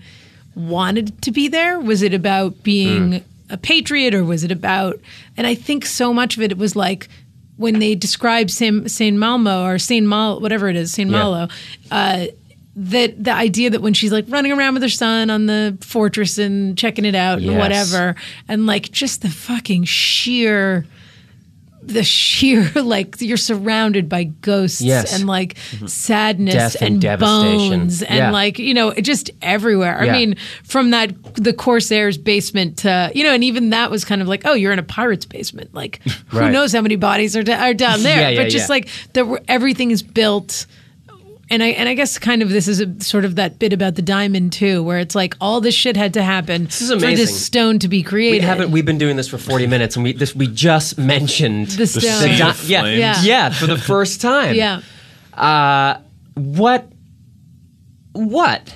wanted 0.55 1.21
to 1.23 1.31
be 1.31 1.47
there. 1.47 1.79
Was 1.79 2.01
it 2.01 2.13
about 2.13 2.63
being 2.63 3.23
a 3.49 3.57
patriot 3.57 4.13
or 4.13 4.23
was 4.23 4.43
it 4.43 4.51
about? 4.51 4.99
And 5.37 5.45
I 5.47 5.55
think 5.55 5.85
so 5.85 6.13
much 6.13 6.35
of 6.37 6.43
it 6.43 6.57
was 6.57 6.75
like 6.75 7.07
when 7.57 7.79
they 7.79 7.95
describe 7.95 8.49
Saint, 8.51 8.89
Saint 8.91 9.17
Malmo 9.17 9.63
or 9.65 9.79
Saint 9.79 10.05
Mal, 10.05 10.39
whatever 10.39 10.67
it 10.69 10.75
is, 10.75 10.91
Saint 10.91 11.09
Yeah. 11.09 11.17
Malo, 11.23 11.47
uh, 11.91 12.25
that 12.79 13.23
the 13.23 13.33
idea 13.33 13.71
that 13.71 13.81
when 13.81 13.93
she's 13.93 14.11
like 14.11 14.25
running 14.29 14.51
around 14.51 14.75
with 14.75 14.83
her 14.83 14.89
son 14.89 15.29
on 15.31 15.47
the 15.47 15.77
fortress 15.81 16.37
and 16.37 16.77
checking 16.77 17.05
it 17.05 17.15
out 17.15 17.39
and 17.39 17.57
whatever, 17.57 18.15
and 18.47 18.65
like 18.67 18.91
just 18.91 19.21
the 19.23 19.29
fucking 19.29 19.83
sheer. 19.83 20.85
The 21.81 22.03
sheer 22.03 22.69
like 22.75 23.15
you're 23.21 23.37
surrounded 23.37 24.09
by 24.09 24.25
ghosts 24.25 24.81
Yes. 24.81 25.17
and 25.17 25.25
like 25.25 25.53
mm-hmm. 25.53 25.87
sadness 25.87 26.53
Death 26.53 26.75
and 26.81 26.95
and, 26.95 27.01
devastation. 27.01 27.79
bones 27.79 28.03
and 28.03 28.17
Yeah. 28.17 28.31
like 28.31 28.59
you 28.59 28.73
know 28.73 28.91
just 28.95 29.29
everywhere. 29.41 30.03
Yeah. 30.03 30.11
I 30.11 30.17
mean, 30.17 30.35
from 30.65 30.91
that 30.91 31.13
the 31.35 31.53
Corsair's 31.53 32.17
basement 32.17 32.79
to 32.79 33.09
you 33.15 33.23
know, 33.23 33.33
and 33.33 33.41
even 33.41 33.69
that 33.69 33.89
was 33.89 34.03
kind 34.03 34.21
of 34.21 34.27
like, 34.27 34.41
oh, 34.43 34.53
you're 34.53 34.73
in 34.73 34.79
a 34.79 34.83
pirate's 34.83 35.25
basement. 35.25 35.73
Like, 35.73 36.01
who 36.27 36.49
knows 36.49 36.73
how 36.73 36.81
many 36.81 36.97
bodies 36.97 37.37
are, 37.37 37.43
da- 37.43 37.55
are 37.69 37.73
down 37.73 38.03
there? 38.03 38.31
Yeah, 38.33 38.43
but 38.43 38.49
just 38.49 38.69
like 38.69 38.89
there 39.13 39.25
everything 39.47 39.91
is 39.91 40.03
built. 40.03 40.65
And 41.49 41.63
I 41.63 41.67
and 41.67 41.87
I 41.87 41.93
guess 41.93 42.17
kind 42.19 42.41
of 42.41 42.49
this 42.49 42.67
is 42.67 42.81
a, 42.81 42.99
sort 43.01 43.23
of 43.23 43.35
that 43.35 43.57
bit 43.57 43.71
about 43.71 43.95
the 43.95 44.01
diamond 44.01 44.51
too, 44.51 44.83
where 44.83 44.99
it's 44.99 45.15
like 45.15 45.33
all 45.39 45.61
this 45.61 45.73
shit 45.73 45.95
had 45.95 46.13
to 46.15 46.21
happen 46.21 46.67
is 46.67 46.89
for 46.91 46.97
this 46.99 47.45
stone 47.45 47.79
to 47.79 47.87
be 47.87 48.03
created. 48.03 48.31
We 48.31 48.39
created. 48.39 48.47
haven't. 48.47 48.71
We've 48.71 48.85
been 48.85 48.97
doing 48.97 49.15
this 49.15 49.29
for 49.29 49.37
forty 49.37 49.65
minutes, 49.65 49.95
and 49.95 50.03
we 50.03 50.11
this 50.11 50.35
we 50.35 50.47
just 50.47 50.97
mentioned 50.97 51.67
The 51.67 51.87
stone. 51.87 52.01
sea 52.01 52.37
di- 52.37 52.49
of 52.49 52.69
yeah, 52.69 52.85
yeah, 52.85 53.21
Yeah. 53.21 53.49
for 53.51 53.65
the 53.65 53.77
first 53.77 54.19
time. 54.19 54.55
yeah. 54.55 54.81
Uh, 55.33 55.99
what? 56.33 56.89
What? 58.13 58.73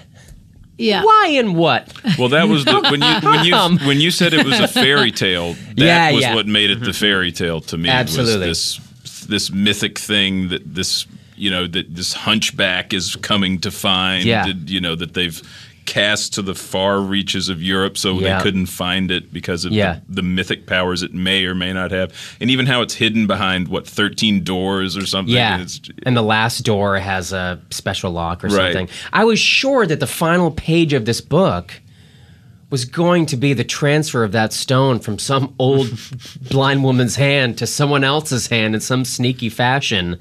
Yeah. 0.77 1.03
Why 1.03 1.33
and 1.35 1.55
what? 1.55 1.91
Well, 2.17 2.29
that 2.29 2.47
was 2.47 2.65
the, 2.65 2.73
when 2.89 3.01
you 3.01 3.29
when 3.29 3.45
you 3.45 3.85
when 3.87 3.99
you 4.01 4.11
said 4.11 4.33
it 4.33 4.45
was 4.45 4.59
a 4.59 4.67
fairy 4.67 5.11
tale. 5.11 5.55
That 5.75 5.85
Yeah, 5.85 6.11
was 6.11 6.21
yeah. 6.21 6.35
what 6.35 6.47
made 6.47 6.69
it 6.71 6.79
the 6.81 6.93
fairy 6.93 7.31
tale 7.31 7.61
to 7.61 7.77
me. 7.77 7.89
Absolutely. 7.89 8.47
was 8.47 8.79
this 9.03 9.25
this 9.27 9.51
mythic 9.51 9.99
thing 9.99 10.49
that 10.49 10.73
this 10.75 11.05
you 11.41 11.49
know 11.49 11.65
that 11.67 11.95
this 11.95 12.13
hunchback 12.13 12.93
is 12.93 13.15
coming 13.17 13.59
to 13.61 13.71
find. 13.71 14.23
Yeah. 14.25 14.45
you 14.67 14.79
know 14.79 14.95
that 14.95 15.13
they've 15.13 15.41
cast 15.85 16.33
to 16.35 16.41
the 16.43 16.53
far 16.53 17.01
reaches 17.01 17.49
of 17.49 17.61
Europe, 17.61 17.97
so 17.97 18.19
Yeah. 18.19 18.37
they 18.37 18.43
couldn't 18.43 18.67
find 18.67 19.09
it 19.11 19.33
because 19.33 19.65
of 19.65 19.71
Yeah. 19.73 19.99
the, 20.07 20.15
the 20.17 20.21
mythic 20.21 20.67
powers 20.67 21.01
it 21.03 21.13
may 21.13 21.43
or 21.45 21.55
may 21.55 21.73
not 21.73 21.89
have, 21.91 22.13
and 22.39 22.49
even 22.51 22.67
how 22.67 22.81
it's 22.83 22.93
hidden 22.93 23.25
behind 23.27 23.67
what 23.67 23.87
thirteen 23.87 24.43
doors 24.43 24.95
or 24.95 25.05
something. 25.07 25.33
Yeah. 25.33 25.59
It's, 25.61 25.81
And 26.05 26.15
the 26.15 26.21
last 26.21 26.59
door 26.63 26.97
has 26.99 27.33
a 27.33 27.59
special 27.71 28.11
lock 28.11 28.43
or 28.43 28.47
Right. 28.49 28.73
something. 28.73 28.89
I 29.11 29.23
was 29.25 29.39
sure 29.39 29.87
that 29.87 29.99
the 29.99 30.07
final 30.07 30.51
page 30.51 30.93
of 30.93 31.05
this 31.05 31.19
book 31.19 31.81
was 32.69 32.85
going 32.85 33.25
to 33.25 33.35
be 33.35 33.51
the 33.53 33.65
transfer 33.65 34.23
of 34.23 34.31
that 34.31 34.53
stone 34.53 34.99
from 34.99 35.19
some 35.19 35.53
old 35.59 35.89
blind 36.49 36.83
woman's 36.83 37.15
hand 37.17 37.57
to 37.57 37.67
someone 37.67 38.03
else's 38.03 38.47
hand 38.47 38.75
in 38.75 38.79
some 38.81 39.03
sneaky 39.03 39.49
fashion. 39.49 40.17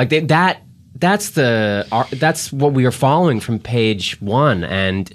Like 0.00 0.08
they, 0.08 0.20
that 0.20 0.62
that's 0.94 1.30
the 1.30 1.86
that's 2.18 2.50
what 2.52 2.72
we 2.72 2.86
are 2.86 2.90
following 2.90 3.38
from 3.38 3.58
page 3.58 4.18
1 4.22 4.64
and 4.64 5.14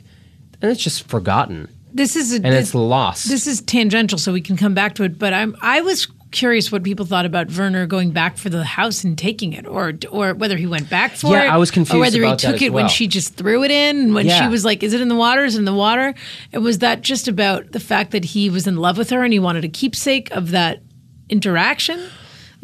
and 0.61 0.71
it's 0.71 0.83
just 0.83 1.07
forgotten 1.07 1.67
This 1.91 2.15
is 2.15 2.33
a, 2.33 2.36
and 2.36 2.45
this, 2.45 2.67
it's 2.67 2.75
lost. 2.75 3.27
this 3.27 3.47
is 3.47 3.61
tangential, 3.61 4.19
so 4.19 4.31
we 4.31 4.41
can 4.41 4.57
come 4.57 4.73
back 4.75 4.93
to 4.95 5.03
it. 5.03 5.17
But 5.17 5.33
I'm 5.33 5.55
I 5.61 5.81
was 5.81 6.07
curious 6.31 6.71
what 6.71 6.83
people 6.83 7.05
thought 7.05 7.25
about 7.25 7.49
Werner 7.51 7.88
going 7.88 8.11
back 8.11 8.38
for 8.38 8.49
the 8.49 8.63
house 8.63 9.03
and 9.03 9.17
taking 9.17 9.53
it, 9.53 9.65
or 9.65 9.93
or 10.11 10.33
whether 10.36 10.55
he 10.57 10.67
went 10.67 10.88
back 10.89 11.13
for 11.13 11.31
Yeah, 11.31 11.45
it. 11.45 11.49
I 11.49 11.57
was 11.57 11.71
confused 11.71 11.95
Or 11.95 11.99
whether 11.99 12.23
he 12.23 12.36
took 12.36 12.61
it 12.61 12.71
when 12.73 12.88
she 12.88 13.07
just 13.07 13.36
threw 13.36 13.63
it 13.63 13.71
in, 13.71 14.13
when 14.13 14.27
she 14.29 14.47
was 14.47 14.63
like, 14.65 14.83
"Is 14.83 14.93
it 14.93 15.01
in 15.01 15.07
the 15.07 15.15
water? 15.15 15.45
Is 15.45 15.55
it 15.55 15.59
in 15.59 15.65
the 15.65 15.73
water?" 15.73 16.13
And 16.53 16.63
was 16.63 16.77
that 16.79 17.01
just 17.01 17.27
about 17.27 17.71
the 17.71 17.79
fact 17.79 18.11
that 18.11 18.25
he 18.25 18.49
was 18.51 18.67
in 18.67 18.75
love 18.77 18.97
with 18.99 19.09
her 19.09 19.23
and 19.23 19.33
he 19.33 19.39
wanted 19.39 19.63
a 19.65 19.69
keepsake 19.69 20.29
of 20.31 20.51
that 20.51 20.81
interaction, 21.29 21.99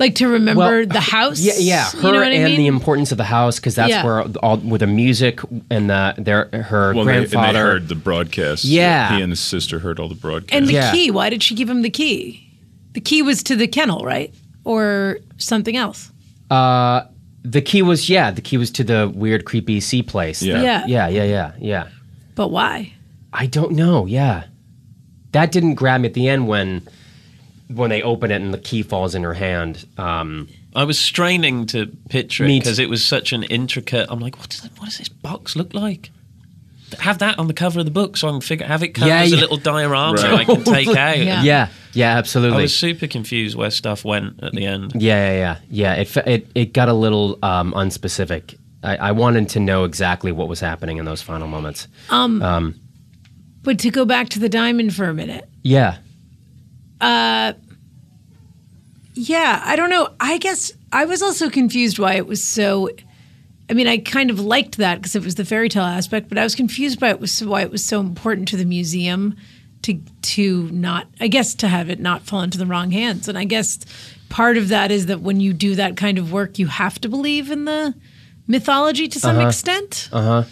like 0.01 0.15
to 0.15 0.27
remember 0.27 0.59
Well, 0.59 0.85
the 0.85 0.99
house? 0.99 1.39
Yeah, 1.39 1.53
yeah. 1.57 1.89
Her 1.91 1.97
you 1.97 2.03
know 2.03 2.19
what 2.19 2.27
I 2.27 2.31
and 2.31 2.43
mean? 2.43 2.57
the 2.57 2.67
importance 2.67 3.11
of 3.13 3.17
the 3.17 3.23
house 3.23 3.57
because 3.59 3.75
that's 3.75 3.89
Yeah. 3.91 4.03
where 4.03 4.21
all 4.43 4.57
with 4.57 4.81
the 4.81 4.87
music 4.87 5.39
and 5.69 5.89
the 5.89 6.15
their 6.17 6.49
her 6.63 6.93
well, 6.93 7.05
they, 7.05 7.17
and 7.19 7.29
grandfather. 7.29 7.53
they 7.53 7.59
heard 7.59 7.87
the 7.87 7.95
broadcast. 7.95 8.65
Yeah. 8.65 9.15
he 9.15 9.21
and 9.21 9.31
his 9.31 9.39
sister 9.39 9.79
heard 9.79 9.99
all 9.99 10.09
the 10.09 10.15
broadcast. 10.15 10.53
And 10.53 10.67
the 10.67 10.73
Yeah. 10.73 10.91
key, 10.91 11.11
why 11.11 11.29
did 11.29 11.41
she 11.43 11.55
give 11.55 11.69
him 11.69 11.81
the 11.83 11.89
key? 11.89 12.45
The 12.93 12.99
key 13.01 13.21
was 13.21 13.41
to 13.43 13.55
the 13.55 13.67
kennel, 13.67 14.03
right? 14.03 14.33
Or 14.65 15.19
something 15.37 15.77
else. 15.77 16.11
Uh, 16.49 17.03
the 17.43 17.61
key 17.61 17.81
was 17.81 18.09
yeah, 18.09 18.31
the 18.31 18.41
key 18.41 18.57
was 18.57 18.69
to 18.71 18.83
the 18.83 19.09
weird, 19.15 19.45
creepy 19.45 19.79
sea 19.79 20.03
place. 20.03 20.41
Yeah. 20.43 20.61
Yeah. 20.61 20.85
yeah, 20.87 21.07
yeah, 21.07 21.23
yeah, 21.23 21.51
yeah. 21.59 21.87
But 22.35 22.49
why? 22.49 22.93
I 23.33 23.45
don't 23.45 23.71
know. 23.73 24.05
Yeah, 24.05 24.43
that 25.31 25.51
didn't 25.51 25.75
grab 25.75 26.01
me 26.01 26.07
at 26.07 26.13
the 26.13 26.27
end 26.27 26.47
when 26.47 26.81
when 27.75 27.89
they 27.89 28.01
open 28.01 28.31
it 28.31 28.41
and 28.41 28.53
the 28.53 28.57
key 28.57 28.83
falls 28.83 29.15
in 29.15 29.23
her 29.23 29.33
hand. 29.33 29.85
Um, 29.97 30.47
I 30.75 30.83
was 30.85 30.97
straining 30.99 31.65
to 31.67 31.87
picture 32.09 32.43
it 32.45 32.47
too. 32.47 32.59
because 32.59 32.79
it 32.79 32.89
was 32.89 33.03
such 33.05 33.33
an 33.33 33.43
intricate. 33.43 34.07
I'm 34.09 34.19
like, 34.19 34.37
what 34.37 34.49
does 34.49 34.61
what 34.77 34.85
does 34.85 34.97
this 34.97 35.09
box 35.09 35.55
look 35.55 35.73
like? 35.73 36.11
Have 36.99 37.19
that 37.19 37.39
on 37.39 37.47
the 37.47 37.53
cover 37.53 37.79
of 37.79 37.85
the 37.85 37.91
book 37.91 38.17
so 38.17 38.27
I 38.27 38.31
can 38.31 38.41
figure. 38.41 38.65
Have 38.67 38.83
it 38.83 38.89
come 38.89 39.07
Yeah, 39.07 39.21
as 39.21 39.31
a 39.31 39.37
little 39.37 39.55
diorama 39.57 40.13
Right. 40.21 40.39
I 40.41 40.43
can 40.43 40.63
take 40.75 40.89
out. 40.89 41.17
Yeah. 41.19 41.41
yeah, 41.41 41.69
yeah, 41.93 42.17
absolutely. 42.17 42.57
I 42.59 42.61
was 42.63 42.75
super 42.77 43.07
confused 43.07 43.55
where 43.55 43.71
stuff 43.71 44.03
went 44.03 44.43
at 44.43 44.51
the 44.51 44.65
end. 44.65 44.91
Yeah, 44.95 45.31
yeah, 45.31 45.37
yeah, 45.37 45.57
yeah. 45.69 46.01
It 46.01 46.17
it 46.27 46.47
it 46.53 46.73
got 46.73 46.89
a 46.89 46.93
little 46.93 47.39
um, 47.43 47.71
unspecific. 47.73 48.57
I, 48.83 48.97
I 48.97 49.11
wanted 49.13 49.47
to 49.49 49.59
know 49.61 49.85
exactly 49.85 50.31
what 50.33 50.47
was 50.49 50.59
happening 50.59 50.97
in 50.97 51.05
those 51.05 51.21
final 51.21 51.47
moments. 51.47 51.87
Um, 52.09 52.41
Um 52.41 52.75
but 53.63 53.77
to 53.79 53.91
go 53.91 54.05
back 54.05 54.27
to 54.29 54.39
the 54.39 54.49
diamond 54.49 54.93
for 54.95 55.05
a 55.05 55.13
minute. 55.13 55.47
Yeah, 55.63 55.97
Yeah, 59.13 59.61
I 59.65 59.75
don't 59.75 59.89
know. 59.89 60.09
I 60.19 60.37
guess 60.37 60.71
I 60.91 61.05
was 61.05 61.21
also 61.21 61.49
confused 61.49 61.99
why 61.99 62.13
it 62.13 62.25
was 62.27 62.43
so. 62.43 62.89
I 63.69 63.73
mean, 63.73 63.87
I 63.87 63.99
kind 63.99 64.29
of 64.29 64.39
liked 64.39 64.77
that 64.77 64.95
because 64.95 65.15
it 65.15 65.23
was 65.23 65.35
the 65.35 65.45
fairy 65.45 65.69
tale 65.69 65.83
aspect, 65.83 66.27
but 66.27 66.37
I 66.37 66.43
was 66.43 66.55
confused 66.55 66.99
by 66.99 67.09
it 67.09 67.19
was 67.19 67.43
why 67.43 67.61
it 67.61 67.71
was 67.71 67.85
so 67.85 67.99
important 67.99 68.47
to 68.49 68.57
the 68.57 68.65
museum 68.65 69.35
to 69.83 69.99
to 70.21 70.69
not. 70.71 71.07
I 71.19 71.27
guess 71.27 71.53
to 71.55 71.67
have 71.67 71.89
it 71.89 71.99
not 71.99 72.23
fall 72.23 72.41
into 72.41 72.57
the 72.57 72.65
wrong 72.65 72.91
hands, 72.91 73.27
and 73.27 73.37
I 73.37 73.43
guess 73.43 73.79
part 74.29 74.57
of 74.57 74.69
that 74.69 74.91
is 74.91 75.05
that 75.07 75.21
when 75.21 75.39
you 75.39 75.53
do 75.53 75.75
that 75.75 75.97
kind 75.97 76.17
of 76.17 76.31
work, 76.31 76.57
you 76.57 76.67
have 76.67 76.99
to 77.01 77.09
believe 77.09 77.51
in 77.51 77.65
the 77.65 77.93
mythology 78.47 79.07
to 79.09 79.19
some 79.19 79.39
extent. 79.39 80.09
Uh 80.11 80.21
huh. 80.21 80.43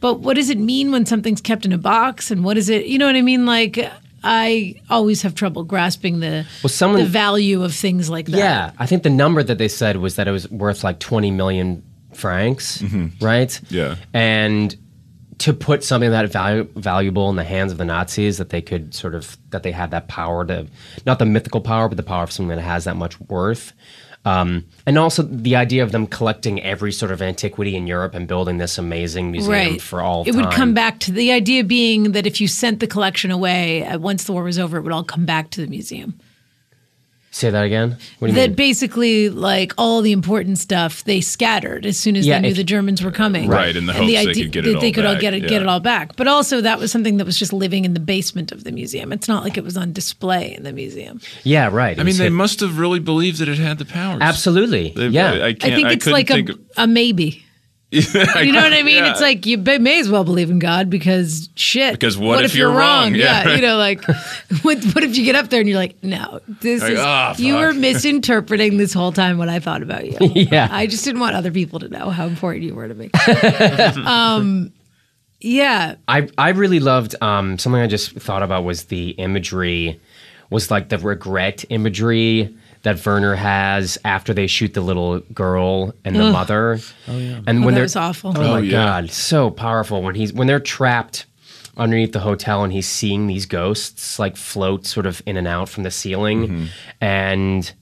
But 0.00 0.20
what 0.20 0.34
does 0.34 0.50
it 0.50 0.58
mean 0.58 0.92
when 0.92 1.06
something's 1.06 1.40
kept 1.40 1.64
in 1.64 1.72
a 1.72 1.78
box, 1.78 2.30
and 2.30 2.44
what 2.44 2.56
is 2.58 2.68
it? 2.68 2.86
You 2.86 2.98
know 2.98 3.06
what 3.06 3.16
I 3.16 3.22
mean? 3.22 3.46
Like. 3.46 3.90
I 4.24 4.80
always 4.90 5.22
have 5.22 5.34
trouble 5.34 5.64
grasping 5.64 6.20
the 6.20 6.46
Well, 6.62 6.70
someone- 6.70 7.00
the 7.00 7.06
value 7.06 7.62
of 7.62 7.74
things 7.74 8.08
like 8.08 8.26
that. 8.26 8.36
yeah. 8.38 8.70
I 8.78 8.86
think 8.86 9.02
the 9.02 9.10
number 9.10 9.42
that 9.42 9.58
they 9.58 9.68
said 9.68 9.98
was 9.98 10.16
that 10.16 10.26
it 10.26 10.32
was 10.32 10.50
worth 10.50 10.82
like 10.82 10.98
twenty 10.98 11.30
million 11.30 11.82
francs, 12.14 12.78
mm-hmm. 12.82 13.24
right? 13.24 13.60
Yeah. 13.70 13.96
and 14.12 14.74
to 15.36 15.52
put 15.52 15.82
something 15.82 16.10
that 16.12 16.30
valu- 16.30 16.70
valuable 16.76 17.28
in 17.28 17.34
the 17.34 17.42
hands 17.42 17.72
of 17.72 17.76
the 17.78 17.84
Nazis 17.84 18.38
that 18.38 18.50
they 18.50 18.62
could 18.62 18.94
sort 18.94 19.16
of 19.16 19.36
that 19.50 19.64
they 19.64 19.72
had 19.72 19.90
that 19.90 20.06
power 20.06 20.44
to 20.46 20.66
not 21.06 21.18
the 21.18 21.26
mythical 21.26 21.60
power 21.60 21.88
but 21.88 21.96
the 21.96 22.04
power 22.04 22.22
of 22.22 22.30
something 22.30 22.56
that 22.56 22.62
has 22.62 22.84
that 22.84 22.96
much 22.96 23.20
worth 23.22 23.72
um, 24.24 24.64
and 24.86 24.98
also 24.98 25.22
the 25.22 25.56
idea 25.56 25.82
of 25.82 25.92
them 25.92 26.06
collecting 26.06 26.62
every 26.62 26.92
sort 26.92 27.10
of 27.10 27.20
antiquity 27.20 27.76
in 27.76 27.86
Europe 27.86 28.14
and 28.14 28.26
building 28.26 28.58
this 28.58 28.78
amazing 28.78 29.30
museum 29.30 29.52
right 29.52 29.82
for 29.82 30.00
all 30.00 30.22
it 30.22 30.32
time. 30.32 30.40
would 30.40 30.52
come 30.52 30.74
back 30.74 30.98
to 31.00 31.12
the 31.12 31.30
idea 31.32 31.62
being 31.62 32.12
that 32.12 32.26
if 32.26 32.40
you 32.40 32.48
sent 32.48 32.80
the 32.80 32.86
collection 32.86 33.30
away 33.30 33.84
uh, 33.84 33.98
once 33.98 34.24
the 34.24 34.32
war 34.32 34.44
was 34.44 34.58
over 34.58 34.78
it 34.78 34.82
would 34.82 34.92
all 34.92 35.04
come 35.04 35.26
back 35.26 35.50
to 35.50 35.60
the 35.60 35.66
museum 35.66 36.18
Say 37.34 37.50
that 37.50 37.64
again. 37.64 37.98
What 38.20 38.28
do 38.28 38.32
you 38.32 38.40
that 38.40 38.50
mean? 38.50 38.54
basically 38.56 39.28
like 39.28 39.72
all 39.76 40.02
the 40.02 40.12
important 40.12 40.56
stuff 40.56 41.02
they 41.02 41.20
scattered 41.20 41.84
as 41.84 41.98
soon 41.98 42.14
as 42.14 42.24
Yeah, 42.24 42.36
they 42.36 42.42
knew 42.42 42.48
if- 42.50 42.56
the 42.56 42.62
germans 42.62 43.02
were 43.02 43.10
coming 43.10 43.48
Right, 43.48 43.74
in 43.74 43.86
the 43.86 43.92
hopes 43.92 44.06
they 44.06 44.24
could 44.34 44.52
get 44.52 44.64
it 44.66 44.72
that 44.74 44.80
they 44.80 44.86
all 44.88 44.92
could 44.92 45.04
all 45.04 45.16
get 45.18 45.34
it 45.34 45.40
get 45.48 45.60
it 45.60 45.66
all 45.66 45.80
back 45.80 46.14
but 46.14 46.28
also 46.28 46.60
that 46.60 46.78
was 46.78 46.92
something 46.92 47.16
that 47.16 47.24
was 47.24 47.36
just 47.36 47.52
living 47.52 47.84
in 47.84 47.92
the 47.92 47.98
basement 47.98 48.52
of 48.52 48.62
the 48.62 48.70
museum 48.70 49.12
it's 49.12 49.26
not 49.26 49.42
like 49.42 49.56
it 49.58 49.64
was 49.64 49.76
on 49.76 49.92
display 49.92 50.54
in 50.56 50.62
the 50.62 50.72
museum 50.72 51.20
yeah, 51.42 51.68
right. 51.72 51.98
It 51.98 52.00
I 52.00 52.04
mean, 52.04 52.16
they 52.18 52.24
hit- 52.24 52.32
must 52.32 52.60
have 52.60 52.78
really 52.78 53.00
believed 53.00 53.38
that 53.40 53.48
it 53.48 53.58
had 53.58 53.78
the 53.78 53.84
powers. 53.84 54.18
absolutely. 54.22 54.92
They- 54.94 55.08
yeah, 55.08 55.32
I, 55.32 55.46
i 55.46 55.52
can't, 55.54 55.74
think 55.74 55.90
it's 55.90 56.04
couldn't 56.04 56.12
like 56.12 56.30
a, 56.30 56.34
think 56.34 56.48
of- 56.50 56.60
a 56.76 56.86
maybe 56.86 57.44
you 58.44 58.52
know 58.52 58.60
what 58.62 58.72
I 58.72 58.82
mean? 58.82 59.04
Yeah. 59.04 59.10
It's 59.12 59.20
like 59.20 59.46
you 59.46 59.58
may 59.58 59.78
may 59.78 60.00
as 60.00 60.08
well 60.08 60.24
believe 60.24 60.50
in 60.50 60.58
God 60.58 60.90
because 60.90 61.48
shit. 61.54 61.92
Because 61.92 62.18
what 62.18 62.44
if 62.44 62.54
you're 62.54 62.70
wrong? 62.72 63.14
Yeah, 63.14 63.44
Yeah. 63.46 63.54
you 63.56 63.62
know, 63.62 63.76
like 63.76 64.04
what, 64.62 64.82
what 64.94 65.04
if 65.04 65.16
you 65.16 65.24
get 65.24 65.34
up 65.36 65.48
there 65.50 65.60
and 65.60 65.68
you're 65.68 65.78
like, 65.78 66.02
no, 66.02 66.40
this 66.60 66.82
Like, 66.82 66.92
is 66.92 66.98
ah, 67.00 67.34
you 67.38 67.54
were 67.54 67.72
misinterpreting 67.72 68.76
this 68.76 68.92
whole 68.92 69.12
time 69.12 69.38
what 69.38 69.48
I 69.48 69.60
thought 69.60 69.82
about 69.82 70.04
you. 70.06 70.18
Yeah. 70.34 70.68
I 70.70 70.86
just 70.86 71.04
didn't 71.04 71.20
want 71.20 71.36
other 71.36 71.50
people 71.52 71.78
to 71.80 71.88
know 71.88 72.10
how 72.10 72.26
important 72.26 72.64
you 72.64 72.74
were 72.74 72.88
to 72.88 72.94
me. 72.94 73.10
um, 74.04 74.72
yeah, 75.40 75.96
I 76.08 76.28
I 76.38 76.50
really 76.50 76.80
loved 76.80 77.14
um, 77.22 77.58
something 77.58 77.80
I 77.80 77.86
just 77.86 78.12
thought 78.12 78.42
about 78.42 78.64
was 78.64 78.84
the 78.84 79.10
imagery, 79.10 80.00
was 80.50 80.70
like 80.70 80.88
the 80.88 80.98
regret 80.98 81.64
imagery 81.68 82.54
that 82.84 83.04
Werner 83.04 83.34
has 83.34 83.98
after 84.04 84.32
they 84.32 84.46
shoot 84.46 84.74
the 84.74 84.82
little 84.82 85.18
girl 85.32 85.94
and 86.04 86.14
the 86.14 86.30
mother. 86.30 86.78
Oh 87.08 87.18
yeah, 87.18 87.40
and 87.46 87.58
Oh, 87.58 87.66
when 87.66 87.74
that 87.74 87.78
they're 87.78 87.82
was 87.82 87.96
awful. 87.96 88.32
Oh, 88.36 88.40
my 88.40 88.48
oh, 88.50 88.56
yeah. 88.58 88.70
god, 88.70 89.10
so 89.10 89.50
powerful 89.50 90.02
when 90.02 90.14
he's 90.14 90.32
when 90.32 90.46
they're 90.46 90.60
trapped 90.60 91.26
underneath 91.76 92.12
the 92.12 92.20
hotel 92.20 92.62
and 92.62 92.72
he's 92.72 92.86
seeing 92.86 93.26
these 93.26 93.46
ghosts 93.46 94.18
like 94.18 94.36
float 94.36 94.86
sort 94.86 95.06
of 95.06 95.22
in 95.26 95.36
and 95.36 95.48
out 95.48 95.68
from 95.68 95.82
the 95.82 95.90
ceiling, 95.90 96.46
mm-hmm. 96.46 96.64
and. 97.00 97.72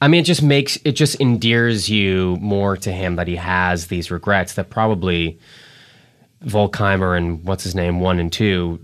I 0.00 0.06
mean, 0.06 0.20
it 0.20 0.26
just 0.26 0.44
makes 0.44 0.78
it 0.84 0.92
just 0.92 1.16
endears 1.16 1.90
you 1.90 2.36
more 2.40 2.76
to 2.76 2.92
him 2.92 3.16
that 3.16 3.26
he 3.26 3.34
has 3.34 3.88
these 3.88 4.12
regrets 4.12 4.52
that 4.52 4.70
probably 4.70 5.40
Volkheimer 6.44 7.16
and 7.16 7.42
what's 7.42 7.64
his 7.64 7.74
name 7.74 7.98
one 7.98 8.20
and 8.20 8.32
two 8.32 8.78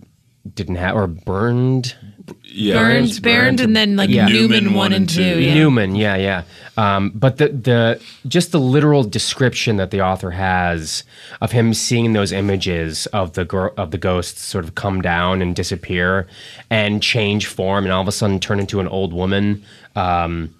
didn't 0.54 0.74
have 0.74 0.96
or 0.96 1.06
Bernd 1.06 1.94
yeah, 2.54 2.74
Burns, 2.78 3.18
Bernd, 3.20 3.60
and 3.60 3.74
then 3.76 3.96
like 3.96 4.10
Yeah. 4.10 4.26
Newman, 4.26 4.74
one 4.74 4.92
and 4.92 5.08
two. 5.08 5.40
Yeah. 5.40 5.54
Newman, 5.54 5.96
yeah, 5.96 6.16
yeah. 6.16 6.42
Um, 6.76 7.10
but 7.14 7.38
the 7.38 7.48
the 7.48 8.00
just 8.28 8.52
the 8.52 8.60
literal 8.60 9.02
description 9.04 9.76
that 9.76 9.90
the 9.90 10.00
author 10.00 10.30
has 10.30 11.04
of 11.40 11.52
him 11.52 11.74
seeing 11.74 12.12
those 12.12 12.32
images 12.32 13.06
of 13.06 13.32
the 13.32 13.44
gr- 13.44 13.74
of 13.76 13.90
the 13.90 13.98
ghosts 13.98 14.40
sort 14.40 14.64
of 14.64 14.74
come 14.74 15.02
down 15.02 15.42
and 15.42 15.54
disappear 15.56 16.26
and 16.70 17.02
change 17.02 17.46
form 17.46 17.84
and 17.84 17.92
all 17.92 18.02
of 18.02 18.08
a 18.08 18.12
sudden 18.12 18.38
turn 18.40 18.60
into 18.60 18.80
an 18.80 18.88
old 18.88 19.12
woman. 19.12 19.64
Um, 19.96 20.54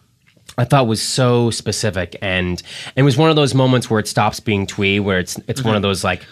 I 0.57 0.65
thought 0.65 0.87
was 0.87 1.03
so 1.03 1.51
specific 1.51 2.17
and 2.23 2.63
it 2.97 3.03
was 3.03 3.17
one 3.17 3.31
of 3.31 3.37
those 3.37 3.55
moments 3.55 3.89
where 3.91 3.99
it 4.01 4.07
stops 4.09 4.41
being 4.41 4.67
twee, 4.67 5.01
where 5.01 5.19
it's 5.19 5.39
it's 5.49 5.63
one 5.65 5.77
of 5.77 5.83
those 5.83 6.05
like 6.05 6.25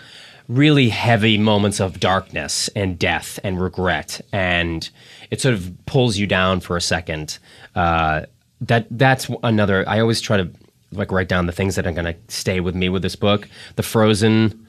really 0.57 0.89
heavy 0.89 1.39
moments 1.39 1.81
of 1.81 2.01
darkness 2.01 2.69
and 2.77 2.99
death 2.99 3.39
and 3.43 3.61
regret, 3.61 4.21
and 4.33 4.89
it 5.31 5.41
sort 5.41 5.55
of 5.55 5.73
pulls 5.87 6.17
you 6.17 6.27
down 6.27 6.61
for 6.61 6.77
a 6.77 6.81
second. 6.81 7.39
Uh, 7.75 8.23
that 8.61 8.87
that's 8.91 9.31
another. 9.43 9.85
I 9.89 10.01
always 10.01 10.21
try 10.21 10.37
to 10.37 10.51
like 10.93 11.11
write 11.11 11.29
down 11.29 11.47
the 11.47 11.53
things 11.53 11.75
that 11.77 11.87
are 11.87 11.93
going 11.93 12.05
to 12.05 12.17
stay 12.29 12.61
with 12.61 12.75
me 12.75 12.89
with 12.89 13.03
this 13.03 13.17
book. 13.17 13.49
The 13.77 13.83
frozen 13.83 14.67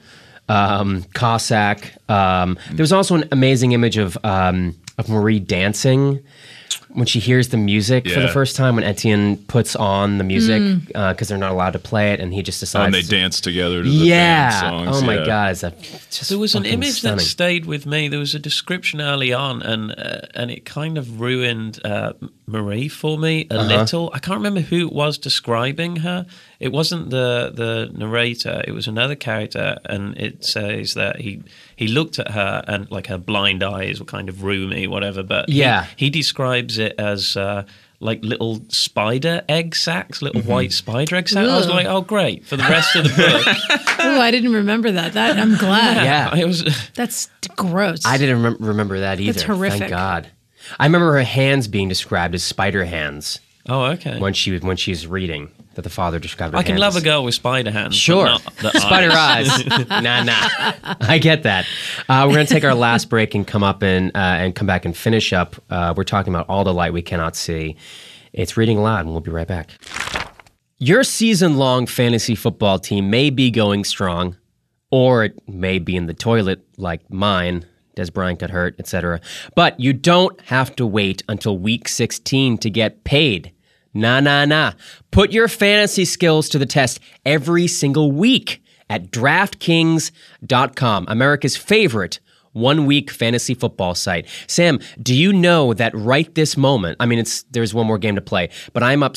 um, 0.48 1.04
Cossack. 1.14 1.94
Um, 2.08 2.58
there 2.70 2.82
was 2.82 2.92
also 2.92 3.14
an 3.14 3.28
amazing 3.30 3.72
image 3.72 3.98
of 3.98 4.18
um, 4.24 4.76
of 4.98 5.08
Marie 5.08 5.40
dancing 5.40 6.22
when 6.94 7.06
she 7.06 7.18
hears 7.20 7.48
the 7.50 7.56
music 7.56 8.08
for 8.08 8.20
the 8.20 8.28
first 8.28 8.56
time. 8.56 8.74
When 8.76 8.84
Etienne 8.84 9.36
puts 9.36 9.76
on 9.76 10.18
the 10.18 10.24
music 10.24 10.62
because 10.86 11.28
they're 11.28 11.36
not 11.38 11.52
allowed 11.52 11.72
to 11.74 11.78
play 11.78 12.12
it, 12.12 12.20
and 12.20 12.32
he 12.32 12.42
just 12.42 12.60
Oh, 12.60 12.64
decides. 12.64 12.84
and 12.86 12.94
they 12.94 13.02
to- 13.02 13.08
dance 13.08 13.40
together 13.40 13.82
to 13.82 13.88
the 13.88 13.94
yeah. 13.94 14.60
band 14.70 14.86
songs. 14.86 15.02
oh 15.02 15.06
my 15.06 15.16
yeah. 15.18 15.26
god, 15.26 15.52
is 15.52 15.60
that 15.60 15.80
just 16.10 16.30
There 16.30 16.38
was 16.38 16.54
an 16.54 16.64
image 16.64 16.92
stunning. 17.00 17.18
that 17.18 17.22
stayed 17.24 17.66
with 17.66 17.84
me. 17.84 18.08
There 18.08 18.18
was 18.20 18.34
a 18.34 18.38
description 18.38 19.00
early 19.00 19.32
on, 19.32 19.60
and 19.62 19.92
uh, 19.92 20.20
and 20.34 20.50
it 20.50 20.64
kind 20.64 20.96
of 20.96 21.20
ruined 21.20 21.80
uh, 21.84 22.14
Marie 22.46 22.88
for 22.88 23.16
me 23.18 23.46
a 23.50 23.54
Uh-huh. 23.58 23.66
little. 23.78 24.10
I 24.14 24.18
can't 24.18 24.36
remember 24.36 24.60
who 24.60 24.88
was 24.88 25.16
describing 25.18 25.96
her. 25.96 26.26
It 26.60 26.72
wasn't 26.72 27.10
the 27.10 27.50
the 27.54 27.90
narrator. 27.96 28.62
It 28.66 28.72
was 28.72 28.86
another 28.86 29.14
character, 29.14 29.78
and 29.86 30.16
it 30.18 30.44
says 30.44 30.94
that 30.94 31.20
he 31.20 31.42
he 31.76 31.88
looked 31.88 32.18
at 32.18 32.30
her 32.32 32.62
and 32.68 32.90
like 32.90 33.06
her 33.06 33.18
blind 33.18 33.62
eyes 33.62 33.98
were 34.00 34.06
kind 34.06 34.28
of 34.28 34.36
rheumy, 34.36 34.86
whatever. 34.88 35.22
But 35.22 35.48
Yeah. 35.48 35.86
he, 35.96 36.10
describes 36.10 36.78
it 36.78 36.94
as. 36.98 37.36
Uh, 37.36 37.64
like 38.00 38.22
little 38.22 38.60
spider 38.68 39.40
egg 39.48 39.74
sacs, 39.74 40.20
little 40.20 40.42
Mm-hmm. 40.42 40.50
white 40.50 40.72
spider 40.72 41.16
egg 41.16 41.26
sacs. 41.28 41.48
I 41.48 41.56
was 41.56 41.68
like, 41.68 41.86
"Oh, 41.86 42.02
great!" 42.02 42.44
For 42.44 42.56
the 42.56 42.64
rest 42.64 42.94
of 42.96 43.04
the 43.04 43.08
book, 43.10 43.46
Oh, 44.00 44.20
I 44.20 44.30
didn't 44.30 44.52
remember 44.52 44.90
that. 44.92 45.14
That 45.14 45.38
I'm 45.38 45.56
glad. 45.56 46.04
Yeah. 46.04 46.36
it 46.42 46.44
was. 46.46 46.64
That's 46.94 47.30
gross. 47.56 48.04
I 48.04 48.18
didn't 48.18 48.42
remem- 48.42 48.56
remember 48.60 49.00
that 49.00 49.20
either. 49.20 49.32
That's 49.32 49.44
horrific. 49.44 49.78
Thank 49.78 49.90
God. 49.90 50.28
I 50.78 50.86
remember 50.86 51.12
her 51.12 51.22
hands 51.24 51.68
being 51.68 51.88
described 51.88 52.34
as 52.34 52.42
spider 52.42 52.84
hands 52.84 53.40
Oh, 53.68 53.82
okay. 53.92 54.18
when 54.18 54.32
she 54.34 54.58
when 54.58 54.76
she's 54.76 55.06
reading. 55.06 55.50
That 55.74 55.82
the 55.82 55.90
father 55.90 56.20
described. 56.20 56.52
Her 56.54 56.58
I 56.60 56.62
can 56.62 56.74
hands 56.74 56.80
love 56.82 56.94
a 56.94 56.98
as- 56.98 57.02
girl 57.02 57.24
with 57.24 57.34
spider 57.34 57.72
hands. 57.72 57.88
but 57.88 57.94
Sure. 57.96 58.26
not 58.26 58.44
the 58.62 58.70
Spider 58.78 59.10
eyes. 59.10 59.50
eyes. 59.50 59.88
nah, 59.88 60.22
nah. 60.22 60.94
I 61.00 61.18
get 61.18 61.42
that. 61.42 61.66
Uh, 62.08 62.26
we're 62.28 62.34
going 62.34 62.46
to 62.46 62.52
take 62.54 62.62
our 62.62 62.76
last 62.76 63.10
break 63.10 63.34
and 63.34 63.44
come 63.44 63.64
up 63.64 63.82
and 63.82 64.12
uh, 64.14 64.18
and 64.20 64.54
come 64.54 64.68
back 64.68 64.84
and 64.84 64.96
finish 64.96 65.32
up. 65.32 65.56
Uh, 65.70 65.92
we're 65.96 66.04
talking 66.04 66.32
about 66.32 66.48
all 66.48 66.62
the 66.62 66.72
light 66.72 66.92
we 66.92 67.02
cannot 67.02 67.34
see. 67.34 67.74
It's 68.32 68.56
reading 68.56 68.78
aloud, 68.78 69.00
and 69.00 69.10
we'll 69.10 69.20
be 69.20 69.32
right 69.32 69.48
back. 69.48 69.70
Your 70.78 71.02
season 71.02 71.56
long 71.56 71.86
fantasy 71.86 72.36
football 72.36 72.78
team 72.78 73.10
may 73.10 73.30
be 73.30 73.50
going 73.50 73.82
strong, 73.82 74.36
or 74.92 75.24
it 75.24 75.40
may 75.48 75.80
be 75.80 75.96
in 75.96 76.06
the 76.06 76.14
toilet 76.14 76.60
like 76.76 77.08
mine. 77.10 77.64
Dez 77.96 78.12
Bryant 78.12 78.38
got 78.38 78.50
hurt, 78.50 78.76
etc. 78.78 79.20
But 79.54 79.78
you 79.78 79.92
don't 79.92 80.40
have 80.42 80.74
to 80.76 80.86
wait 80.86 81.22
until 81.28 81.58
week 81.58 81.88
16 81.88 82.58
to 82.58 82.70
get 82.70 83.04
paid. 83.04 83.52
Nah, 83.92 84.20
nah, 84.20 84.44
nah. 84.44 84.72
Put 85.10 85.32
your 85.32 85.48
fantasy 85.48 86.04
skills 86.04 86.48
to 86.50 86.58
the 86.58 86.66
test 86.66 86.98
every 87.24 87.66
single 87.66 88.10
week 88.10 88.62
at 88.90 89.10
DraftKings.com, 89.10 91.04
America's 91.08 91.56
favorite 91.56 92.20
one 92.54 92.86
week 92.86 93.10
fantasy 93.10 93.52
football 93.52 93.94
site. 93.94 94.28
Sam, 94.46 94.78
do 95.02 95.14
you 95.14 95.32
know 95.32 95.74
that 95.74 95.94
right 95.94 96.32
this 96.34 96.56
moment, 96.56 96.96
I 97.00 97.06
mean, 97.06 97.18
it's 97.18 97.42
there's 97.50 97.74
one 97.74 97.86
more 97.86 97.98
game 97.98 98.14
to 98.14 98.20
play, 98.20 98.48
but 98.72 98.82
I'm 98.82 99.02
up 99.02 99.16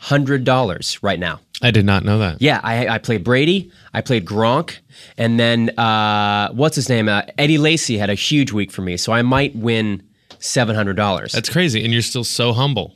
$700 0.00 0.98
right 1.02 1.18
now. 1.18 1.40
I 1.62 1.70
did 1.70 1.84
not 1.84 2.04
know 2.04 2.18
that. 2.18 2.40
Yeah, 2.40 2.60
I, 2.62 2.88
I 2.88 2.98
played 2.98 3.22
Brady, 3.22 3.70
I 3.92 4.00
played 4.00 4.24
Gronk, 4.24 4.78
and 5.18 5.38
then 5.38 5.70
uh, 5.78 6.50
what's 6.52 6.76
his 6.76 6.88
name? 6.88 7.08
Uh, 7.08 7.22
Eddie 7.36 7.58
Lacy 7.58 7.98
had 7.98 8.08
a 8.08 8.14
huge 8.14 8.50
week 8.52 8.70
for 8.72 8.82
me, 8.82 8.96
so 8.96 9.12
I 9.12 9.22
might 9.22 9.54
win 9.54 10.02
seven 10.38 10.74
hundred 10.74 10.96
dollars. 10.96 11.32
That's 11.32 11.50
crazy. 11.50 11.84
And 11.84 11.92
you're 11.92 12.00
still 12.02 12.24
so 12.24 12.54
humble. 12.54 12.94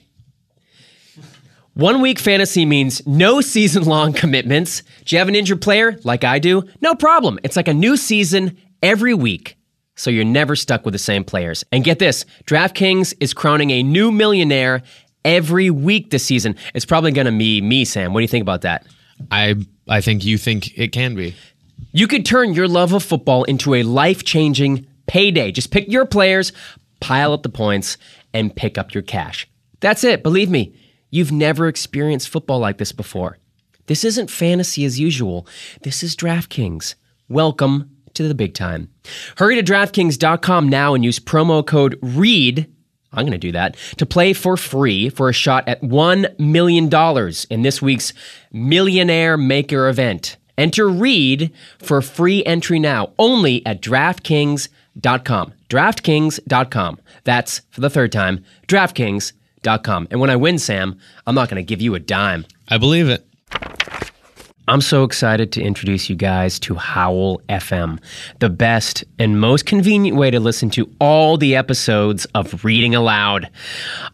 One 1.74 2.00
week 2.00 2.20
fantasy 2.20 2.64
means 2.64 3.04
no 3.06 3.40
season 3.40 3.84
long 3.84 4.12
commitments. 4.22 4.82
Do 5.04 5.14
you 5.14 5.18
have 5.18 5.28
an 5.28 5.34
injured 5.34 5.60
player 5.60 5.98
like 6.04 6.24
I 6.24 6.38
do? 6.38 6.62
No 6.80 6.94
problem. 6.94 7.38
It's 7.42 7.56
like 7.56 7.68
a 7.68 7.74
new 7.74 7.96
season 7.96 8.56
every 8.82 9.12
week. 9.12 9.56
So 9.96 10.10
you're 10.10 10.24
never 10.24 10.56
stuck 10.56 10.84
with 10.84 10.92
the 10.92 10.98
same 10.98 11.22
players. 11.24 11.64
And 11.70 11.84
get 11.84 11.98
this 11.98 12.24
DraftKings 12.46 13.14
is 13.20 13.34
crowning 13.34 13.70
a 13.70 13.82
new 13.82 14.10
millionaire 14.10 14.82
every 15.24 15.70
week 15.70 16.10
this 16.10 16.24
season. 16.24 16.56
It's 16.74 16.84
probably 16.84 17.12
going 17.12 17.26
to 17.26 17.32
be 17.32 17.60
me, 17.60 17.84
Sam. 17.84 18.12
What 18.12 18.20
do 18.20 18.22
you 18.24 18.28
think 18.28 18.42
about 18.42 18.62
that? 18.62 18.86
I 19.30 19.56
I 19.88 20.00
think 20.00 20.24
you 20.24 20.38
think 20.38 20.76
it 20.78 20.92
can 20.92 21.14
be. 21.14 21.34
You 21.92 22.08
could 22.08 22.26
turn 22.26 22.54
your 22.54 22.68
love 22.68 22.92
of 22.92 23.02
football 23.02 23.44
into 23.44 23.74
a 23.74 23.82
life 23.82 24.24
changing 24.24 24.86
payday. 25.06 25.52
Just 25.52 25.70
pick 25.70 25.88
your 25.88 26.06
players, 26.06 26.52
pile 27.00 27.32
up 27.32 27.42
the 27.42 27.48
points, 27.48 27.96
and 28.32 28.54
pick 28.54 28.78
up 28.78 28.94
your 28.94 29.02
cash. 29.02 29.48
That's 29.80 30.04
it. 30.04 30.22
Believe 30.22 30.50
me, 30.50 30.74
you've 31.10 31.32
never 31.32 31.68
experienced 31.68 32.28
football 32.28 32.58
like 32.58 32.78
this 32.78 32.92
before. 32.92 33.38
This 33.86 34.04
isn't 34.04 34.30
fantasy 34.30 34.84
as 34.84 34.98
usual. 34.98 35.46
This 35.82 36.02
is 36.02 36.16
DraftKings. 36.16 36.94
Welcome 37.28 37.90
to 38.14 38.26
the 38.26 38.34
big 38.34 38.54
time. 38.54 38.90
Hurry 39.36 39.60
to 39.60 39.62
DraftKings.com 39.62 40.68
now 40.68 40.94
and 40.94 41.04
use 41.04 41.18
promo 41.18 41.64
code 41.66 41.98
READ. 42.00 42.73
I'm 43.16 43.24
going 43.24 43.32
to 43.32 43.38
do 43.38 43.52
that 43.52 43.76
to 43.96 44.06
play 44.06 44.32
for 44.32 44.56
free 44.56 45.08
for 45.08 45.28
a 45.28 45.32
shot 45.32 45.66
at 45.68 45.82
$1 45.82 46.38
million 46.38 46.90
in 47.50 47.62
this 47.62 47.82
week's 47.82 48.12
Millionaire 48.52 49.36
Maker 49.36 49.88
event. 49.88 50.36
Enter 50.56 50.88
READ 50.88 51.52
for 51.78 52.00
free 52.00 52.44
entry 52.44 52.78
now 52.78 53.12
only 53.18 53.64
at 53.66 53.80
DraftKings.com. 53.80 55.52
DraftKings.com. 55.68 57.00
That's 57.24 57.60
for 57.70 57.80
the 57.80 57.90
third 57.90 58.12
time, 58.12 58.44
DraftKings.com. 58.68 60.08
And 60.10 60.20
when 60.20 60.30
I 60.30 60.36
win, 60.36 60.58
Sam, 60.58 60.98
I'm 61.26 61.34
not 61.34 61.48
going 61.48 61.64
to 61.64 61.66
give 61.66 61.82
you 61.82 61.94
a 61.94 62.00
dime. 62.00 62.46
I 62.68 62.78
believe 62.78 63.08
it. 63.08 63.26
I'm 64.66 64.80
so 64.80 65.04
excited 65.04 65.52
to 65.52 65.62
introduce 65.62 66.08
you 66.08 66.16
guys 66.16 66.58
to 66.60 66.74
Howl 66.74 67.42
FM, 67.50 67.98
the 68.38 68.48
best 68.48 69.04
and 69.18 69.38
most 69.38 69.66
convenient 69.66 70.16
way 70.16 70.30
to 70.30 70.40
listen 70.40 70.70
to 70.70 70.90
all 71.00 71.36
the 71.36 71.54
episodes 71.54 72.24
of 72.34 72.64
Reading 72.64 72.94
Aloud. 72.94 73.50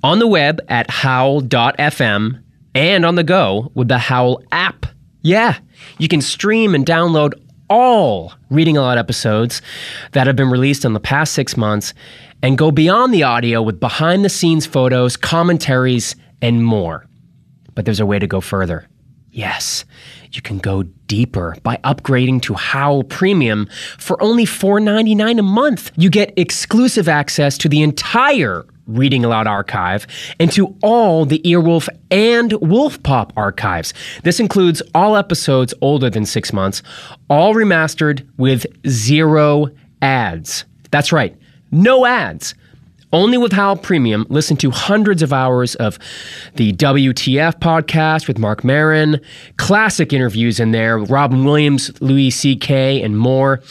On 0.03 0.19
the 0.19 0.27
web 0.27 0.61
at 0.69 0.91
howl.fm 0.91 2.43
and 2.75 3.07
on 3.07 3.15
the 3.15 3.23
go 3.23 3.71
with 3.75 3.87
the 3.87 3.99
Howl 3.99 4.43
app. 4.51 4.87
Yeah, 5.23 5.57
you 5.99 6.09
can 6.09 6.21
stream 6.21 6.75
and 6.75 6.85
download 6.85 7.35
all 7.69 8.33
Reading 8.51 8.77
Aloud 8.77 8.99
episodes 8.99 9.63
that 10.13 10.27
have 10.27 10.35
been 10.35 10.51
released 10.51 10.85
in 10.85 10.95
the 10.95 11.01
past 11.01 11.33
six 11.33 11.57
months 11.57 11.95
and 12.43 12.59
go 12.59 12.73
beyond 12.73 13.15
the 13.15 13.23
audio 13.23 13.63
with 13.63 13.79
behind 13.79 14.25
the 14.25 14.29
scenes 14.29 14.67
photos, 14.67 15.17
commentaries, 15.17 16.17
and 16.43 16.65
more. 16.65 17.07
But 17.77 17.85
there's 17.85 18.01
a 18.01 18.07
way 18.07 18.19
to 18.19 18.27
go 18.27 18.41
further. 18.41 18.89
Yes, 19.31 19.85
you 20.33 20.43
can 20.43 20.59
go 20.59 20.83
deeper 20.83 21.57
by 21.63 21.77
upgrading 21.85 22.43
to 22.43 22.55
Howl 22.55 23.03
Premium 23.03 23.69
for 23.99 24.23
only 24.23 24.45
$4.99 24.45 25.39
a 25.39 25.43
month. 25.43 25.93
You 25.97 26.11
get 26.11 26.33
exclusive 26.37 27.09
access 27.09 27.59
to 27.59 27.69
the 27.69 27.83
entire 27.83 28.65
Reading 28.87 29.25
Aloud 29.25 29.47
archive 29.47 30.07
and 30.41 30.51
to 30.53 30.77
all 30.83 31.25
the 31.25 31.39
Earwolf 31.41 31.89
and 32.11 32.53
Wolf 32.55 33.01
Pop 33.05 33.33
archives. 33.37 33.95
This 34.25 34.41
includes 34.41 34.83
all 34.95 35.17
episodes 35.17 35.73
older 35.81 36.11
than 36.11 36.27
six 36.27 36.53
months, 36.53 36.83
all 37.29 37.55
remastered 37.55 38.27
with 38.37 38.67
zero 38.89 39.69
ads. 40.03 40.65
That's 40.91 41.13
right, 41.13 41.37
no 41.71 42.05
ads. 42.05 42.55
Only 43.13 43.39
with 43.39 43.51
Howl 43.51 43.77
Premium, 43.77 44.25
listen 44.29 44.57
to 44.59 44.71
hundreds 44.71 45.21
of 45.21 45.33
hours 45.33 45.75
of 45.75 45.99
the 46.55 46.73
WTF 46.75 47.59
podcast 47.59 48.29
with 48.29 48.39
Marc 48.39 48.63
Maron, 48.63 49.21
classic 49.57 50.13
interviews 50.13 50.61
in 50.61 50.71
there, 50.71 50.97
with 50.97 51.11
Robin 51.11 51.45
Williams, 51.45 51.91
Louis 52.01 52.31
C.K., 52.31 53.03
and 53.03 53.19
more. 53.19 53.63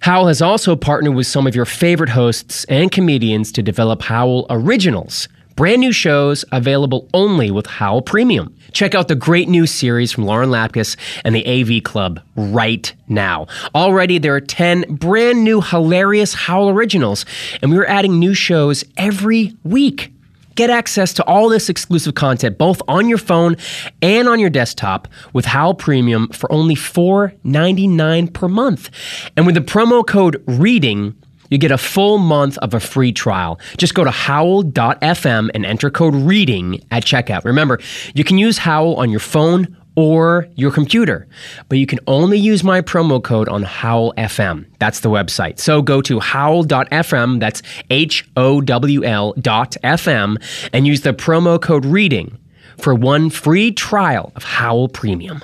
Howl 0.00 0.26
has 0.26 0.42
also 0.42 0.74
partnered 0.74 1.14
with 1.14 1.28
some 1.28 1.46
of 1.46 1.54
your 1.54 1.64
favorite 1.64 2.10
hosts 2.10 2.64
and 2.64 2.90
comedians 2.90 3.52
to 3.52 3.62
develop 3.62 4.02
Howl 4.02 4.46
Originals. 4.50 5.28
Brand 5.54 5.80
new 5.80 5.92
shows 5.92 6.44
available 6.50 7.08
only 7.14 7.52
with 7.52 7.66
Howl 7.66 8.02
Premium. 8.02 8.52
Check 8.72 8.94
out 8.94 9.08
the 9.08 9.14
great 9.14 9.48
new 9.48 9.66
series 9.66 10.12
from 10.12 10.24
Lauren 10.24 10.50
Lapkus 10.50 10.96
and 11.24 11.34
the 11.34 11.46
AV 11.46 11.82
Club 11.82 12.20
right 12.36 12.92
now. 13.08 13.46
Already 13.74 14.18
there 14.18 14.34
are 14.34 14.40
10 14.40 14.96
brand 14.96 15.44
new 15.44 15.60
hilarious 15.60 16.34
Howl 16.34 16.68
originals, 16.68 17.24
and 17.62 17.70
we're 17.70 17.86
adding 17.86 18.18
new 18.18 18.34
shows 18.34 18.84
every 18.96 19.54
week. 19.64 20.12
Get 20.54 20.70
access 20.70 21.12
to 21.14 21.24
all 21.24 21.48
this 21.48 21.68
exclusive 21.68 22.16
content 22.16 22.58
both 22.58 22.82
on 22.88 23.08
your 23.08 23.18
phone 23.18 23.56
and 24.02 24.28
on 24.28 24.40
your 24.40 24.50
desktop 24.50 25.06
with 25.32 25.44
Howl 25.44 25.74
Premium 25.74 26.28
for 26.30 26.50
only 26.50 26.74
$4.99 26.74 28.32
per 28.32 28.48
month. 28.48 28.90
And 29.36 29.46
with 29.46 29.54
the 29.54 29.60
promo 29.60 30.04
code 30.04 30.42
READING, 30.48 31.14
you 31.50 31.58
get 31.58 31.70
a 31.70 31.78
full 31.78 32.18
month 32.18 32.58
of 32.58 32.74
a 32.74 32.80
free 32.80 33.12
trial. 33.12 33.58
Just 33.76 33.94
go 33.94 34.04
to 34.04 34.10
howl.fm 34.10 35.50
and 35.54 35.66
enter 35.66 35.90
code 35.90 36.14
READING 36.14 36.82
at 36.90 37.04
checkout. 37.04 37.44
Remember, 37.44 37.78
you 38.14 38.24
can 38.24 38.38
use 38.38 38.58
Howl 38.58 38.94
on 38.96 39.10
your 39.10 39.20
phone 39.20 39.76
or 39.96 40.46
your 40.54 40.70
computer, 40.70 41.26
but 41.68 41.78
you 41.78 41.86
can 41.86 41.98
only 42.06 42.38
use 42.38 42.62
my 42.62 42.80
promo 42.80 43.20
code 43.22 43.48
on 43.48 43.64
Howl 43.64 44.12
FM. 44.14 44.64
That's 44.78 45.00
the 45.00 45.10
website. 45.10 45.58
So 45.58 45.82
go 45.82 46.00
to 46.02 46.20
howl.fm, 46.20 47.40
that's 47.40 47.62
H 47.90 48.28
O 48.36 48.60
W 48.60 49.04
L 49.04 49.32
dot 49.40 49.76
FM, 49.82 50.36
and 50.72 50.86
use 50.86 51.00
the 51.00 51.12
promo 51.12 51.60
code 51.60 51.84
READING 51.84 52.38
for 52.76 52.94
one 52.94 53.28
free 53.28 53.72
trial 53.72 54.30
of 54.36 54.44
Howl 54.44 54.88
Premium. 54.88 55.42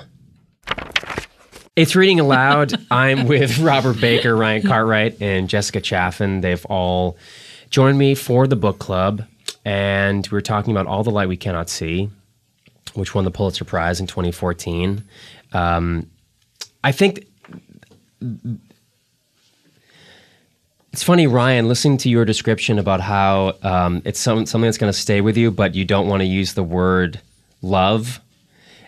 It's 1.75 1.93
reading 1.93 2.21
aloud. 2.21 2.73
I'm 2.91 3.27
with 3.27 3.59
Robert 3.59 3.99
Baker, 3.99 4.33
Ryan 4.33 4.65
Cartwright, 4.65 5.21
and 5.21 5.49
Jessica 5.49 5.81
Chaffin. 5.81 6.39
They've 6.39 6.65
all 6.67 7.17
joined 7.69 7.97
me 7.97 8.15
for 8.15 8.47
the 8.47 8.55
book 8.55 8.79
club, 8.79 9.25
and 9.65 10.25
we're 10.31 10.39
talking 10.39 10.71
about 10.71 10.87
All 10.87 11.03
the 11.03 11.11
Light 11.11 11.27
We 11.27 11.35
Cannot 11.35 11.69
See, 11.69 12.09
which 12.93 13.13
won 13.13 13.25
the 13.25 13.31
Pulitzer 13.31 13.65
Prize 13.65 13.99
in 13.99 14.07
2014. 14.07 15.03
Um, 15.51 16.09
I 16.81 16.93
think 16.93 17.27
it's 20.93 21.03
funny, 21.03 21.27
Ryan, 21.27 21.67
listening 21.67 21.97
to 21.97 22.09
your 22.09 22.23
description 22.23 22.79
about 22.79 23.01
how 23.01 23.55
um, 23.63 24.01
it's 24.05 24.21
some, 24.21 24.45
something 24.45 24.65
that's 24.65 24.77
going 24.77 24.93
to 24.93 24.97
stay 24.97 25.19
with 25.19 25.35
you, 25.35 25.51
but 25.51 25.75
you 25.75 25.83
don't 25.83 26.07
want 26.07 26.21
to 26.21 26.25
use 26.25 26.53
the 26.53 26.63
word 26.63 27.19
love. 27.61 28.21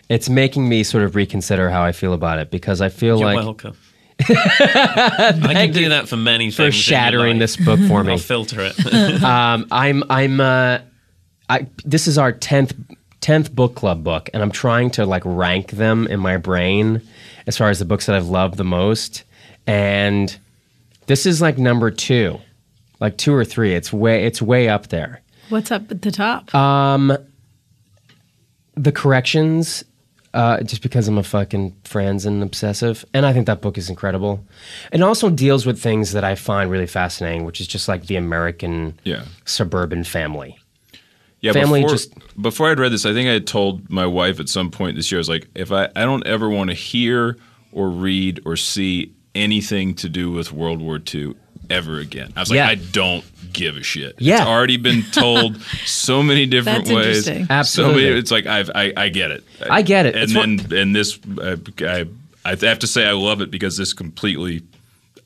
It's 0.08 0.28
making 0.28 0.68
me 0.68 0.82
sort 0.84 1.04
of 1.04 1.14
reconsider 1.14 1.68
how 1.70 1.82
I 1.82 1.92
feel 1.92 2.12
about 2.12 2.38
it 2.38 2.50
because 2.50 2.80
I 2.80 2.88
feel 2.88 3.18
You're 3.18 3.26
like 3.26 3.36
welcome. 3.36 3.76
I 4.20 5.52
can 5.54 5.72
do 5.72 5.90
that 5.90 6.08
for 6.08 6.16
many 6.16 6.50
for 6.50 6.56
things. 6.56 6.58
in 6.58 6.64
your 6.64 6.72
shattering 6.72 7.38
life. 7.38 7.40
this 7.40 7.56
book 7.56 7.78
for 7.86 8.02
me. 8.02 8.12
I'll 8.14 8.18
filter 8.18 8.60
it. 8.60 9.22
um, 9.22 9.66
I'm 9.70 10.02
I'm 10.10 10.40
uh, 10.40 10.78
I 11.48 11.66
this 11.84 12.08
is 12.08 12.18
our 12.18 12.32
tenth 12.32 12.74
tenth 13.20 13.54
book 13.54 13.74
club 13.74 14.02
book, 14.02 14.28
and 14.32 14.42
I'm 14.42 14.50
trying 14.50 14.90
to 14.92 15.06
like 15.06 15.22
rank 15.24 15.72
them 15.72 16.06
in 16.08 16.20
my 16.20 16.36
brain 16.36 17.02
as 17.46 17.56
far 17.56 17.68
as 17.70 17.78
the 17.78 17.84
books 17.84 18.06
that 18.06 18.16
I've 18.16 18.28
loved 18.28 18.56
the 18.56 18.64
most, 18.64 19.24
and 19.66 20.36
this 21.06 21.24
is 21.26 21.40
like 21.40 21.56
number 21.58 21.90
two, 21.90 22.38
like 23.00 23.18
two 23.18 23.34
or 23.34 23.44
three. 23.44 23.74
It's 23.74 23.92
way 23.92 24.24
it's 24.24 24.42
way 24.42 24.68
up 24.68 24.88
there. 24.88 25.22
What's 25.48 25.70
up 25.70 25.90
at 25.90 26.02
the 26.02 26.10
top? 26.10 26.54
Um, 26.54 27.16
The 28.74 28.92
corrections. 28.92 29.84
Uh, 30.34 30.60
just 30.62 30.82
because 30.82 31.08
I'm 31.08 31.16
a 31.16 31.22
fucking 31.22 31.74
Franzen 31.84 32.42
obsessive, 32.42 33.02
and 33.14 33.24
I 33.24 33.32
think 33.32 33.46
that 33.46 33.62
book 33.62 33.78
is 33.78 33.88
incredible. 33.88 34.44
It 34.92 35.00
also 35.00 35.30
deals 35.30 35.64
with 35.64 35.80
things 35.80 36.12
that 36.12 36.22
I 36.22 36.34
find 36.34 36.70
really 36.70 36.86
fascinating, 36.86 37.46
which 37.46 37.62
is 37.62 37.66
just 37.66 37.88
like 37.88 38.06
the 38.08 38.16
American 38.16 38.98
Yeah. 39.04 39.22
suburban 39.46 40.04
family. 40.04 40.58
Yeah, 41.40 41.52
Family 41.52 41.80
before, 41.80 41.94
just- 41.94 42.12
before 42.42 42.70
I'd 42.70 42.78
read 42.78 42.92
this, 42.92 43.06
I 43.06 43.12
think 43.14 43.28
I 43.28 43.32
had 43.32 43.46
told 43.46 43.88
my 43.90 44.04
wife 44.04 44.38
at 44.38 44.48
some 44.50 44.70
point 44.70 44.96
this 44.96 45.10
year, 45.10 45.18
I 45.18 45.20
was 45.20 45.28
like, 45.30 45.48
if 45.54 45.72
I, 45.72 45.88
I 45.96 46.04
don't 46.04 46.26
ever 46.26 46.48
want 46.50 46.68
to 46.70 46.74
hear 46.74 47.38
or 47.72 47.88
read 47.88 48.40
or 48.44 48.54
see 48.56 49.12
anything 49.34 49.94
to 49.94 50.08
do 50.08 50.30
with 50.32 50.52
World 50.52 50.82
War 50.82 51.00
II 51.14 51.34
ever 51.70 51.98
again. 51.98 52.32
I 52.36 52.40
was 52.40 52.50
like, 52.50 52.56
Yeah. 52.56 52.68
I 52.68 52.74
don't 52.76 53.24
give 53.52 53.76
a 53.76 53.82
shit. 53.82 54.16
Yeah. 54.18 54.38
It's 54.42 54.46
already 54.46 54.76
been 54.76 55.02
told 55.12 55.60
so 55.84 56.22
many 56.22 56.46
different 56.46 56.86
That's 56.86 56.90
ways. 56.94 57.28
interesting. 57.28 57.46
So 57.46 57.52
Absolutely. 57.54 58.04
many, 58.04 58.18
it's 58.18 58.30
like 58.30 58.46
I've, 58.46 58.70
I 58.74 58.92
I 58.96 59.08
get 59.08 59.30
it. 59.30 59.44
I 59.68 59.82
get 59.82 60.06
it. 60.06 60.14
And 60.14 60.24
It's 60.24 60.32
then 60.34 60.78
and 60.78 60.94
this 60.94 61.18
uh, 61.40 61.56
I 61.80 62.06
I 62.44 62.56
have 62.66 62.78
to 62.80 62.86
say 62.86 63.06
I 63.06 63.12
love 63.12 63.40
it 63.40 63.50
because 63.50 63.76
this 63.76 63.92
completely 63.92 64.62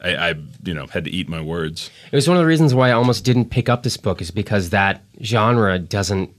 I, 0.03 0.15
I 0.31 0.35
you 0.65 0.75
know 0.75 0.87
had 0.87 1.05
to 1.05 1.11
eat 1.11 1.29
my 1.29 1.41
words. 1.41 1.91
It 2.11 2.17
was 2.17 2.29
one 2.29 2.37
of 2.37 2.43
the 2.43 2.47
reasons 2.47 2.75
why 2.75 2.89
I 2.89 2.93
almost 2.93 3.25
didn't 3.25 3.47
pick 3.51 3.69
up 3.69 3.83
this 3.83 3.97
book 3.97 4.21
is 4.21 4.31
because 4.31 4.71
that 4.71 5.03
genre 5.23 5.79
doesn't 5.79 6.31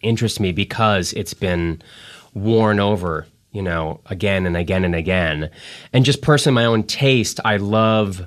interest 0.00 0.38
me 0.40 0.52
because 0.52 1.12
it's 1.12 1.34
been 1.34 1.82
worn 2.34 2.80
over, 2.80 3.26
you 3.52 3.62
know, 3.62 4.00
again 4.06 4.46
and 4.46 4.56
again 4.56 4.84
and 4.84 4.94
again. 4.94 5.50
And 5.92 6.04
just 6.04 6.22
personally 6.22 6.54
my 6.54 6.64
own 6.64 6.84
taste, 6.84 7.40
I 7.44 7.56
love 7.58 8.26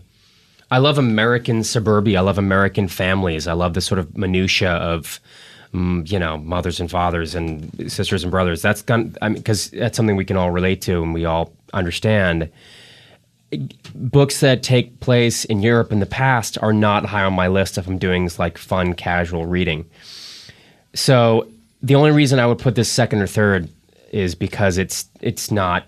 I 0.76 0.80
love 0.80 0.98
American 0.98 1.64
suburbia. 1.64 2.18
I 2.18 2.22
love 2.22 2.38
American 2.38 2.90
families. 2.90 3.48
I 3.48 3.54
love 3.54 3.76
the 3.76 3.80
sort 3.80 3.98
of 3.98 4.18
minutia 4.18 4.72
of 4.72 5.22
mm, 5.74 6.12
you 6.12 6.20
know, 6.20 6.38
mothers 6.38 6.82
and 6.82 6.92
fathers 6.92 7.34
and 7.34 7.90
sisters 7.90 8.24
and 8.24 8.32
brothers. 8.32 8.62
That's 8.62 8.82
gon- 8.82 9.16
I 9.22 9.30
mean 9.30 9.42
cuz 9.42 9.70
that's 9.70 9.96
something 9.96 10.18
we 10.18 10.26
can 10.26 10.36
all 10.36 10.52
relate 10.52 10.82
to 10.82 11.02
and 11.02 11.14
we 11.14 11.24
all 11.24 11.54
understand 11.72 12.50
books 13.94 14.42
that 14.42 14.64
take 14.64 15.00
place 15.00 15.46
in 15.46 15.62
Europe 15.62 15.94
in 15.94 16.02
the 16.02 16.06
past 16.06 16.58
are 16.62 16.74
not 16.74 17.06
high 17.06 17.24
on 17.24 17.32
my 17.32 17.48
list 17.48 17.78
if 17.78 17.88
I'm 17.88 17.98
doing 17.98 18.30
like 18.38 18.58
fun 18.58 18.96
casual 18.96 19.46
reading. 19.46 19.86
So 20.94 21.48
the 21.82 21.96
only 21.96 22.12
reason 22.12 22.38
I 22.38 22.48
would 22.48 22.60
put 22.60 22.76
this 22.76 22.92
second 22.92 23.22
or 23.22 23.28
third 23.28 23.70
is 24.12 24.36
because 24.36 24.78
it's 24.78 25.06
it's 25.22 25.52
not 25.52 25.86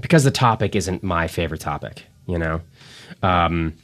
because 0.00 0.24
the 0.24 0.32
topic 0.32 0.74
isn't 0.74 1.04
my 1.04 1.28
favorite 1.28 1.60
topic, 1.60 2.02
you 2.26 2.36
know. 2.36 2.62
Um, 3.22 3.74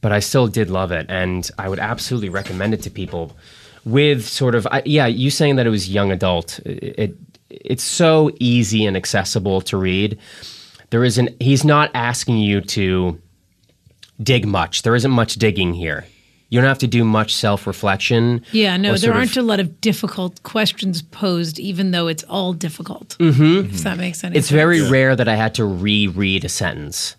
but 0.00 0.12
I 0.12 0.20
still 0.20 0.46
did 0.46 0.70
love 0.70 0.92
it, 0.92 1.06
and 1.08 1.50
I 1.58 1.68
would 1.68 1.78
absolutely 1.78 2.28
recommend 2.28 2.74
it 2.74 2.82
to 2.82 2.90
people. 2.90 3.36
With 3.84 4.26
sort 4.26 4.54
of 4.54 4.66
I, 4.70 4.82
yeah, 4.84 5.06
you 5.06 5.30
saying 5.30 5.56
that 5.56 5.66
it 5.66 5.70
was 5.70 5.88
young 5.88 6.12
adult, 6.12 6.58
it, 6.60 6.98
it 6.98 7.16
it's 7.50 7.82
so 7.82 8.30
easy 8.38 8.84
and 8.84 8.96
accessible 8.96 9.60
to 9.62 9.76
read. 9.76 10.18
There 10.90 11.04
isn't 11.04 11.40
he's 11.40 11.64
not 11.64 11.90
asking 11.94 12.38
you 12.38 12.60
to 12.60 13.20
dig 14.22 14.46
much. 14.46 14.82
There 14.82 14.94
isn't 14.94 15.10
much 15.10 15.34
digging 15.36 15.74
here. 15.74 16.06
You 16.50 16.60
don't 16.60 16.68
have 16.68 16.78
to 16.78 16.86
do 16.86 17.04
much 17.04 17.34
self 17.34 17.66
reflection. 17.66 18.42
yeah, 18.52 18.76
no, 18.78 18.96
there 18.96 19.12
aren't 19.12 19.36
a 19.36 19.42
lot 19.42 19.60
of 19.60 19.80
difficult 19.82 20.42
questions 20.44 21.02
posed, 21.02 21.58
even 21.58 21.90
though 21.90 22.08
it's 22.08 22.24
all 22.24 22.54
difficult. 22.54 23.16
Mm-hmm. 23.18 23.74
If 23.74 23.82
that 23.82 23.98
makes 23.98 24.24
any 24.24 24.36
It's 24.36 24.48
sense. 24.48 24.50
It's 24.50 24.50
very 24.50 24.80
rare 24.90 25.14
that 25.14 25.28
I 25.28 25.36
had 25.36 25.54
to 25.56 25.64
reread 25.66 26.44
a 26.44 26.48
sentence. 26.48 27.16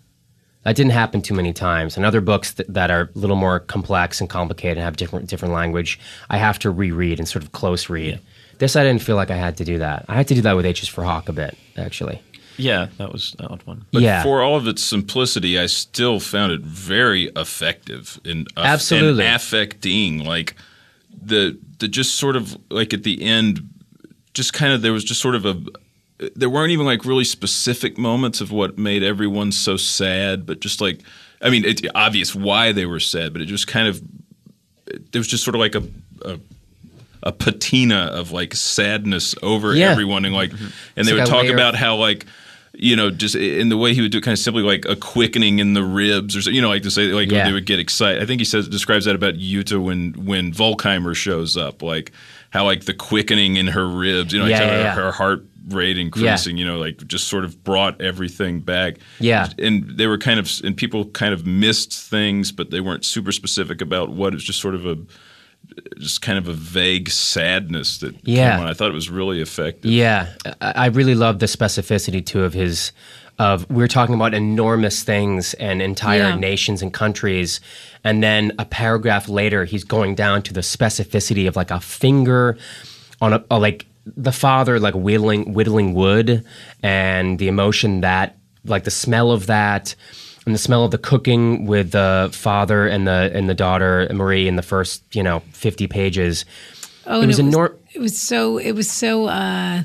That 0.64 0.76
didn't 0.76 0.92
happen 0.92 1.22
too 1.22 1.34
many 1.34 1.52
times. 1.54 1.96
And 1.96 2.04
other 2.04 2.20
books 2.20 2.52
that, 2.52 2.72
that 2.72 2.90
are 2.90 3.10
a 3.14 3.18
little 3.18 3.36
more 3.36 3.60
complex 3.60 4.20
and 4.20 4.28
complicated 4.28 4.76
and 4.76 4.84
have 4.84 4.96
different 4.96 5.28
different 5.28 5.54
language, 5.54 5.98
I 6.28 6.36
have 6.36 6.58
to 6.60 6.70
reread 6.70 7.18
and 7.18 7.26
sort 7.28 7.42
of 7.44 7.52
close 7.52 7.88
read. 7.88 8.20
This 8.58 8.76
I 8.76 8.82
didn't 8.84 9.02
feel 9.02 9.16
like 9.16 9.30
I 9.30 9.36
had 9.36 9.56
to 9.56 9.64
do 9.64 9.78
that. 9.78 10.04
I 10.08 10.14
had 10.16 10.28
to 10.28 10.34
do 10.34 10.42
that 10.42 10.54
with 10.54 10.66
H's 10.66 10.86
for 10.86 11.02
Hawk 11.02 11.30
a 11.30 11.32
bit, 11.32 11.56
actually. 11.78 12.20
yeah, 12.58 12.88
that 12.98 13.10
was 13.10 13.34
an 13.38 13.46
odd 13.46 13.62
one. 13.64 13.86
But 13.90 14.02
yeah. 14.02 14.22
for 14.22 14.42
all 14.42 14.54
of 14.56 14.68
its 14.68 14.84
simplicity, 14.84 15.58
I 15.58 15.64
still 15.64 16.20
found 16.20 16.52
it 16.52 16.60
very 16.60 17.30
effective 17.36 18.20
in 18.22 18.42
aff- 18.58 18.66
Absolutely. 18.66 19.24
and 19.24 19.36
affecting. 19.36 20.24
Like 20.26 20.56
the 21.22 21.58
the 21.78 21.88
just 21.88 22.16
sort 22.16 22.36
of 22.36 22.54
like 22.70 22.92
at 22.92 23.02
the 23.02 23.22
end, 23.22 23.66
just 24.34 24.52
kind 24.52 24.74
of 24.74 24.82
there 24.82 24.92
was 24.92 25.04
just 25.04 25.22
sort 25.22 25.34
of 25.36 25.46
a 25.46 25.58
there 26.36 26.50
weren't 26.50 26.70
even 26.72 26.86
like 26.86 27.04
really 27.04 27.24
specific 27.24 27.96
moments 27.98 28.40
of 28.40 28.50
what 28.52 28.78
made 28.78 29.02
everyone 29.02 29.52
so 29.52 29.76
sad, 29.76 30.46
but 30.46 30.60
just 30.60 30.80
like 30.80 31.00
I 31.42 31.48
mean, 31.50 31.64
it's 31.64 31.82
obvious 31.94 32.34
why 32.34 32.72
they 32.72 32.84
were 32.86 33.00
sad, 33.00 33.32
but 33.32 33.40
it 33.42 33.46
just 33.46 33.66
kind 33.66 33.88
of 33.88 34.02
there 35.12 35.20
was 35.20 35.28
just 35.28 35.44
sort 35.44 35.54
of 35.54 35.60
like 35.60 35.74
a. 35.74 35.82
a 36.24 36.38
a 37.22 37.32
patina 37.32 38.08
of 38.14 38.32
like 38.32 38.54
sadness 38.54 39.34
over 39.42 39.74
Yeah. 39.76 39.90
everyone 39.90 40.24
and 40.24 40.34
like 40.34 40.52
mm-hmm. 40.52 40.68
and 40.96 41.06
they 41.06 41.12
like 41.12 41.24
would 41.24 41.26
talk 41.30 41.42
layer- 41.42 41.52
about 41.52 41.74
how 41.74 41.96
like 41.96 42.24
you 42.72 42.96
know 42.96 43.10
just 43.10 43.34
in 43.34 43.68
the 43.68 43.76
way 43.76 43.92
he 43.92 44.00
would 44.00 44.10
do 44.10 44.16
it 44.16 44.24
kind 44.24 44.32
of 44.32 44.38
simply 44.38 44.62
like 44.62 44.86
a 44.86 44.96
quickening 44.96 45.58
in 45.58 45.74
the 45.74 45.84
ribs 45.84 46.34
or 46.34 46.40
so, 46.40 46.48
you 46.48 46.62
know 46.62 46.70
like 46.70 46.82
to 46.84 46.90
say 46.90 47.08
like 47.12 47.30
Yeah. 47.30 47.44
they 47.44 47.52
would 47.52 47.66
get 47.66 47.78
excited 47.78 48.22
i 48.22 48.24
think 48.24 48.40
he 48.40 48.46
says 48.46 48.68
describes 48.68 49.04
that 49.04 49.14
about 49.14 49.34
Jutta 49.34 49.78
when 49.84 50.14
when 50.24 50.50
volkheimer 50.50 51.14
shows 51.14 51.58
up 51.58 51.82
like 51.82 52.10
how 52.48 52.64
like 52.64 52.86
the 52.86 52.94
quickening 52.94 53.56
in 53.56 53.66
her 53.66 53.86
ribs 53.86 54.32
you 54.32 54.38
know 54.38 54.46
like 54.46 54.52
Yeah, 54.52 54.60
her, 54.60 54.64
yeah, 54.72 54.80
yeah. 54.84 54.94
her 54.94 55.12
heart 55.12 55.44
rate 55.72 55.98
increasing 55.98 56.56
you 56.56 56.64
know 56.66 56.78
like 56.78 57.06
just 57.06 57.28
sort 57.28 57.44
of 57.44 57.62
brought 57.64 58.00
everything 58.00 58.60
back 58.60 58.96
Yeah. 59.18 59.48
and 59.58 59.88
they 59.98 60.06
were 60.06 60.18
kind 60.18 60.38
of 60.40 60.50
and 60.64 60.76
people 60.76 61.06
kind 61.06 61.32
of 61.34 61.46
missed 61.46 61.92
things 61.92 62.52
but 62.52 62.70
they 62.70 62.80
weren't 62.80 63.04
super 63.04 63.32
specific 63.32 63.80
about 63.80 64.10
what 64.10 64.32
it 64.32 64.36
was 64.36 64.44
just 64.44 64.60
sort 64.60 64.74
of 64.74 64.86
a 64.86 64.96
just 65.98 66.22
kind 66.22 66.38
of 66.38 66.48
a 66.48 66.52
vague 66.52 67.10
sadness 67.10 67.98
that 67.98 68.14
Yeah. 68.24 68.52
came 68.52 68.60
on. 68.64 68.66
I 68.66 68.74
thought 68.74 68.88
it 68.90 68.94
was 68.94 69.10
really 69.10 69.40
effective. 69.40 69.90
Yeah, 69.90 70.26
I 70.60 70.72
I 70.74 70.86
really 70.86 71.14
love 71.14 71.38
the 71.38 71.46
specificity 71.46 72.24
too 72.24 72.42
of 72.44 72.52
his. 72.54 72.92
Of 73.38 73.70
we're 73.70 73.88
talking 73.88 74.14
about 74.14 74.34
enormous 74.34 75.02
things 75.02 75.54
and 75.54 75.80
entire 75.80 76.30
Yeah. 76.30 76.36
nations 76.36 76.82
and 76.82 76.92
countries, 76.92 77.60
and 78.04 78.22
then 78.22 78.52
a 78.58 78.66
paragraph 78.66 79.28
later, 79.30 79.64
he's 79.64 79.82
going 79.84 80.14
down 80.14 80.42
to 80.42 80.52
the 80.52 80.60
specificity 80.60 81.48
of 81.48 81.56
like 81.56 81.70
a 81.70 81.80
finger 81.80 82.58
on 83.22 83.32
a, 83.32 83.44
a 83.50 83.58
like 83.58 83.86
the 84.06 84.32
father 84.32 84.78
like 84.80 84.94
whittling 84.94 85.52
whittling 85.52 85.94
wood, 85.94 86.44
and 86.82 87.38
the 87.38 87.48
emotion 87.48 88.00
that 88.02 88.36
like 88.64 88.84
the 88.84 88.90
smell 88.90 89.30
of 89.32 89.46
that. 89.46 89.94
And 90.46 90.54
the 90.54 90.58
smell 90.58 90.84
of 90.84 90.90
the 90.90 90.98
cooking 90.98 91.66
with 91.66 91.90
the 91.92 92.30
father 92.32 92.86
and 92.86 93.06
the 93.06 93.30
and 93.34 93.48
the 93.48 93.54
daughter 93.54 94.08
Marie 94.12 94.48
in 94.48 94.56
the 94.56 94.62
first 94.62 95.04
you 95.14 95.22
know 95.22 95.40
fifty 95.52 95.86
pages. 95.86 96.46
Oh, 97.06 97.20
It 97.22 97.26
was 97.26 97.38
enor- 97.38 97.76
It 97.92 98.00
was 98.00 98.18
so. 98.18 98.56
It 98.58 98.72
was 98.72 98.90
so. 98.90 99.26
uh 99.26 99.82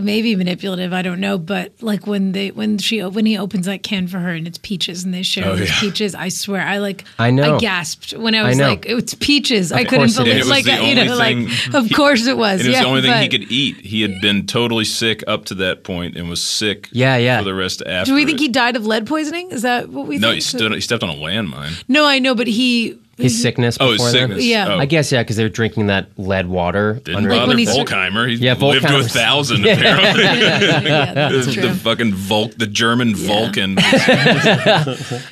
Maybe 0.00 0.34
manipulative. 0.36 0.92
I 0.92 1.02
don't 1.02 1.20
know, 1.20 1.36
but 1.38 1.72
like 1.82 2.06
when 2.06 2.32
they 2.32 2.50
when 2.50 2.78
she 2.78 3.02
when 3.02 3.26
he 3.26 3.36
opens 3.36 3.66
that 3.66 3.82
can 3.82 4.06
for 4.08 4.18
her 4.18 4.30
and 4.30 4.46
it's 4.46 4.58
peaches 4.58 5.04
and 5.04 5.12
they 5.12 5.22
share 5.22 5.46
Oh, 5.48 5.56
these 5.56 5.68
yeah. 5.70 5.80
peaches. 5.80 6.14
I 6.14 6.28
swear, 6.28 6.62
I 6.62 6.78
like 6.78 7.04
I 7.18 7.30
know. 7.30 7.56
I 7.56 7.58
gasped 7.58 8.12
when 8.12 8.34
I 8.34 8.42
was 8.46 8.56
know. 8.56 8.68
like, 8.68 8.86
it's 8.86 9.14
peaches. 9.14 9.70
I 9.72 9.84
couldn't 9.84 10.00
course 10.00 10.18
it 10.18 10.24
believe 10.24 10.36
is. 10.36 10.48
like 10.48 10.66
And 10.66 10.68
it 10.68 10.80
was 10.80 10.80
the 10.80 10.88
you 10.88 10.94
know 11.06 11.12
only 11.36 11.46
like 11.46 11.74
of 11.74 11.92
course 11.96 12.26
it 12.26 12.36
was. 12.36 12.60
And 12.60 12.68
it 12.68 12.70
was 12.70 12.74
yeah, 12.76 12.82
the 12.82 12.88
only 12.88 13.02
thing 13.02 13.22
he 13.22 13.28
could 13.28 13.50
eat. 13.52 13.76
He 13.76 14.02
had 14.02 14.20
been 14.20 14.46
totally 14.46 14.84
sick 14.84 15.22
up 15.26 15.44
to 15.46 15.54
that 15.56 15.84
point 15.84 16.16
and 16.16 16.28
was 16.28 16.42
sick 16.42 16.88
Yeah, 16.92 17.16
yeah. 17.16 17.38
for 17.38 17.44
the 17.44 17.54
rest 17.54 17.80
of 17.82 17.88
after. 17.88 18.10
Do 18.10 18.14
we 18.14 18.24
think 18.24 18.38
it. 18.40 18.42
he 18.44 18.48
died 18.48 18.76
of 18.76 18.86
lead 18.86 19.06
poisoning? 19.06 19.50
Is 19.50 19.62
that 19.62 19.88
what 19.88 20.06
we 20.06 20.18
No, 20.18 20.28
think? 20.28 20.36
he, 20.36 20.40
stood, 20.40 20.72
he 20.72 20.80
stepped 20.80 21.02
on 21.02 21.10
a 21.10 21.14
landmine. 21.14 21.82
No, 21.88 22.06
I 22.06 22.18
know, 22.18 22.34
but 22.34 22.46
he 22.46 22.98
his 23.22 23.40
sickness. 23.40 23.76
Oh, 23.80 23.92
his 23.92 23.98
before 23.98 24.12
then? 24.12 24.28
sickness. 24.28 24.44
Yeah. 24.44 24.74
Oh. 24.74 24.78
I 24.78 24.86
guess 24.86 25.10
yeah, 25.12 25.22
because 25.22 25.36
they 25.36 25.42
were 25.44 25.48
drinking 25.48 25.86
that 25.86 26.08
lead 26.18 26.46
water. 26.48 26.94
Didn't 27.04 27.16
under- 27.16 27.30
Like 27.30 27.38
bother 27.40 27.48
when 27.48 27.58
he's- 27.58 27.76
Volkheimer. 27.76 28.28
He 28.28 28.34
Yeah, 28.36 28.54
lived 28.54 28.86
to 28.86 28.96
a 28.96 29.00
Volkheimer's- 29.00 29.12
thousand 29.12 29.60
apparently. 29.66 30.22
yeah, 30.24 31.14
that's 31.14 31.46
the, 31.46 31.52
true. 31.52 31.62
the 31.62 31.74
fucking 31.74 32.12
Volk, 32.14 32.52
the 32.56 32.66
German 32.66 33.14
Vulcan. 33.14 33.76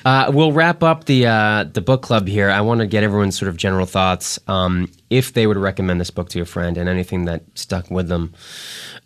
Uh, 0.04 0.30
we'll 0.32 0.52
wrap 0.52 0.82
up 0.82 1.04
the 1.04 1.26
uh, 1.26 1.64
the 1.64 1.80
book 1.80 2.02
club 2.02 2.26
here. 2.26 2.50
I 2.50 2.60
want 2.60 2.80
to 2.80 2.86
get 2.86 3.02
everyone's 3.02 3.38
sort 3.38 3.48
of 3.48 3.56
general 3.56 3.86
thoughts. 3.86 4.38
Um, 4.46 4.90
if 5.10 5.32
they 5.34 5.46
would 5.46 5.56
recommend 5.56 6.00
this 6.00 6.10
book 6.10 6.28
to 6.30 6.40
a 6.40 6.44
friend 6.44 6.76
and 6.78 6.88
anything 6.88 7.24
that 7.26 7.42
stuck 7.54 7.90
with 7.90 8.08
them. 8.08 8.32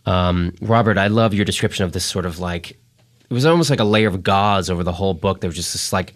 Um, 0.07 0.55
Robert, 0.61 0.99
I 0.99 1.07
love 1.09 1.33
your 1.35 1.45
description 1.45 1.85
of 1.85 1.93
this 1.93 2.05
sort 2.05 2.27
of 2.27 2.39
like 2.39 2.71
it 2.73 3.33
was 3.33 3.47
almost 3.47 3.71
like 3.71 3.81
a 3.81 3.85
layer 3.85 4.09
of 4.09 4.23
gauze 4.23 4.69
over 4.71 4.83
the 4.85 4.93
whole 4.93 5.15
book. 5.15 5.41
There 5.41 5.49
was 5.49 5.57
just 5.57 5.73
this 5.73 5.93
like 5.93 6.15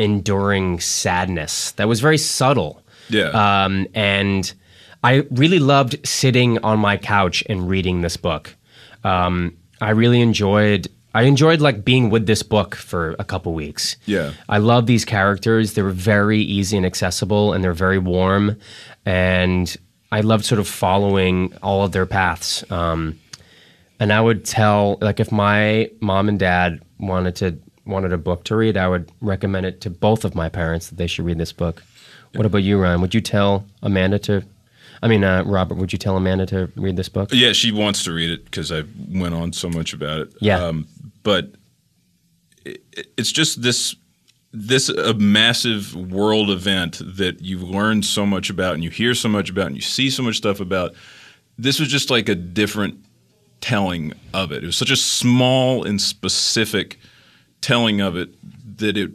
enduring 0.00 0.80
sadness 0.80 1.72
that 1.72 1.86
was 1.86 2.00
very 2.00 2.18
subtle. 2.18 2.82
Yeah. 3.08 3.28
Um, 3.64 3.86
and 3.94 4.52
I 5.04 5.26
really 5.30 5.58
loved 5.58 5.96
sitting 6.06 6.58
on 6.64 6.78
my 6.78 6.96
couch 6.96 7.44
and 7.48 7.68
reading 7.68 8.02
this 8.02 8.16
book. 8.16 8.56
Um, 9.04 9.56
I 9.80 9.90
really 9.90 10.20
enjoyed. 10.20 10.88
I 11.12 11.22
enjoyed 11.22 11.60
like 11.60 11.84
being 11.84 12.10
with 12.10 12.26
this 12.26 12.42
book 12.42 12.76
for 12.76 13.16
a 13.18 13.24
couple 13.24 13.52
weeks. 13.52 13.96
Yeah. 14.06 14.32
I 14.48 14.58
love 14.58 14.86
these 14.86 15.04
characters. 15.04 15.74
They 15.74 15.82
were 15.82 15.90
very 15.90 16.40
easy 16.40 16.76
and 16.76 16.86
accessible, 16.86 17.52
and 17.52 17.64
they're 17.64 17.72
very 17.72 17.98
warm. 17.98 18.56
And 19.04 19.76
I 20.12 20.20
loved 20.20 20.44
sort 20.44 20.60
of 20.60 20.68
following 20.68 21.52
all 21.62 21.84
of 21.84 21.92
their 21.92 22.06
paths. 22.06 22.64
Um, 22.70 23.18
and 23.98 24.12
I 24.12 24.20
would 24.20 24.44
tell, 24.44 24.98
like, 25.00 25.18
if 25.20 25.32
my 25.32 25.90
mom 26.00 26.28
and 26.28 26.38
dad 26.38 26.80
wanted 26.98 27.36
to 27.36 27.58
wanted 27.90 28.12
a 28.12 28.18
book 28.18 28.44
to 28.44 28.56
read, 28.56 28.76
I 28.76 28.88
would 28.88 29.10
recommend 29.20 29.66
it 29.66 29.80
to 29.82 29.90
both 29.90 30.24
of 30.24 30.34
my 30.34 30.48
parents 30.48 30.88
that 30.88 30.96
they 30.96 31.06
should 31.06 31.24
read 31.24 31.38
this 31.38 31.52
book. 31.52 31.82
What 32.34 32.46
about 32.46 32.62
you, 32.62 32.78
Ryan? 32.78 33.00
Would 33.00 33.14
you 33.14 33.20
tell 33.20 33.66
Amanda 33.82 34.18
to? 34.20 34.44
I 35.02 35.08
mean, 35.08 35.24
uh, 35.24 35.42
Robert, 35.44 35.76
would 35.76 35.92
you 35.92 35.98
tell 35.98 36.16
Amanda 36.16 36.46
to 36.46 36.70
read 36.76 36.96
this 36.96 37.08
book? 37.08 37.30
yeah, 37.32 37.52
she 37.52 37.72
wants 37.72 38.04
to 38.04 38.12
read 38.12 38.30
it 38.30 38.44
because 38.44 38.70
I 38.70 38.84
went 39.08 39.34
on 39.34 39.52
so 39.52 39.68
much 39.68 39.92
about 39.92 40.20
it. 40.20 40.34
Yeah. 40.40 40.62
Um, 40.62 40.86
but 41.22 41.52
it, 42.64 42.82
it's 43.16 43.32
just 43.32 43.62
this 43.62 43.96
this 44.52 44.88
a 44.88 45.14
massive 45.14 45.94
world 45.94 46.50
event 46.50 47.00
that 47.04 47.40
you 47.40 47.58
learn 47.58 48.02
so 48.02 48.26
much 48.26 48.50
about 48.50 48.74
and 48.74 48.82
you 48.82 48.90
hear 48.90 49.14
so 49.14 49.28
much 49.28 49.48
about 49.48 49.66
and 49.66 49.76
you 49.76 49.82
see 49.82 50.10
so 50.10 50.22
much 50.22 50.36
stuff 50.36 50.60
about. 50.60 50.94
This 51.56 51.78
was 51.78 51.88
just 51.88 52.10
like 52.10 52.28
a 52.28 52.34
different 52.34 53.04
telling 53.60 54.12
of 54.32 54.50
it. 54.50 54.62
It 54.62 54.66
was 54.66 54.76
such 54.76 54.90
a 54.90 54.96
small 54.96 55.84
and 55.84 56.00
specific 56.00 56.98
telling 57.60 58.00
of 58.00 58.16
it 58.16 58.30
that 58.78 58.96
it 58.96 59.10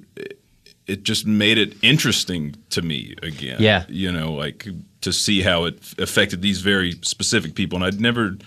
it 0.87 1.01
just 1.03 1.25
made 1.25 1.57
it 1.57 1.75
interesting 1.81 2.55
to 2.69 2.81
me 2.81 3.15
again. 3.23 3.57
Yeah. 3.59 3.85
you 3.89 4.11
know, 4.11 4.33
like 4.33 4.67
to 5.01 5.11
see 5.11 5.41
how 5.41 5.65
it 5.65 5.79
affected 5.97 6.41
these 6.43 6.61
very 6.61 6.91
specific 7.01 7.55
people, 7.55 7.77
and 7.77 7.85
I'd 7.85 7.99
never. 7.99 8.37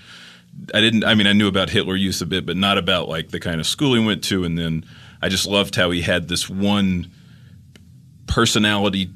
I 0.74 0.80
didn't. 0.80 1.04
I 1.04 1.14
mean, 1.14 1.26
I 1.26 1.32
knew 1.32 1.46
about 1.48 1.70
Hitler 1.70 1.94
Youth 1.96 2.20
a 2.20 2.26
bit, 2.26 2.44
but 2.46 2.56
not 2.56 2.78
about 2.78 3.08
like 3.08 3.30
the 3.30 3.38
kind 3.40 3.60
of 3.60 3.66
school 3.66 3.94
he 3.94 4.04
went 4.04 4.24
to. 4.24 4.44
And 4.44 4.58
then 4.58 4.84
I 5.22 5.28
just 5.28 5.46
loved 5.46 5.74
how 5.76 5.90
he 5.90 6.00
had 6.02 6.26
this 6.28 6.48
one 6.48 7.10
personality 8.26 9.10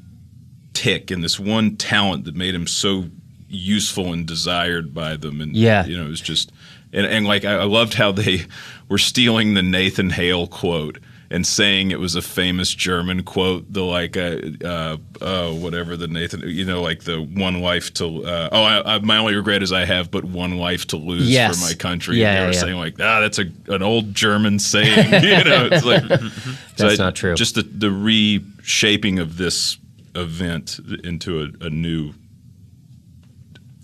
tick 0.73 1.11
and 1.11 1.23
this 1.23 1.39
one 1.39 1.75
talent 1.75 2.25
that 2.25 2.35
made 2.35 2.55
him 2.55 2.65
so 2.67 3.05
useful 3.47 4.11
and 4.13 4.25
desired 4.25 4.93
by 4.93 5.15
them. 5.15 5.39
And 5.41 5.55
Yeah. 5.55 5.85
you 5.85 5.97
know, 5.97 6.05
it 6.05 6.09
was 6.09 6.21
just 6.21 6.51
and, 6.93 7.05
and 7.05 7.25
like 7.25 7.43
I, 7.45 7.55
I 7.55 7.63
loved 7.65 7.95
how 7.95 8.11
they 8.11 8.45
were 8.87 8.97
stealing 8.97 9.53
the 9.55 9.63
Nathan 9.63 10.11
Hale 10.11 10.47
quote 10.47 10.99
and 11.29 11.47
saying 11.47 11.89
it 11.89 11.99
was 11.99 12.13
a 12.13 12.21
famous 12.21 12.71
German 12.75 13.23
quote. 13.23 13.65
The 13.73 13.81
like, 13.83 14.15
uh, 14.15 14.37
uh, 14.63 14.97
uh, 15.19 15.51
whatever 15.51 15.97
the 15.97 16.07
Nathan, 16.07 16.41
you 16.45 16.63
know, 16.63 16.83
like 16.83 17.05
the 17.05 17.21
one 17.21 17.59
life 17.59 17.91
to. 17.95 18.23
Uh, 18.23 18.49
oh, 18.51 18.63
I, 18.63 18.95
I, 18.95 18.99
my 18.99 19.17
only 19.17 19.35
regret 19.35 19.63
is 19.63 19.71
I 19.73 19.85
have 19.85 20.11
but 20.11 20.23
one 20.25 20.57
life 20.59 20.85
to 20.87 20.97
lose 20.97 21.27
Yes. 21.27 21.59
for 21.59 21.65
my 21.65 21.73
country. 21.73 22.17
Yeah, 22.17 22.29
and 22.29 22.37
they 22.37 22.45
were 22.45 22.53
yeah. 22.53 22.59
saying 22.59 22.77
like, 22.77 22.93
ah, 22.99 23.19
that's 23.21 23.39
a 23.39 23.45
an 23.67 23.81
old 23.81 24.13
German 24.13 24.59
saying. 24.59 25.05
you 25.23 25.43
know, 25.43 25.69
it's 25.71 25.83
like 25.83 26.03
That's 26.77 26.99
not 26.99 27.15
true. 27.15 27.33
Just 27.33 27.55
the 27.55 27.63
the 27.63 27.89
reshaping 27.89 29.17
of 29.17 29.37
this 29.37 29.77
event 30.13 30.79
into 31.03 31.41
a, 31.41 31.65
a 31.65 31.69
new. 31.71 32.13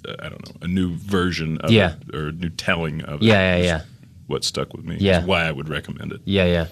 Uh, 0.09 0.15
I 0.25 0.29
don't 0.29 0.45
know, 0.47 0.55
a 0.61 0.67
new 0.67 0.95
version 0.95 1.57
of 1.59 1.71
Yeah. 1.71 1.95
it 2.09 2.15
or 2.15 2.27
a 2.29 2.31
new 2.31 2.49
telling 2.49 3.01
of 3.03 3.21
it. 3.21 3.25
Yeah, 3.25 3.57
yeah, 3.57 3.63
yeah. 3.63 3.81
What 4.27 4.43
stuck 4.43 4.73
with 4.73 4.85
me. 4.85 4.97
Yeah. 4.99 5.21
Is 5.21 5.25
why 5.25 5.43
I 5.43 5.51
would 5.51 5.69
recommend 5.69 6.11
it. 6.11 6.21
Yeah, 6.25 6.45
yeah. 6.45 6.67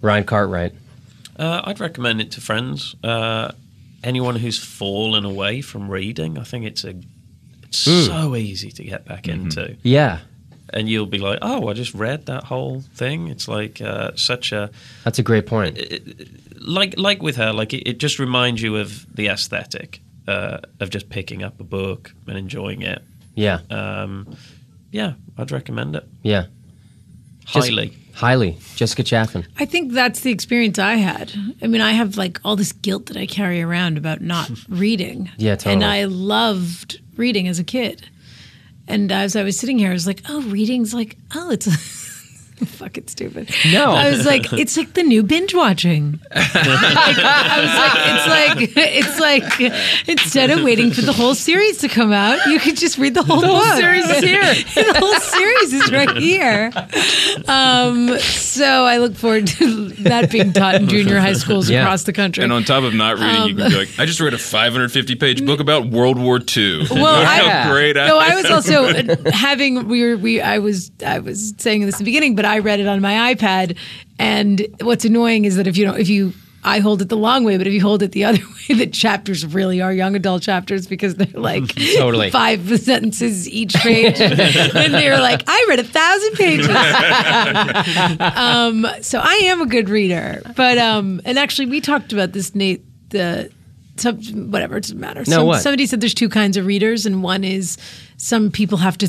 Ryan 0.00 0.24
Cartwright. 0.24 0.74
Uh, 1.38 1.62
I'd 1.64 1.80
recommend 1.80 2.20
it 2.20 2.30
to 2.32 2.40
friends. 2.40 2.94
Uh, 3.02 3.52
anyone 4.04 4.36
who's 4.36 4.58
fallen 4.58 5.24
away 5.24 5.60
from 5.60 5.90
reading, 5.90 6.38
I 6.38 6.44
think 6.44 6.64
it's 6.64 6.84
a 6.84 6.94
it's 7.62 7.84
Hmm. 7.84 8.02
so 8.06 8.36
easy 8.36 8.70
to 8.72 8.82
get 8.84 9.04
back 9.04 9.28
into, 9.28 9.76
Yeah, 9.82 10.20
and 10.72 10.88
you'll 10.88 11.04
be 11.06 11.18
like, 11.18 11.38
"Oh, 11.42 11.68
I 11.68 11.74
just 11.74 11.92
read 11.94 12.24
that 12.26 12.44
whole 12.44 12.80
thing." 12.94 13.28
It's 13.28 13.46
like 13.46 13.80
uh, 13.82 14.12
such 14.16 14.52
a 14.52 14.70
that's 15.04 15.18
a 15.18 15.22
great 15.22 15.46
point. 15.46 15.78
like 16.60 16.98
like 16.98 17.22
with 17.22 17.36
her, 17.36 17.52
like 17.52 17.74
it, 17.74 17.86
it 17.88 17.98
just 17.98 18.18
reminds 18.18 18.62
you 18.62 18.76
of 18.76 19.06
the 19.14 19.26
aesthetic 19.28 20.00
uh, 20.28 20.58
of 20.80 20.90
just 20.90 21.08
picking 21.08 21.42
up 21.42 21.58
a 21.58 21.64
book 21.64 22.12
and 22.28 22.38
enjoying 22.38 22.82
it. 22.82 23.02
Yeah, 23.34 23.60
Um, 23.70 24.36
yeah, 24.92 25.14
I'd 25.36 25.50
recommend 25.50 25.96
it 25.96 26.06
yeah. 26.22 26.46
Just- 27.46 27.68
highly. 27.70 27.92
Highly. 28.14 28.58
Jessica 28.74 29.04
Chaffin. 29.04 29.46
I 29.60 29.64
think 29.64 29.92
that's 29.92 30.20
the 30.20 30.32
experience 30.32 30.76
I 30.78 30.94
had. 30.96 31.32
I 31.62 31.68
mean, 31.68 31.80
I 31.80 31.92
have 31.92 32.16
like 32.16 32.40
all 32.44 32.56
this 32.56 32.72
guilt 32.72 33.06
that 33.06 33.16
I 33.16 33.26
carry 33.26 33.62
around 33.62 33.96
about 33.96 34.20
not 34.20 34.50
reading. 34.68 35.30
Yeah, 35.36 35.54
totally. 35.54 35.74
And 35.74 35.84
I 35.84 36.04
loved 36.06 37.00
reading 37.16 37.46
as 37.46 37.60
a 37.60 37.64
kid. 37.64 38.08
And 38.88 39.12
as 39.12 39.36
I 39.36 39.44
was 39.44 39.56
sitting 39.56 39.78
here, 39.78 39.90
I 39.90 39.92
was 39.92 40.06
like, 40.08 40.22
oh, 40.28 40.42
reading's 40.50 40.92
like, 40.94 41.16
oh, 41.32 41.50
it's 41.52 41.66
fucking 42.66 43.08
stupid. 43.08 43.50
No. 43.72 43.92
I 43.92 44.10
was 44.10 44.26
like, 44.26 44.52
it's 44.52 44.76
like 44.76 44.94
the 44.94 45.02
new 45.02 45.22
binge 45.22 45.54
watching. 45.54 46.20
Like, 46.34 46.54
I 46.54 47.60
was 47.60 48.28
like, 48.28 48.68
it's 48.68 48.78
like, 48.78 48.86
it's 48.86 49.20
like, 49.60 50.08
instead 50.08 50.50
of 50.50 50.62
waiting 50.64 50.90
for 50.92 51.02
the 51.02 51.12
whole 51.12 51.34
series 51.34 51.78
to 51.78 51.88
come 51.88 52.12
out, 52.12 52.44
you 52.46 52.58
could 52.60 52.76
just 52.76 52.98
read 52.98 53.14
the 53.14 53.22
whole 53.22 53.40
book. 53.40 53.50
The 53.50 53.56
whole 53.56 53.76
series 53.76 54.04
is 54.08 54.18
here. 54.24 54.42
the 54.92 54.98
whole 54.98 55.14
series 55.20 55.72
is 55.72 55.92
right 55.92 56.16
here. 56.16 56.70
Um, 57.46 58.18
so 58.18 58.84
I 58.84 58.98
look 58.98 59.14
forward 59.14 59.46
to 59.48 59.88
that 60.04 60.30
being 60.30 60.52
taught 60.52 60.74
in 60.76 60.88
junior 60.88 61.18
high 61.20 61.32
schools 61.34 61.68
Yeah. 61.70 61.82
across 61.82 62.04
the 62.04 62.12
country. 62.12 62.44
And 62.44 62.52
on 62.52 62.64
top 62.64 62.84
of 62.84 62.94
not 62.94 63.18
reading, 63.18 63.48
you 63.48 63.54
can 63.56 63.70
be 63.70 63.76
like, 63.78 63.98
I 63.98 64.06
just 64.06 64.20
read 64.20 64.34
a 64.34 64.38
550 64.38 65.14
page 65.16 65.44
book 65.46 65.60
about 65.60 65.86
World 65.88 66.18
War 66.18 66.38
II. 66.56 66.82
Um, 66.82 67.00
Well, 67.00 67.24
How 67.24 67.46
I- 67.68 67.70
great! 67.70 67.96
no, 67.96 68.18
I 68.18 68.34
was 68.34 68.46
also 68.50 68.84
uh, 68.86 69.30
having 69.30 69.88
we 69.88 70.02
were 70.02 70.16
we 70.16 70.40
I 70.40 70.58
was 70.58 70.90
I 71.04 71.18
was 71.20 71.54
saying 71.58 71.86
this 71.86 71.94
in 71.96 71.98
the 71.98 72.04
beginning, 72.04 72.34
but 72.34 72.44
I 72.48 72.58
read 72.60 72.80
it 72.80 72.86
on 72.86 73.00
my 73.00 73.34
iPad. 73.34 73.76
And 74.18 74.66
what's 74.80 75.04
annoying 75.04 75.44
is 75.44 75.56
that 75.56 75.66
if 75.66 75.76
you 75.76 75.84
don't 75.84 75.98
if 75.98 76.08
you 76.08 76.32
I 76.64 76.80
hold 76.80 77.00
it 77.02 77.08
the 77.08 77.16
long 77.16 77.44
way, 77.44 77.56
but 77.56 77.68
if 77.68 77.72
you 77.72 77.80
hold 77.80 78.02
it 78.02 78.10
the 78.12 78.24
other 78.28 78.40
way, 78.68 78.74
the 78.74 78.86
chapters 78.88 79.46
really 79.46 79.80
are 79.80 79.92
young 79.92 80.16
adult 80.16 80.42
chapters 80.42 80.86
because 80.88 81.14
they're 81.14 81.40
like 81.40 81.68
Totally. 81.96 82.30
five 82.30 82.68
sentences 82.80 83.48
each 83.48 83.74
page, 83.74 84.20
and 84.20 84.92
they're 84.94 85.20
like, 85.20 85.42
I 85.46 85.66
read 85.68 85.78
a 85.78 85.84
thousand 85.84 86.32
pages. 86.34 86.68
um, 88.20 88.86
so 89.02 89.20
I 89.22 89.34
am 89.44 89.60
a 89.60 89.66
good 89.66 89.88
reader, 89.88 90.42
but 90.56 90.78
um, 90.78 91.20
and 91.24 91.38
actually 91.38 91.66
we 91.66 91.80
talked 91.80 92.12
about 92.12 92.32
this, 92.32 92.54
Nate. 92.54 92.84
The 93.10 93.50
some 94.00 94.50
whatever 94.50 94.76
it 94.76 94.82
doesn't 94.82 94.98
matter. 95.00 95.20
No, 95.26 95.36
Some- 95.38 95.46
what? 95.46 95.62
Somebody 95.62 95.86
said 95.86 96.00
there's 96.00 96.14
two 96.14 96.28
kinds 96.28 96.56
of 96.56 96.66
readers, 96.66 97.06
and 97.06 97.22
one 97.22 97.44
is 97.44 97.76
some 98.16 98.50
people 98.50 98.78
have 98.78 98.98
to 98.98 99.08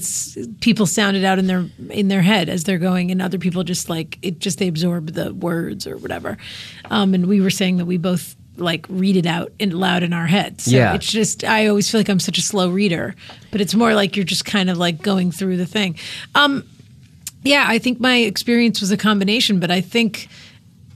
people 0.62 0.86
sound 0.86 1.18
it 1.18 1.24
out 1.24 1.40
in 1.40 1.48
their 1.48 1.66
in 1.90 2.08
their 2.08 2.22
head 2.22 2.50
as 2.50 2.64
they're 2.64 2.78
going, 2.80 3.12
and 3.12 3.22
other 3.22 3.38
people 3.38 3.64
just 3.64 3.90
like 3.90 4.18
it. 4.22 4.40
Just 4.40 4.60
they 4.60 4.68
absorb 4.68 5.14
the 5.14 5.34
words 5.34 5.86
or 5.88 5.98
whatever. 5.98 6.38
Um, 6.90 7.14
and 7.14 7.28
we 7.28 7.42
were 7.42 7.50
saying 7.50 7.78
that 7.78 7.86
we 7.86 7.98
both 7.98 8.36
like 8.58 8.86
read 8.90 9.16
it 9.16 9.26
out 9.26 9.54
in 9.58 9.72
loud 9.72 10.04
in 10.04 10.12
our 10.12 10.28
heads. 10.28 10.66
So 10.66 10.72
Yeah. 10.72 10.94
it's 10.94 11.10
just 11.12 11.44
I 11.46 11.68
always 11.68 11.90
feel 11.90 12.00
like 12.00 12.10
I'm 12.10 12.20
such 12.20 12.38
a 12.38 12.42
slow 12.42 12.70
reader, 12.70 13.16
but 13.52 13.62
it's 13.62 13.74
more 13.74 13.94
like 13.94 14.16
you're 14.18 14.26
just 14.26 14.44
kind 14.46 14.70
of 14.70 14.78
like 14.78 15.02
going 15.02 15.32
through 15.32 15.56
the 15.58 15.66
thing. 15.66 15.96
Um, 16.36 16.66
yeah, 17.44 17.64
I 17.68 17.78
think 17.80 18.02
my 18.02 18.18
experience 18.18 18.82
was 18.82 18.92
a 18.92 18.98
combination, 18.98 19.60
but 19.60 19.72
I 19.72 19.82
think. 19.82 20.28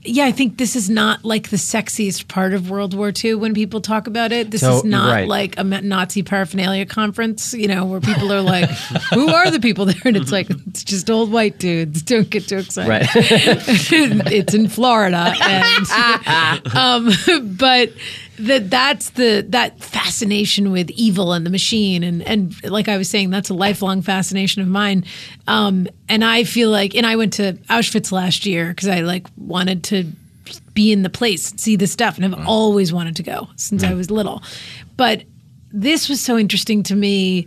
Yeah, 0.06 0.26
I 0.26 0.32
think 0.32 0.58
this 0.58 0.76
is 0.76 0.90
not 0.90 1.24
like 1.24 1.48
the 1.48 1.56
sexiest 1.56 2.28
part 2.28 2.52
of 2.52 2.68
World 2.68 2.92
War 2.94 3.10
II 3.24 3.36
when 3.36 3.54
people 3.54 3.80
talk 3.80 4.06
about 4.06 4.32
it. 4.32 4.50
This 4.50 4.60
So- 4.60 4.76
is 4.78 4.84
not 4.84 5.10
right. 5.10 5.26
like 5.26 5.58
a 5.58 5.64
Nazi 5.64 6.22
paraphernalia 6.22 6.84
conference, 6.84 7.54
you 7.54 7.68
know, 7.68 7.86
where 7.86 8.00
people 8.00 8.30
are 8.32 8.42
like, 8.42 8.68
"Who 9.14 9.28
are 9.28 9.50
the 9.50 9.60
people 9.60 9.86
there?" 9.86 9.96
And 10.04 10.16
it's 10.16 10.30
like, 10.30 10.50
it's 10.68 10.84
just 10.84 11.08
old 11.08 11.32
white 11.32 11.58
dudes. 11.58 12.02
Don't 12.02 12.28
get 12.28 12.46
too 12.48 12.58
excited. 12.58 12.88
Right. 12.90 13.08
it's 13.14 14.52
in 14.54 14.68
Florida, 14.68 15.34
and 15.40 16.66
um, 16.76 17.56
but 17.56 17.90
that 18.38 18.70
that's 18.70 19.10
the 19.10 19.44
that 19.50 19.80
fascination 19.80 20.72
with 20.72 20.90
evil 20.90 21.32
and 21.32 21.46
the 21.46 21.50
machine, 21.50 22.02
and 22.02 22.22
and 22.22 22.54
like 22.64 22.88
I 22.88 22.96
was 22.96 23.08
saying, 23.08 23.30
that's 23.30 23.50
a 23.50 23.54
lifelong 23.54 24.02
fascination 24.02 24.62
of 24.62 24.68
mine. 24.68 25.04
Um, 25.46 25.86
and 26.08 26.24
I 26.24 26.44
feel 26.44 26.70
like, 26.70 26.94
and 26.94 27.06
I 27.06 27.16
went 27.16 27.32
to 27.34 27.54
Auschwitz 27.70 28.12
last 28.12 28.46
year 28.46 28.68
because 28.68 28.88
I 28.88 29.00
like 29.00 29.26
wanted 29.36 29.84
to 29.84 30.10
be 30.74 30.92
in 30.92 31.02
the 31.02 31.10
place, 31.10 31.52
see 31.56 31.76
the 31.76 31.86
stuff, 31.86 32.16
and 32.16 32.24
I've 32.24 32.46
always 32.46 32.92
wanted 32.92 33.16
to 33.16 33.22
go 33.22 33.48
since 33.56 33.84
I 33.84 33.94
was 33.94 34.10
little. 34.10 34.42
But 34.96 35.22
this 35.72 36.08
was 36.08 36.20
so 36.20 36.36
interesting 36.38 36.82
to 36.84 36.96
me 36.96 37.46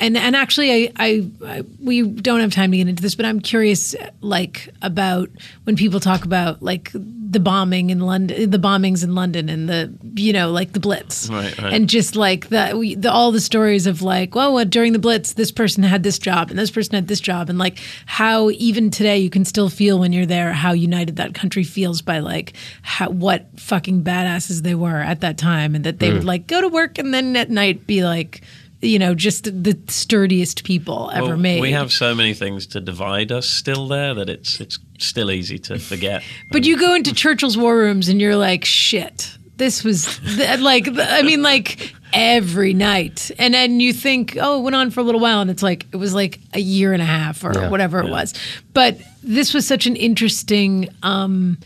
and 0.00 0.16
and 0.16 0.36
actually 0.36 0.86
I, 0.86 0.92
I 0.96 1.30
I 1.44 1.62
we 1.80 2.02
don't 2.02 2.40
have 2.40 2.52
time 2.52 2.70
to 2.70 2.76
get 2.76 2.88
into 2.88 3.02
this 3.02 3.14
but 3.14 3.26
i'm 3.26 3.40
curious 3.40 3.94
like 4.20 4.68
about 4.82 5.28
when 5.64 5.76
people 5.76 6.00
talk 6.00 6.24
about 6.24 6.62
like 6.62 6.90
the 6.92 7.40
bombing 7.40 7.90
in 7.90 8.00
london 8.00 8.50
the 8.50 8.58
bombings 8.58 9.04
in 9.04 9.14
london 9.14 9.48
and 9.48 9.68
the 9.68 9.92
you 10.14 10.32
know 10.32 10.50
like 10.50 10.72
the 10.72 10.80
blitz. 10.80 11.28
Right, 11.28 11.56
right. 11.58 11.72
and 11.72 11.88
just 11.88 12.16
like 12.16 12.48
the, 12.48 12.74
we, 12.76 12.94
the 12.94 13.12
all 13.12 13.32
the 13.32 13.40
stories 13.40 13.86
of 13.86 14.02
like 14.02 14.34
well 14.34 14.52
what, 14.52 14.70
during 14.70 14.92
the 14.92 14.98
blitz 14.98 15.34
this 15.34 15.52
person 15.52 15.82
had 15.82 16.02
this 16.02 16.18
job 16.18 16.50
and 16.50 16.58
this 16.58 16.70
person 16.70 16.94
had 16.94 17.08
this 17.08 17.20
job. 17.20 17.48
And 17.50 17.58
like 17.58 17.78
how 18.06 18.50
even 18.50 18.90
today 18.90 19.18
you 19.18 19.30
can 19.30 19.44
still 19.44 19.68
feel 19.68 19.98
when 19.98 20.12
you're 20.12 20.26
there 20.26 20.52
how 20.52 20.72
united 20.72 21.16
that 21.16 21.34
country 21.34 21.64
feels 21.64 22.02
by 22.02 22.18
like 22.18 22.54
how 22.82 23.10
what 23.10 23.46
fucking 23.56 24.02
badasses 24.02 24.62
they 24.62 24.74
were 24.74 25.00
at 25.00 25.20
that 25.20 25.38
time. 25.38 25.74
And 25.74 25.84
that 25.84 25.98
they 25.98 26.12
would 26.12 26.22
mm. 26.22 26.26
like 26.26 26.46
go 26.46 26.60
to 26.60 26.68
work 26.68 26.98
and 26.98 27.12
then 27.12 27.36
at 27.36 27.50
night 27.50 27.86
be 27.86 28.04
like 28.04 28.42
you 28.80 28.98
know, 28.98 29.14
just 29.14 29.44
the 29.44 29.76
sturdiest 29.88 30.64
people 30.64 31.10
ever 31.12 31.28
Well, 31.28 31.36
made. 31.36 31.60
We 31.60 31.72
have 31.72 31.92
so 31.92 32.14
many 32.14 32.34
things 32.34 32.66
to 32.68 32.80
divide 32.80 33.32
us 33.32 33.48
still 33.48 33.88
there 33.88 34.14
that 34.14 34.28
it's 34.28 34.60
it's 34.60 34.78
still 34.98 35.30
easy 35.30 35.58
to 35.60 35.78
forget. 35.78 36.22
but 36.52 36.64
you 36.64 36.78
go 36.78 36.94
into 36.94 37.12
Churchill's 37.14 37.56
war 37.58 37.76
rooms 37.76 38.08
and 38.08 38.20
you're 38.20 38.36
like, 38.36 38.64
shit, 38.64 39.36
this 39.56 39.82
was 39.82 40.18
th- 40.20 40.60
like, 40.60 40.84
th- 40.84 40.98
I 41.00 41.22
mean, 41.22 41.42
like 41.42 41.92
every 42.12 42.72
night. 42.72 43.30
And 43.38 43.52
then 43.52 43.80
you 43.80 43.92
think, 43.92 44.36
oh, 44.40 44.60
it 44.60 44.62
went 44.62 44.76
on 44.76 44.90
for 44.90 45.00
a 45.00 45.02
little 45.02 45.20
while. 45.20 45.40
And 45.40 45.50
it's 45.50 45.62
like, 45.62 45.86
it 45.92 45.96
was 45.96 46.14
like 46.14 46.38
a 46.54 46.60
year 46.60 46.92
and 46.92 47.02
a 47.02 47.04
half 47.06 47.42
or 47.44 47.52
Yeah. 47.54 47.68
whatever 47.68 47.98
it 48.00 48.08
was. 48.10 48.32
But 48.74 48.98
this 49.22 49.52
was 49.52 49.66
such 49.66 49.86
an 49.86 49.96
interesting, 49.96 50.88
um, 51.02 51.58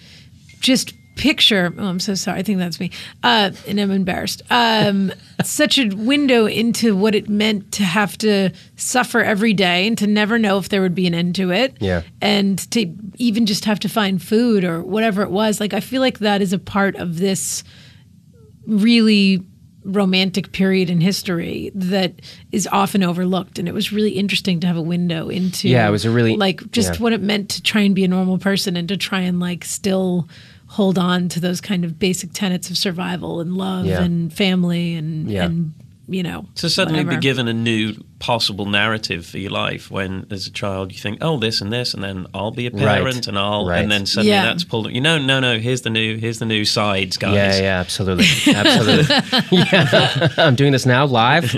just 0.61 0.95
picture. 1.17 1.73
Oh, 1.79 1.87
I'm 1.87 2.01
so 2.01 2.15
sorry. 2.15 2.39
I 2.41 2.43
think 2.43 2.59
that's 2.59 2.81
me. 2.81 2.91
Uh, 3.23 3.51
and 3.69 3.79
I'm 3.81 3.91
embarrassed. 3.91 4.43
Um, 4.51 5.13
such 5.45 5.79
a 5.79 5.89
window 5.89 6.47
into 6.47 6.97
what 6.97 7.15
it 7.15 7.29
meant 7.29 7.73
to 7.73 7.83
have 7.85 8.17
to 8.19 8.51
suffer 8.77 9.21
every 9.21 9.53
day 9.53 9.87
and 9.87 9.97
to 9.99 10.07
never 10.07 10.39
know 10.39 10.59
if 10.59 10.69
there 10.69 10.81
would 10.83 10.95
be 10.95 11.07
an 11.07 11.15
end 11.15 11.35
to 11.37 11.51
it. 11.53 11.77
Yeah. 11.81 12.03
And 12.21 12.59
to 12.73 12.95
even 13.17 13.47
just 13.47 13.65
have 13.67 13.81
to 13.81 13.89
find 13.89 14.23
food 14.23 14.65
or 14.65 14.83
whatever 14.83 15.23
it 15.23 15.31
was. 15.31 15.61
Like, 15.61 15.75
I 15.75 15.81
feel 15.81 16.01
like 16.01 16.21
that 16.21 16.41
is 16.43 16.53
a 16.53 16.59
part 16.59 16.97
of 16.97 17.19
this 17.19 17.63
really 18.67 19.45
romantic 19.85 20.53
period 20.53 20.89
in 20.89 21.01
history 21.01 21.73
that 21.75 22.15
is 22.53 22.69
often 22.71 23.03
overlooked 23.03 23.59
and 23.59 23.67
it 23.67 23.75
was 23.75 23.93
really 23.93 24.13
interesting 24.13 24.61
to 24.61 24.67
have 24.69 24.77
a 24.77 24.83
window 24.83 25.29
into 25.29 25.69
Yeah, 25.69 25.89
it 25.89 25.91
was 25.91 26.05
a 26.05 26.11
really- 26.11 26.37
like 26.37 26.71
just 26.71 26.95
yeah. 26.95 26.99
what 27.01 27.13
it 27.13 27.21
meant 27.21 27.49
to 27.51 27.63
try 27.63 27.81
and 27.81 27.93
be 27.93 28.05
a 28.05 28.09
normal 28.09 28.39
person 28.39 28.77
and 28.77 28.87
to 28.89 28.97
try 28.97 29.23
and 29.23 29.41
like 29.41 29.65
still 29.65 30.29
hold 30.73 30.99
on 30.99 31.29
to 31.29 31.39
those 31.41 31.61
kind 31.61 31.85
of 31.85 31.99
basic 31.99 32.33
tenets 32.33 32.71
of 32.71 32.77
survival 32.79 33.41
and 33.41 33.57
love 33.57 33.85
Yeah. 33.87 34.03
and 34.03 34.33
family 34.33 34.95
and 34.95 35.31
Yeah. 35.31 35.45
and 35.45 35.73
you 36.09 36.23
know 36.23 36.47
to 36.57 36.69
suddenly 36.69 37.01
whatever. 37.05 37.17
be 37.21 37.23
given 37.23 37.47
a 37.47 37.53
new 37.53 37.95
possible 38.19 38.67
narrative 38.67 39.25
for 39.25 39.39
your 39.39 39.53
life 39.53 39.89
when 39.91 40.27
as 40.31 40.47
a 40.49 40.51
child 40.51 40.91
you 40.93 40.99
think 40.99 41.19
oh 41.21 41.39
this 41.39 41.61
and 41.61 41.73
this 41.73 41.95
and 41.95 42.03
then 42.03 42.27
i'll 42.35 42.51
be 42.51 42.67
a 42.67 42.71
Right. 42.71 42.81
parent 42.99 43.29
and 43.29 43.39
i'll 43.39 43.67
Right. 43.67 43.83
and 43.83 43.91
then 43.93 44.05
suddenly 44.07 44.31
Yeah. 44.33 44.45
that's 44.47 44.65
pulled 44.65 44.91
you 44.93 45.01
know 45.01 45.17
no 45.19 45.39
no 45.39 45.59
here's 45.61 45.83
the 45.83 45.91
new 45.91 46.17
here's 46.19 46.39
the 46.41 46.45
new 46.45 46.65
sides 46.65 47.17
guys 47.19 47.35
Yeah, 47.35 47.57
yeah, 47.63 47.79
absolutely, 47.81 48.27
absolutely. 48.53 49.15
yeah, 49.59 50.29
I'm 50.39 50.57
doing 50.57 50.73
this 50.73 50.87
now 50.87 51.07
live. 51.07 51.55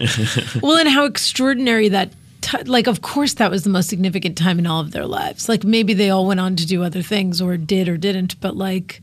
well 0.62 0.76
and 0.76 0.88
how 0.90 1.04
extraordinary 1.06 1.88
that 1.88 2.10
t- 2.46 2.62
like 2.76 2.86
of 2.86 3.00
course 3.02 3.34
that 3.34 3.50
was 3.50 3.62
the 3.64 3.70
most 3.70 3.88
significant 3.88 4.36
time 4.38 4.58
in 4.58 4.66
all 4.66 4.80
of 4.80 4.90
their 4.92 5.06
lives 5.06 5.48
like 5.48 5.64
maybe 5.64 5.92
they 5.94 6.10
all 6.10 6.26
went 6.26 6.40
on 6.40 6.54
to 6.56 6.66
do 6.66 6.82
other 6.82 7.02
things 7.02 7.40
or 7.40 7.56
did 7.56 7.88
or 7.88 7.96
didn't 7.96 8.38
but 8.40 8.56
like 8.56 9.00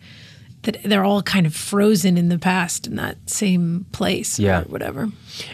that 0.63 0.77
they're 0.83 1.03
all 1.03 1.23
kind 1.23 1.45
of 1.47 1.55
frozen 1.55 2.17
in 2.17 2.29
the 2.29 2.37
past 2.37 2.85
in 2.87 2.95
that 2.95 3.17
same 3.25 3.85
place 3.91 4.37
Yeah. 4.39 4.61
or 4.61 4.63
whatever 4.65 5.09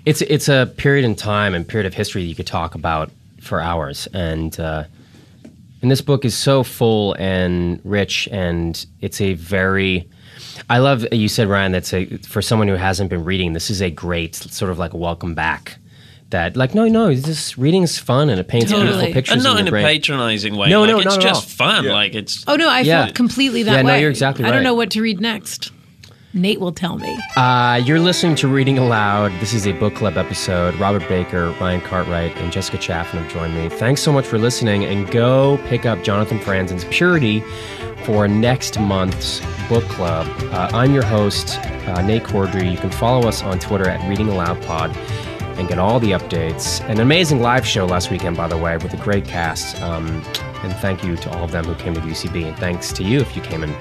It's 0.05 0.21
it's 0.23 0.49
a 0.49 0.71
period 0.77 1.05
in 1.05 1.15
time 1.15 1.53
and 1.55 1.65
period 1.67 1.85
of 1.87 1.93
history 1.93 2.21
that 2.23 2.27
you 2.27 2.35
could 2.35 2.47
talk 2.47 2.75
about 2.75 3.09
for 3.41 3.61
hours, 3.61 4.07
and 4.13 4.59
uh, 4.59 4.83
and 5.81 5.89
this 5.89 6.01
book 6.01 6.25
is 6.25 6.35
so 6.35 6.63
full 6.63 7.15
and 7.17 7.79
rich, 7.85 8.27
and 8.31 8.85
it's 8.99 9.21
a 9.21 9.35
very. 9.35 10.09
I 10.69 10.79
love 10.79 11.05
you 11.13 11.29
said 11.29 11.47
Ryan. 11.47 11.71
That's 11.71 11.93
a 11.93 12.05
for 12.33 12.41
someone 12.41 12.67
who 12.67 12.75
hasn't 12.75 13.09
been 13.09 13.23
reading. 13.23 13.53
This 13.53 13.69
is 13.69 13.81
a 13.81 13.89
great 13.89 14.35
sort 14.35 14.71
of 14.71 14.77
like 14.79 14.93
welcome 14.93 15.33
back. 15.35 15.77
That 16.31 16.57
like 16.57 16.75
no 16.75 16.87
no 16.89 17.15
this 17.15 17.57
reading 17.57 17.83
is 17.83 17.97
fun 17.97 18.29
and 18.29 18.37
it 18.37 18.49
paints 18.49 18.69
Totally. 18.69 18.87
beautiful 18.89 19.13
pictures 19.13 19.33
and 19.35 19.43
not 19.43 19.59
in 19.61 19.67
in 19.67 19.71
your 19.73 19.79
a 19.79 19.83
patronizing 19.83 20.57
way 20.57 20.67
No, 20.69 20.81
like, 20.81 20.89
no, 20.89 20.97
it's 20.97 21.05
not 21.05 21.15
at 21.17 21.21
just 21.21 21.61
all. 21.61 21.67
fun 21.67 21.85
Yeah. 21.85 21.93
like 21.93 22.15
it's 22.15 22.43
oh 22.47 22.57
no 22.57 22.67
i 22.69 22.81
Yeah. 22.81 23.03
felt 23.05 23.15
completely 23.15 23.63
that 23.63 23.71
Yeah, 23.75 23.81
no, 23.83 23.93
way 23.93 24.01
you're 24.01 24.09
exactly 24.09 24.43
right. 24.43 24.51
i 24.51 24.53
don't 24.53 24.63
know 24.63 24.73
what 24.73 24.91
to 24.91 25.01
read 25.01 25.21
next 25.21 25.71
nate 26.33 26.59
will 26.59 26.73
tell 26.73 26.97
me 26.97 27.17
Uh, 27.37 27.81
you're 27.85 28.01
listening 28.01 28.35
to 28.35 28.47
Reading 28.49 28.77
Aloud. 28.77 29.31
This 29.39 29.53
is 29.53 29.65
a 29.67 29.71
book 29.71 29.95
club 29.95 30.17
episode. 30.17 30.75
Robert 30.75 31.07
Baker, 31.07 31.51
Ryan 31.61 31.79
Cartwright, 31.81 32.35
and 32.37 32.51
Jessica 32.51 32.77
Chaffin 32.77 33.23
have 33.23 33.31
joined 33.31 33.55
me. 33.55 33.69
Thanks 33.69 34.01
so 34.01 34.11
much 34.11 34.25
for 34.25 34.37
listening, 34.37 34.83
and 34.83 35.09
go 35.09 35.57
pick 35.67 35.85
up 35.85 36.03
Jonathan 36.03 36.39
Franzen's 36.39 36.83
Purity 36.91 37.41
for 38.03 38.27
next 38.27 38.79
month's 38.79 39.39
book 39.69 39.83
club. 39.85 40.27
Uh, 40.51 40.69
I'm 40.73 40.93
your 40.93 41.05
host, 41.05 41.57
uh, 41.87 42.01
Nate 42.01 42.23
Corddry. 42.23 42.69
You 42.71 42.77
can 42.77 42.89
follow 42.91 43.27
us 43.27 43.41
on 43.43 43.57
Twitter 43.59 43.87
at 43.89 44.07
Reading 44.09 44.27
Aloud 44.29 44.61
Pod 44.63 44.95
and 45.57 45.67
get 45.67 45.79
all 45.79 45.99
the 45.99 46.11
updates. 46.11 46.87
An 46.89 46.99
amazing 46.99 47.41
live 47.41 47.65
show 47.65 47.85
last 47.85 48.11
weekend, 48.11 48.37
by 48.37 48.47
the 48.47 48.57
way, 48.57 48.77
with 48.77 48.93
a 48.93 48.97
great 48.97 49.25
cast. 49.25 49.81
Um, 49.81 50.07
and 50.63 50.73
thank 50.77 51.03
you 51.03 51.15
to 51.17 51.29
all 51.31 51.43
of 51.43 51.51
them 51.51 51.65
who 51.65 51.75
came 51.75 51.93
to 51.93 52.01
UCB, 52.01 52.47
and 52.47 52.57
thanks 52.57 52.91
to 52.93 53.03
you 53.03 53.19
if 53.19 53.35
you 53.35 53.41
came 53.41 53.63
and 53.63 53.75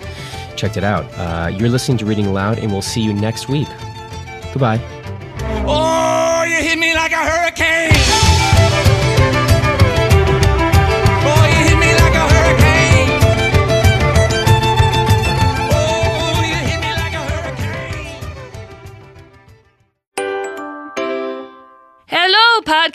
checked 0.57 0.77
it 0.77 0.85
out. 0.85 1.05
Uh, 1.15 1.49
you're 1.49 1.69
listening 1.69 1.99
to 1.99 2.07
Reading 2.07 2.27
Aloud, 2.27 2.59
and 2.59 2.71
we'll 2.71 2.83
see 2.83 3.01
you 3.01 3.13
next 3.13 3.49
week. 3.49 3.69
Goodbye. 4.53 4.81
Oh, 5.67 6.45
you 6.45 6.57
hit 6.57 6.79
me 6.79 6.95
like 6.95 7.13
a 7.13 7.17
hurricane. 7.17 7.56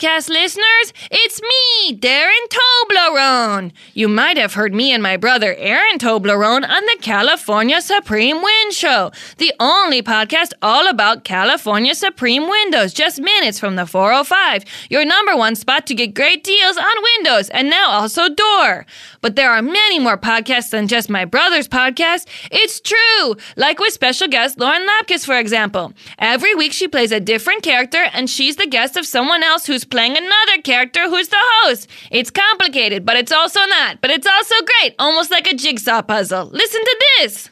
Podcast 0.02 0.28
listeners. 0.28 0.92
It's 1.12 1.40
me, 1.40 1.96
Darren 1.96 2.48
Toblerone. 2.48 3.72
You 3.94 4.08
might 4.08 4.36
have 4.36 4.54
heard 4.54 4.74
me 4.74 4.90
and 4.92 5.00
my 5.00 5.16
brother 5.16 5.54
Aaron 5.54 5.98
Toblerone 5.98 6.68
on 6.68 6.84
the 6.86 6.98
California 7.00 7.80
Supreme 7.80 8.42
Wind 8.42 8.72
Show, 8.72 9.12
the 9.38 9.54
only 9.60 10.02
podcast 10.02 10.54
all 10.60 10.88
about 10.88 11.22
California 11.22 11.94
Supreme 11.94 12.48
windows, 12.48 12.92
just 12.92 13.20
minutes 13.20 13.60
from 13.60 13.76
the 13.76 13.86
405, 13.86 14.64
your 14.90 15.04
number 15.04 15.36
one 15.36 15.54
spot 15.54 15.86
to 15.86 15.94
get 15.94 16.14
great 16.14 16.42
deals 16.42 16.76
on 16.76 17.02
windows 17.16 17.48
and 17.50 17.70
now 17.70 17.90
also 17.90 18.28
door. 18.28 18.86
But 19.20 19.36
there 19.36 19.52
are 19.52 19.62
many 19.62 20.00
more 20.00 20.18
podcasts 20.18 20.70
than 20.70 20.88
just 20.88 21.10
my 21.10 21.24
brother's 21.24 21.68
podcast. 21.68 22.26
It's 22.50 22.80
true, 22.80 23.36
like 23.56 23.78
with 23.78 23.92
special 23.92 24.26
guest 24.26 24.58
Lauren 24.58 24.84
Lapkus, 24.84 25.24
for 25.24 25.38
example. 25.38 25.92
Every 26.18 26.56
week 26.56 26.72
she 26.72 26.88
plays 26.88 27.12
a 27.12 27.20
different 27.20 27.62
character 27.62 28.04
and 28.12 28.28
she's 28.28 28.56
the 28.56 28.66
guest 28.66 28.96
of 28.96 29.06
someone 29.06 29.44
else 29.44 29.64
who's 29.66 29.84
playing 29.92 30.16
another 30.16 30.62
character 30.64 31.08
who's 31.08 31.28
the 31.28 31.36
host. 31.38 31.86
It's 32.10 32.30
complicated, 32.30 33.04
but 33.04 33.16
it's 33.16 33.30
also 33.30 33.60
not. 33.66 34.00
But 34.00 34.10
it's 34.10 34.26
also 34.26 34.54
great, 34.64 34.94
almost 34.98 35.30
like 35.30 35.46
a 35.46 35.54
jigsaw 35.54 36.00
puzzle. 36.00 36.46
Listen 36.46 36.80
to 36.82 36.96
this. 37.18 37.50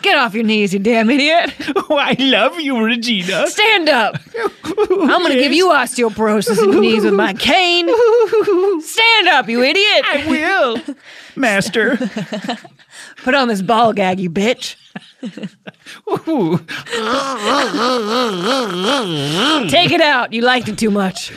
Get 0.00 0.16
off 0.16 0.34
your 0.34 0.42
knees, 0.42 0.72
you 0.72 0.78
damn 0.80 1.10
idiot. 1.10 1.54
Oh, 1.76 1.96
I 2.00 2.16
love 2.18 2.58
you, 2.58 2.82
Regina. 2.82 3.46
Stand 3.46 3.90
up. 3.90 4.16
I'm 4.64 5.20
going 5.20 5.32
to 5.32 5.38
give 5.38 5.52
you 5.52 5.68
osteoporosis 5.68 6.62
in 6.64 6.72
your 6.72 6.80
knees 6.80 7.04
with 7.04 7.14
my 7.14 7.34
cane. 7.34 7.86
Stand 8.80 9.28
up, 9.28 9.48
you 9.50 9.62
idiot. 9.62 10.04
I 10.06 10.24
will, 10.26 10.96
Master. 11.36 11.98
Put 13.22 13.34
on 13.34 13.48
this 13.48 13.62
ball 13.62 13.92
gag, 13.92 14.20
you 14.20 14.30
bitch. 14.30 14.76
Take 19.70 19.92
it 19.92 20.00
out. 20.00 20.32
You 20.32 20.42
liked 20.42 20.68
it 20.68 20.78
too 20.78 20.90
much. 20.90 21.30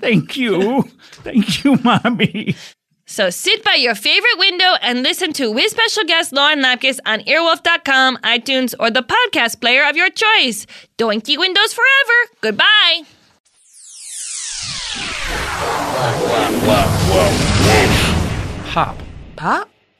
Thank 0.00 0.36
you. 0.36 0.82
Thank 1.22 1.64
you, 1.64 1.76
Mommy. 1.82 2.54
So 3.06 3.30
sit 3.30 3.64
by 3.64 3.74
your 3.74 3.94
favorite 3.94 4.38
window 4.38 4.74
and 4.82 5.02
listen 5.02 5.32
to 5.34 5.50
with 5.50 5.70
special 5.70 6.04
guest 6.04 6.30
Lauren 6.30 6.60
Lapkus 6.60 6.98
on 7.06 7.20
earwolf.com, 7.20 8.18
iTunes, 8.18 8.74
or 8.78 8.90
the 8.90 9.02
podcast 9.02 9.62
player 9.62 9.88
of 9.88 9.96
your 9.96 10.10
choice. 10.10 10.66
Doinky 10.98 11.38
windows 11.38 11.72
forever. 11.72 12.32
Goodbye. 12.42 13.04